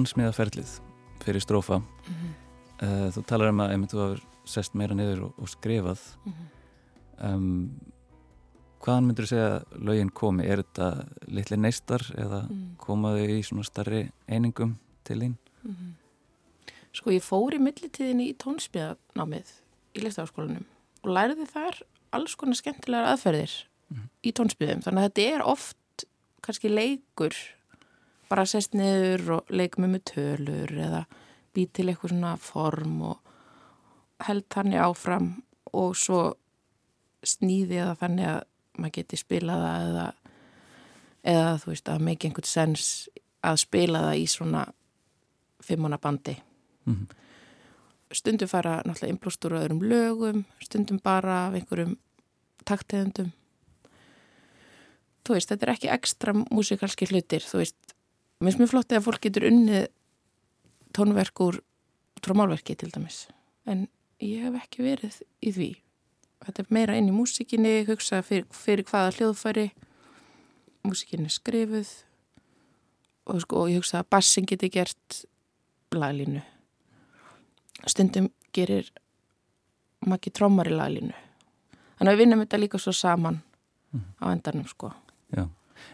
Tónsmíðaferlið 0.00 0.70
fyrir 1.20 1.42
strófa 1.44 1.76
uh, 2.80 3.08
þú 3.12 3.22
talar 3.28 3.50
um 3.52 3.60
að 3.60 3.72
einmitt 3.74 3.92
þú 3.92 3.98
hafur 4.00 4.20
sest 4.48 4.72
meira 4.78 4.96
niður 4.96 5.26
og, 5.26 5.34
og 5.44 5.50
skrifað 5.52 6.00
um, 7.20 7.68
hvaðan 8.80 9.10
myndur 9.10 9.26
þú 9.28 9.30
segja 9.34 9.50
að 9.58 9.74
lögin 9.90 10.12
komi? 10.16 10.46
Er 10.48 10.62
þetta 10.62 10.86
litli 11.28 11.58
neistar 11.60 12.06
eða 12.16 12.46
Mm. 12.48 12.62
komaðu 12.80 13.26
í 13.28 13.42
svona 13.44 13.66
starri 13.68 14.06
einingum 14.26 14.78
til 15.04 15.18
þín? 15.20 15.34
Sko 16.96 17.12
ég 17.12 17.22
fór 17.22 17.54
í 17.54 17.60
millitíðinni 17.60 18.30
í 18.32 18.36
tónspíðanámið 18.40 19.52
í 19.94 20.00
listafaskólanum 20.06 20.64
og 21.04 21.12
læriði 21.12 21.46
þar 21.52 21.82
alls 22.16 22.34
konar 22.40 22.56
skemmtilegar 22.58 23.12
aðferðir 23.12 23.52
í 24.24 24.32
tónspíðum. 24.32 24.80
Þannig 24.82 25.04
að 25.04 25.10
þetta 25.10 25.28
er 25.36 25.44
oft 25.52 26.06
kannski 26.40 26.72
leikur 26.72 27.36
bara 28.30 28.44
sest 28.46 28.74
niður 28.78 29.24
og 29.38 29.50
leikum 29.50 29.88
með 29.90 30.04
tölur 30.14 30.72
eða 30.78 31.04
bý 31.54 31.64
til 31.74 31.88
eitthvað 31.90 32.12
svona 32.14 32.34
form 32.38 33.00
og 33.10 33.32
held 34.26 34.46
þannig 34.52 34.82
áfram 34.84 35.30
og 35.74 35.96
svo 35.98 36.20
snýði 37.26 37.80
það 37.82 37.96
þannig 38.04 38.28
að 38.30 38.42
maður 38.80 38.94
geti 39.00 39.18
spilað 39.20 39.64
það 39.64 39.86
eða, 39.90 40.04
eða 41.34 41.48
þú 41.62 41.72
veist 41.72 41.90
að 41.92 42.04
make 42.06 42.28
einhvern 42.28 42.48
sens 42.48 42.84
að 43.44 43.58
spila 43.64 44.04
það 44.06 44.20
í 44.22 44.28
svona 44.36 44.66
fimmuna 45.64 45.98
bandi 46.00 46.36
Mhm. 46.88 47.06
stundum 48.12 48.48
fara 48.48 48.78
náttúrulega 48.86 49.12
innblóstur 49.12 49.52
á 49.54 49.60
öðrum 49.60 49.82
lögum, 49.84 50.44
stundum 50.64 50.98
bara 51.04 51.46
af 51.48 51.54
einhverjum 51.58 51.98
taktegundum 52.64 53.32
þú 55.24 55.36
veist, 55.36 55.50
þetta 55.52 55.66
er 55.68 55.72
ekki 55.74 55.90
ekstra 55.92 56.32
músikalski 56.50 57.06
hlutir, 57.10 57.44
þú 57.44 57.60
veist 57.60 57.94
mér 58.40 58.50
finnst 58.50 58.62
mjög 58.62 58.72
flott 58.72 58.92
að 58.96 59.04
fólk 59.04 59.22
getur 59.26 59.46
unnið 59.50 59.86
tónverk 60.96 61.42
úr 61.44 61.60
trómálverki 62.24 62.76
til 62.76 62.90
dæmis, 62.92 63.26
en 63.68 63.86
ég 64.20 64.44
hef 64.44 64.56
ekki 64.62 64.84
verið 64.84 65.20
í 65.44 65.52
því. 65.54 65.70
Þetta 66.40 66.62
er 66.62 66.70
meira 66.72 66.96
inn 66.96 67.10
í 67.10 67.14
músikinni 67.14 67.72
hugsa 67.88 68.22
fyrir, 68.24 68.46
fyrir 68.52 68.86
hvaða 68.88 69.12
hljóðfæri. 69.18 69.66
Músikinni 70.88 71.28
er 71.28 71.34
skrifuð. 71.34 71.90
Og, 73.28 73.42
sko, 73.44 73.64
og 73.64 73.68
ég 73.70 73.82
hugsa 73.82 74.00
að 74.00 74.08
bassin 74.16 74.48
geti 74.48 74.70
gert 74.72 75.20
laglínu. 75.92 76.40
Stundum 77.84 78.30
gerir 78.56 78.88
makki 80.08 80.32
trómar 80.32 80.70
í 80.70 80.74
laglínu. 80.74 81.12
Þannig 81.98 82.08
að 82.08 82.16
við 82.16 82.24
vinnum 82.24 82.44
þetta 82.46 82.62
líka 82.62 82.80
svo 82.80 82.96
saman 82.96 83.42
á 84.24 84.32
endanum 84.32 84.64
sko. 84.70 84.94
Já. 85.36 85.44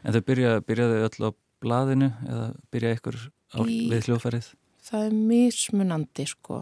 En 0.06 0.14
þau 0.14 0.22
byrja, 0.30 0.60
byrjaðu 0.66 1.02
öll 1.08 1.26
á 1.26 1.30
blaðinu 1.64 2.10
eða 2.26 2.46
byrja 2.74 2.94
ykkur 2.98 3.18
á, 3.56 3.58
Í- 3.64 3.88
við 3.92 4.08
hljóðfærið? 4.08 4.48
það 4.86 5.06
er 5.08 5.14
mismunandi 5.32 6.26
sko. 6.30 6.60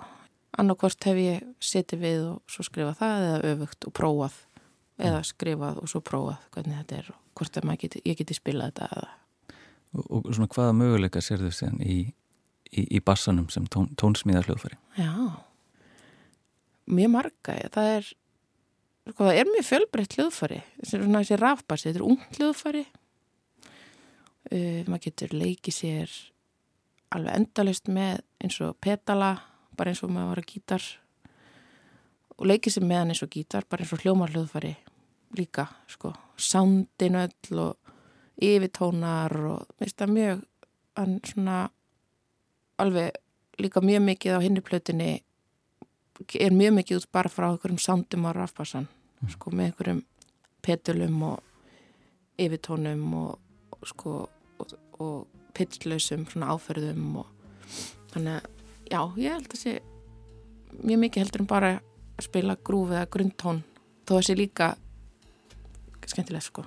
Annarkvort 0.57 1.05
hef 1.05 1.17
ég 1.19 1.43
setið 1.61 1.99
við 2.05 2.21
og 2.31 2.43
svo 2.49 2.63
skrifað 2.65 3.01
það 3.03 3.25
eða 3.29 3.53
öfugt 3.53 3.87
og 3.89 3.93
prófað 3.99 4.37
eða 5.03 5.21
skrifað 5.27 5.81
og 5.83 5.91
svo 5.91 6.01
prófað 6.07 6.45
hvernig 6.55 6.79
þetta 6.79 6.99
er 7.01 7.09
og 7.11 7.21
hvort 7.35 7.57
geti, 7.83 8.01
ég 8.07 8.17
geti 8.21 8.35
spilað 8.39 8.71
þetta 8.73 8.89
eða 8.95 9.13
Og, 9.95 10.07
og 10.11 10.25
svona 10.35 10.49
hvaða 10.51 10.73
möguleika 10.75 11.21
sér 11.23 11.43
í, 11.79 12.01
í, 12.75 12.83
í 12.97 12.99
bassanum 12.99 13.47
sem 13.55 13.63
tón, 13.71 13.93
tónsmíðar 13.95 14.49
hljóðfæri? 14.49 14.75
Já, 14.99 15.13
mjög 16.91 17.13
marga, 17.13 17.55
það 17.77 17.91
er, 17.93 18.09
sko, 19.13 19.21
það 19.21 19.39
er 19.39 19.51
mjög 19.53 19.69
fjölbreytt 19.69 20.17
hljóðfæri, 20.19 20.59
þessi, 20.81 21.01
rafbassi, 21.45 21.89
þetta 21.93 22.03
er 22.03 22.07
ungt 22.09 22.41
hljóðfæri, 22.41 22.83
uh, 24.51 24.83
maður 24.89 25.05
getur 25.09 25.35
leikið 25.35 25.77
sér 25.77 26.15
alveg 27.15 27.39
endalist 27.39 27.89
með 27.89 28.23
eins 28.43 28.59
og 28.65 28.77
petala, 28.83 29.37
bara 29.77 29.93
eins 29.93 30.03
og 30.03 30.13
maður 30.15 30.33
var 30.33 30.43
að 30.43 30.51
gítar. 30.51 30.89
Og 32.35 32.49
leikið 32.51 32.77
sér 32.77 32.89
með 32.89 33.01
hann 33.01 33.15
eins 33.15 33.23
og 33.25 33.33
gítar, 33.35 33.69
bara 33.71 33.85
eins 33.85 33.95
og 33.95 34.03
hljómar 34.03 34.35
hljóðfæri 34.35 34.75
líka, 35.35 35.67
sko, 35.91 36.13
soundin 36.39 37.19
öll 37.19 37.59
og 37.59 37.95
yfirtónar 38.43 39.35
og 39.51 39.71
veist 39.83 39.99
það 39.99 40.13
mjög, 40.15 40.43
hann 40.99 41.17
svona 41.27 41.59
alveg 42.83 43.15
líka 43.59 43.81
mjög 43.81 44.03
mikið 44.03 44.37
á 44.39 44.41
hinni 44.43 44.63
plötunni 44.63 45.11
er 46.39 46.55
mjög 46.55 46.75
mikið 46.79 47.01
út 47.01 47.13
bara 47.13 47.31
frá 47.31 47.49
einhverjum 47.51 47.79
soundum 47.79 48.27
á 48.27 48.31
rafbassan 48.35 48.87
sko 49.31 49.51
með 49.51 49.71
einhverjum 49.71 50.03
petulum 50.63 51.23
og 51.31 51.43
yfirtónum 52.39 53.05
og 53.19 53.87
sko 53.87 54.29
og, 55.03 55.27
svona 56.31 56.53
áferðum 56.55 57.21
og 57.23 57.27
þannig 58.13 58.39
að 58.39 58.49
já, 58.91 59.01
ég 59.23 59.37
held 59.37 59.51
að 59.51 59.61
sé 59.61 59.75
mjög 60.83 61.03
mikið 61.05 61.25
heldur 61.25 61.45
en 61.45 61.51
bara 61.51 61.73
að 61.79 62.29
spila 62.29 62.59
grúf 62.67 62.93
eða 62.93 63.11
grundtón 63.11 63.63
þó 64.07 64.17
að 64.19 64.27
sé 64.29 64.39
líka 64.39 64.75
skemmtilegt 66.05 66.51
sko 66.51 66.67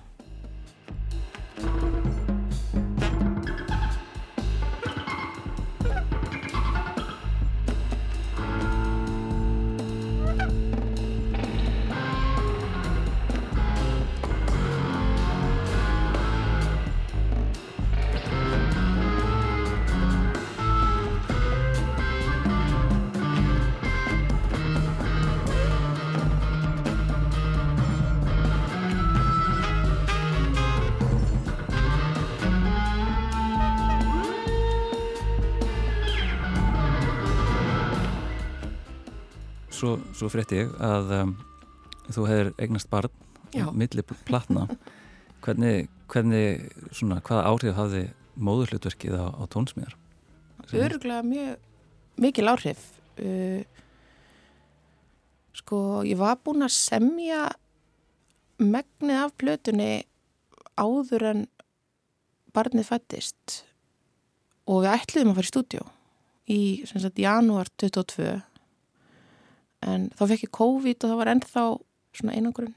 svo, 39.77 39.97
svo 40.17 40.29
frétti 40.33 40.63
ég 40.63 40.73
að 40.83 41.13
um, 41.21 41.33
þú 42.09 42.27
hefur 42.29 42.51
eignast 42.57 42.89
barn 42.91 43.13
Já. 43.53 43.69
milli 43.71 44.03
platna 44.27 44.67
hvernig, 45.45 45.87
hvernig 46.11 46.67
svona, 46.91 47.21
hvaða 47.23 47.47
áhrif 47.51 47.77
hafði 47.77 48.03
móðurhlutverkið 48.37 49.17
á, 49.17 49.25
á 49.33 49.43
tónsmíðar? 49.53 49.95
Öruglega 50.73 51.23
mjög 51.25 51.55
mikil 52.21 52.47
áhrif 52.51 52.81
uh, 53.21 53.61
sko 55.57 55.79
ég 56.07 56.19
var 56.19 56.39
búin 56.43 56.65
að 56.65 56.75
semja 56.75 57.47
megnið 58.57 59.21
af 59.21 59.35
plötunni 59.37 59.91
áður 60.77 61.29
en 61.31 61.45
barnið 62.55 62.89
fættist 62.89 63.61
og 64.67 64.83
við 64.83 64.93
ætluðum 64.95 65.31
að 65.31 65.39
fara 65.39 65.47
í 65.47 65.51
stúdjó 65.51 65.87
í 66.47 66.59
sagt 66.89 67.21
janúar 67.21 67.69
22 67.77 68.37
en 69.85 70.07
þá 70.17 70.23
fekk 70.31 70.47
ég 70.47 70.53
COVID 70.57 71.03
og 71.03 71.11
það 71.11 71.19
var 71.21 71.31
ennþá 71.33 71.63
svona 72.17 72.37
einangurinn 72.37 72.75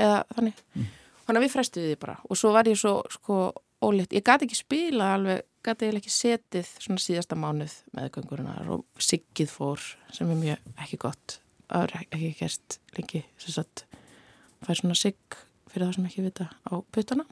eða 0.00 0.22
þannig. 0.34 0.62
Mm. 0.74 0.88
þannig 1.26 1.40
að 1.40 1.44
við 1.44 1.54
frestuði 1.54 1.90
því 1.90 1.98
bara. 2.02 2.16
Og 2.26 2.38
svo 2.40 2.52
var 2.54 2.70
ég 2.70 2.78
svo 2.80 2.94
sko 3.12 3.38
ólétt, 3.84 4.14
ég 4.16 4.24
gæti 4.26 4.46
ekki 4.46 4.58
spila 4.58 5.12
alveg, 5.16 5.44
gæti 5.64 5.86
eiginlega 5.86 6.02
ekki 6.02 6.14
setið 6.14 6.72
svona 6.84 7.04
síðasta 7.04 7.38
mánuð 7.38 7.76
með 7.96 8.10
göngurinnar 8.16 8.72
og 8.74 8.84
siggið 9.00 9.52
fór 9.52 9.84
sem 10.14 10.30
er 10.32 10.40
mjög 10.40 10.80
ekki 10.84 11.00
gott. 11.04 11.36
Það 11.70 11.86
er 11.86 11.96
ekki 12.02 12.32
gerst 12.40 12.80
lengi 12.96 13.22
sem 13.40 13.54
sagt, 13.54 13.84
fær 14.66 14.80
svona 14.80 14.98
sigg 14.98 15.38
fyrir 15.70 15.86
það 15.86 15.98
sem 15.98 16.08
ekki 16.10 16.24
vita 16.26 16.48
á 16.50 16.72
puttana. 16.92 17.26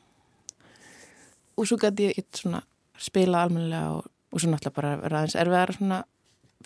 Og 1.59 1.67
svo 1.67 1.81
gæti 1.81 2.07
ég 2.07 2.21
ekki 2.23 2.45
svona 2.45 2.63
spila 2.99 3.43
almennilega 3.45 3.97
og, 3.97 4.07
og 4.33 4.43
svo 4.43 4.53
náttúrulega 4.53 4.79
bara 4.79 4.95
vera 5.03 5.21
aðeins 5.23 5.39
erfiðar 5.39 5.75
svona 5.75 5.99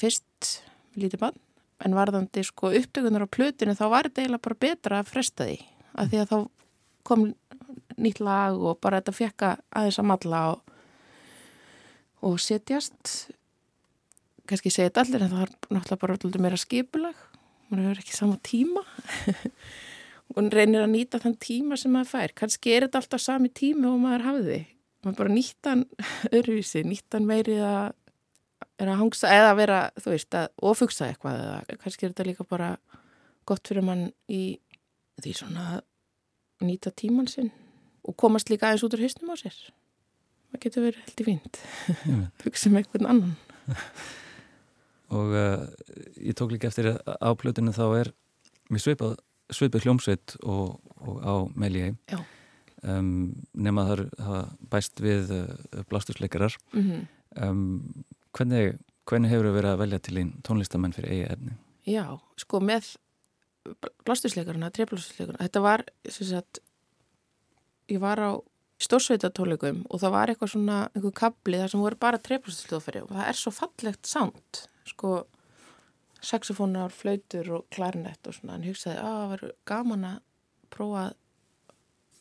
fyrst 0.01 0.53
lítið 0.99 1.25
bann 1.25 1.41
en 1.85 1.97
varðandi 1.97 2.45
sko 2.47 2.73
upptökunar 2.79 3.27
á 3.27 3.35
plötinu 3.35 3.77
þá 3.79 3.87
var 3.93 4.09
þetta 4.09 4.25
eiginlega 4.25 4.47
bara 4.47 4.61
betra 4.65 5.01
að 5.03 5.13
fresta 5.13 5.47
því 5.49 5.59
af 5.93 6.11
því 6.11 6.21
að 6.23 6.33
þá 6.33 6.37
kom 7.09 7.25
nýtt 8.03 8.23
lag 8.25 8.59
og 8.59 8.81
bara 8.83 9.01
þetta 9.01 9.15
fekka 9.17 9.53
aðeins 9.75 10.01
að 10.01 10.09
matla 10.11 10.43
og, 10.55 10.75
og 12.25 12.39
setjast. 12.41 13.15
Kannski 14.49 14.73
segja 14.73 14.91
þetta 14.91 15.05
allir 15.05 15.25
en 15.25 15.33
það 15.33 15.45
er 15.45 15.55
náttúrulega 15.69 16.03
bara 16.03 16.17
alltaf 16.17 16.43
meira 16.43 16.61
skipulag. 16.61 17.25
Maður 17.69 17.89
hefur 17.89 18.03
ekki 18.03 18.17
sama 18.17 18.39
tíma. 18.45 18.85
Og 20.33 20.47
reynir 20.49 20.81
að 20.81 20.95
nýta 20.95 21.19
þann 21.21 21.35
tíma 21.41 21.77
sem 21.77 21.93
maður 21.93 22.09
fær. 22.09 22.33
Kannski 22.37 22.73
er 22.73 22.87
þetta 22.87 23.03
alltaf 23.03 23.21
sami 23.21 23.51
tími 23.53 23.85
og 23.91 23.99
maður 24.01 24.23
hafiði 24.31 24.61
maður 25.03 25.19
bara 25.19 25.35
nýttan 25.35 25.83
öruvísi, 26.39 26.85
nýttan 26.87 27.27
meiri 27.27 27.59
að 27.63 27.93
er 28.83 28.93
að 28.93 29.01
hangsa 29.01 29.31
eða 29.33 29.55
vera, 29.59 29.79
þú 30.01 30.15
veist, 30.15 30.35
að 30.35 30.49
ofugsa 30.73 31.09
eitthvað 31.09 31.41
eða 31.45 31.79
kannski 31.83 32.07
er 32.07 32.13
þetta 32.13 32.29
líka 32.29 32.49
bara 32.49 32.77
gott 33.49 33.69
fyrir 33.69 33.87
mann 33.87 34.09
í 34.31 34.59
því 35.23 35.35
svona 35.39 35.67
að 35.77 35.83
nýta 36.67 36.93
tíman 36.95 37.29
sinn 37.31 37.51
og 38.07 38.17
komast 38.19 38.51
líka 38.51 38.69
aðeins 38.69 38.85
út 38.87 38.97
úr 38.97 39.05
hausnum 39.05 39.33
á 39.35 39.37
sér 39.39 39.57
það 40.53 40.63
getur 40.65 40.87
verið 40.87 41.07
heldur 41.07 41.29
fínt 41.29 41.61
Einmitt. 42.07 42.43
hugsa 42.47 42.73
með 42.73 42.83
einhvern 42.83 43.11
annan 43.13 43.35
og 45.17 45.35
uh, 45.37 45.65
ég 46.19 46.37
tók 46.39 46.55
líka 46.55 46.71
eftir 46.71 46.93
að 46.93 47.01
á 47.19 47.31
plötinu 47.39 47.75
þá 47.75 47.85
er 48.01 48.13
mér 48.73 48.85
svipað, 48.85 49.17
svipað 49.53 49.87
hljómsveit 49.87 50.37
og, 50.43 50.79
og 51.03 51.21
á 51.23 51.35
Já. 52.13 52.19
um, 52.83 53.33
nema 53.53 53.87
hafa 53.91 54.43
bæst 54.73 55.03
við 55.03 55.35
uh, 55.37 55.85
blástusleikarar 55.91 56.57
mm 56.73 56.83
-hmm. 56.83 57.07
um, 57.49 58.05
hvernig, 58.37 58.79
hvernig 59.09 59.33
hefur 59.33 59.49
það 59.49 59.59
verið 59.59 59.73
að 59.73 59.83
velja 59.83 60.03
til 60.03 60.19
einn 60.21 60.33
tónlistamenn 60.47 60.97
fyrir 60.97 61.15
eigi 61.15 61.29
efni? 61.35 61.57
Já, 61.89 62.05
sko 62.41 62.61
með 62.63 62.95
blástusleikaruna, 64.07 64.71
trefblástusleikaruna 64.75 65.43
þetta 65.47 65.63
var, 65.65 65.85
sem 66.09 66.29
sagt 66.29 66.63
ég 67.91 68.01
var 68.03 68.19
á 68.19 68.31
stórsveitatóleikum 68.83 69.85
og 69.89 70.03
það 70.03 70.15
var 70.17 70.33
eitthvað 70.33 70.53
svona 70.55 70.79
einhver 70.91 71.15
kabli 71.15 71.61
þar 71.61 71.71
sem 71.71 71.85
voru 71.85 71.99
bara 72.03 72.23
trefblástusleikarfæri 72.23 73.05
og 73.05 73.13
það 73.15 73.29
er 73.29 73.39
svo 73.39 73.55
fallegt 73.55 74.11
sound 74.11 74.65
sko 74.89 75.23
saxofónar, 76.23 76.93
flautur 76.95 77.49
og 77.59 77.65
klarinett 77.75 78.29
og 78.31 78.37
svona, 78.37 78.57
en 78.57 78.67
hugsaði 78.67 78.99
að 79.01 79.17
það 79.17 79.31
var 79.33 79.55
gaman 79.67 80.05
að 80.07 80.19
prófa 80.73 81.05
að 81.09 81.17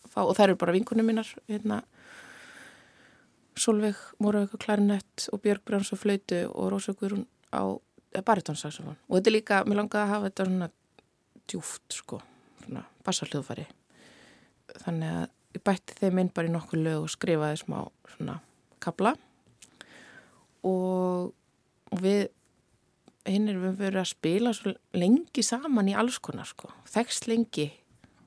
fá, 0.09 0.21
og 0.23 0.33
það 0.35 0.45
eru 0.47 0.59
bara 0.63 0.75
vinkunum 0.75 1.11
mínar 1.11 1.29
hérna 1.49 1.81
Solveig 3.59 3.99
Móravík 4.23 4.55
og 4.55 4.63
klarinett 4.63 5.27
og 5.33 5.41
Björg 5.43 5.63
Brjáns 5.67 5.91
og 5.91 5.99
flautu 5.99 6.39
og 6.49 6.71
Rósa 6.71 6.95
Guðrún 6.95 7.25
á 7.51 7.63
baritónsaxofón 8.23 8.95
og 8.95 9.17
þetta 9.17 9.29
er 9.29 9.35
líka, 9.35 9.63
mér 9.67 9.81
langaði 9.81 10.03
að 10.03 10.13
hafa 10.13 10.29
þetta 10.29 10.47
svona 10.47 10.69
djúft 11.51 11.95
sko, 11.95 12.21
svona 12.63 12.85
bassaljóðfæri 13.05 13.67
þannig 14.85 15.17
að 15.17 15.25
ég 15.51 15.65
bætti 15.67 15.97
þeim 15.99 16.21
inn 16.21 16.31
bara 16.35 16.47
í 16.47 16.53
nokkuð 16.53 16.85
lög 16.85 17.05
og 17.05 17.11
skrifaði 17.11 17.59
smá 17.59 17.77
svona 18.15 18.37
kabla 18.83 19.15
og 20.67 21.99
við 22.01 22.29
hinn 23.27 23.51
erum 23.51 23.67
við 23.67 23.83
verið 23.83 24.01
að 24.01 24.09
spila 24.13 24.55
svo 24.55 24.73
lengi 24.97 25.43
saman 25.45 25.91
í 25.91 25.97
alls 25.97 26.17
konar 26.23 26.47
sko, 26.49 26.71
þekst 26.89 27.27
lengi. 27.29 27.67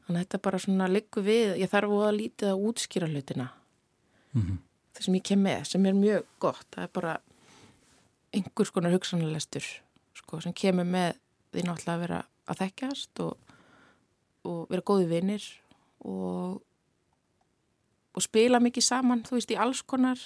Þannig 0.05 0.21
að 0.21 0.27
þetta 0.27 0.41
bara 0.45 0.61
svona 0.63 0.87
liggur 0.91 1.25
við, 1.27 1.57
ég 1.59 1.71
þarf 1.73 1.97
að 1.97 2.19
lítið 2.19 2.51
að 2.53 2.63
útskýra 2.69 3.09
hlutina. 3.11 3.49
Mm 4.35 4.45
það 4.45 4.74
sem 5.05 5.17
ég 5.19 5.25
kem 5.27 5.43
með, 5.45 5.65
sem 5.71 5.89
er 5.89 5.97
mjög 5.97 6.29
gott. 6.43 6.67
Það 6.75 6.87
er 6.87 6.93
bara 6.99 7.17
einhvers 8.35 8.73
konar 8.75 8.95
hugsanalestur 8.95 9.67
sko, 10.19 10.41
sem 10.43 10.55
kemur 10.57 10.87
með 10.89 11.19
því 11.55 11.67
náttúrulega 11.67 11.95
að 11.95 12.05
vera 12.05 12.21
að 12.51 12.61
þekkjast 12.63 13.23
og, 13.25 13.53
og 14.49 14.65
vera 14.73 14.87
góði 14.87 15.11
vinnir 15.11 15.45
og, 16.05 16.59
og 18.15 18.25
spila 18.25 18.61
mikið 18.63 18.89
saman, 18.89 19.23
þú 19.27 19.39
veist, 19.39 19.55
í 19.55 19.61
alls 19.61 19.85
konar 19.87 20.21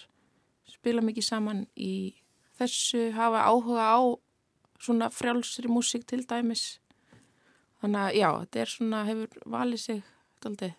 spila 0.68 1.04
mikið 1.04 1.26
saman 1.26 1.64
í 1.76 1.94
þessu, 2.58 3.10
hafa 3.16 3.46
áhuga 3.48 3.86
á 3.92 4.00
svona 4.78 5.08
frjálsri 5.10 5.70
músík 5.70 6.06
til 6.08 6.22
dæmis. 6.28 6.78
Þannig 7.82 8.02
að 8.02 8.18
já, 8.18 8.28
þetta 8.42 8.60
er 8.60 8.72
svona, 8.72 9.02
hefur 9.06 9.50
valið 9.54 9.82
sig 9.84 10.04
aldrei 10.46 10.72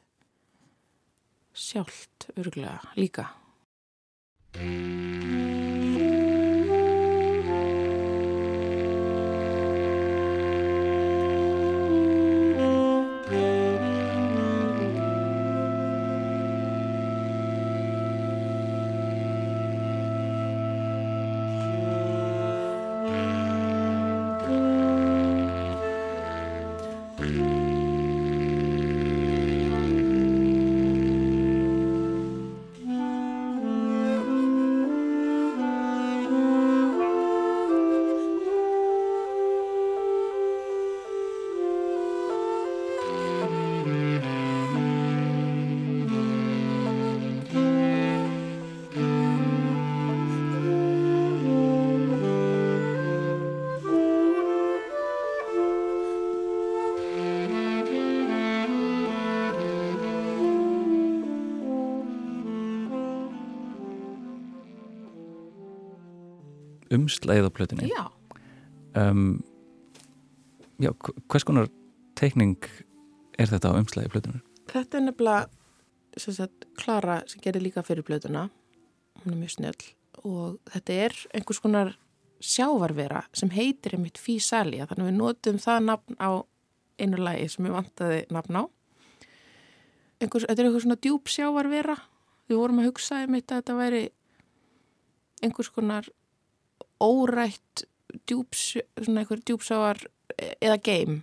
sjálft 1.59 2.29
örgulega 2.39 2.93
líka 2.95 3.25
Mm-hmm. 4.55 5.38
Umslæðið 66.95 67.47
á 67.49 67.51
plötunni? 67.53 67.89
Já, 67.91 68.05
um, 68.97 69.43
Já, 70.79 70.89
hv- 70.95 71.17
hvers 71.29 71.43
konar 71.43 71.67
teikning 72.15 72.55
er 73.39 73.49
þetta 73.51 73.71
á 73.75 73.77
umslæði 73.79 74.11
plötunni? 74.13 74.41
þetta 74.69 74.97
er 74.99 75.03
nefnilega 75.09 75.49
sem 76.19 76.33
sagt, 76.33 76.65
Klara 76.77 77.19
sem 77.27 77.41
gerir 77.43 77.61
líka 77.63 77.83
fyrir 77.85 78.03
blöðuna 78.07 78.49
hún 79.23 79.33
er 79.33 79.39
mjög 79.41 79.51
snjöll. 79.55 79.87
Og 80.23 80.57
þetta 80.71 80.93
er 81.05 81.15
einhvers 81.35 81.59
konar 81.63 81.93
sjávarvera 82.39 83.23
sem 83.35 83.49
heitir 83.51 83.95
einmitt 83.97 84.17
Físalía 84.19 84.87
þannig 84.87 85.05
að 85.05 85.09
við 85.11 85.17
notum 85.19 85.57
það 85.59 85.83
nafn 85.89 86.15
á 86.19 86.29
einu 86.99 87.17
lagi 87.19 87.49
sem 87.51 87.65
við 87.67 87.75
vantaði 87.75 88.21
nafn 88.31 88.59
á. 88.59 88.63
Einhvers, 90.19 90.45
þetta 90.47 90.61
er 90.63 90.67
einhvers 90.69 90.83
svona 90.87 90.99
djúb 91.03 91.27
sjávarvera. 91.31 91.95
Við 92.49 92.57
vorum 92.59 92.79
að 92.81 92.89
hugsa 92.89 93.19
einmitt 93.23 93.51
að 93.51 93.61
þetta 93.61 93.75
væri 93.79 94.01
einhvers 95.43 95.69
konar 95.75 96.07
órætt 97.03 97.83
djúps, 98.27 98.77
svona 99.01 99.23
einhver 99.23 99.41
djúpsávar 99.45 100.01
eða 100.61 100.77
game. 100.83 101.21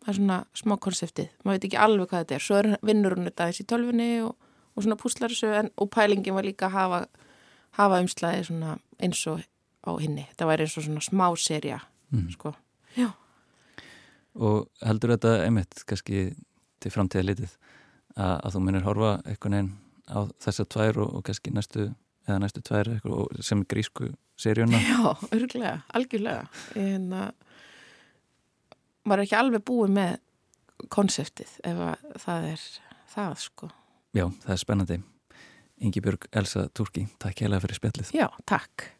Það 0.00 0.12
er 0.12 0.18
svona 0.18 0.38
smá 0.56 0.76
konseptið. 0.80 1.28
Maður 1.44 1.58
veit 1.58 1.66
ekki 1.68 1.80
alveg 1.84 2.08
hvað 2.10 2.22
þetta 2.24 2.36
er. 2.38 2.44
Svo 2.44 2.58
er, 2.60 2.68
vinnur 2.86 3.16
hún 3.16 3.28
þetta 3.28 3.48
í 3.52 3.66
tölfunni 3.68 4.10
og, 4.24 4.34
og 4.74 4.84
svona 4.84 4.96
púslar 5.00 5.32
þessu 5.34 5.50
en, 5.58 5.70
og 5.76 5.90
pælingin 5.92 6.36
var 6.36 6.46
líka 6.48 6.70
að 6.70 6.76
hafa, 6.78 7.00
hafa 7.76 8.00
umslæði 8.00 8.46
svona 8.48 8.76
eins 9.02 9.20
og 9.28 9.42
á 9.84 9.90
hinni. 10.00 10.24
Þetta 10.32 10.48
væri 10.48 10.66
eins 10.66 10.76
og 10.80 10.86
svona 10.88 11.04
smá 11.04 11.26
serja 11.36 11.80
Mm. 12.10 12.26
sko, 12.34 12.50
já. 12.98 13.12
Og 14.34 14.66
heldur 14.82 15.12
þetta 15.14 15.44
einmitt 15.44 15.84
kannski 15.86 16.34
til 16.82 16.90
framtíða 16.90 17.22
litið 17.28 17.52
að, 18.16 18.32
að 18.42 18.54
þú 18.56 18.62
munir 18.66 18.82
horfa 18.82 19.10
einhvern 19.30 19.54
veginn 19.54 19.68
á 20.10 20.18
þessar 20.42 20.66
tvær 20.74 20.98
og, 21.04 21.12
og 21.14 21.22
kannski 21.28 21.52
næstu 21.54 21.84
eða 22.30 22.42
næstu 22.44 22.62
tvær 22.64 22.90
sem 23.44 23.64
grísku 23.68 24.12
seríuna. 24.40 24.80
Já, 24.90 25.14
örglega, 25.34 25.76
algjörlega. 25.94 26.46
En 26.78 27.10
að 27.12 27.32
maður 29.04 29.22
er 29.22 29.26
ekki 29.26 29.38
alveg 29.40 29.66
búið 29.66 29.96
með 29.96 30.16
konseptið 30.92 31.56
ef 31.66 31.82
að 31.90 32.06
það 32.22 32.48
er 32.52 32.68
það 33.14 33.34
sko. 33.44 33.72
Já, 34.16 34.24
það 34.44 34.54
er 34.54 34.62
spennandi. 34.64 35.02
Ingi 35.80 36.00
Björg 36.04 36.26
Elsa 36.36 36.66
Turki, 36.76 37.06
takk 37.20 37.40
hérlega 37.40 37.64
fyrir 37.64 37.78
spjallið. 37.80 38.10
Já, 38.16 38.26
takk. 38.48 38.90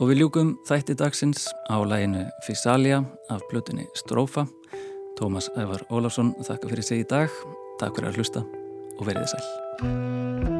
Og 0.00 0.08
við 0.08 0.22
ljúkum 0.22 0.54
þætti 0.64 0.94
dagsins 0.96 1.50
á 1.68 1.76
læginu 1.84 2.22
Fisalia 2.46 3.02
af 3.28 3.42
blötunni 3.50 3.84
Strófa 3.92 4.46
Tómas 5.20 5.50
Ævar 5.60 5.84
Ólafsson 5.92 6.32
þakka 6.40 6.70
fyrir 6.72 6.86
sig 6.86 7.04
í 7.04 7.10
dag. 7.10 7.28
Takk 7.82 7.98
fyrir 7.98 8.08
að 8.08 8.22
hlusta 8.22 8.46
og 8.96 9.04
veriði 9.04 9.28
sæl 9.34 10.59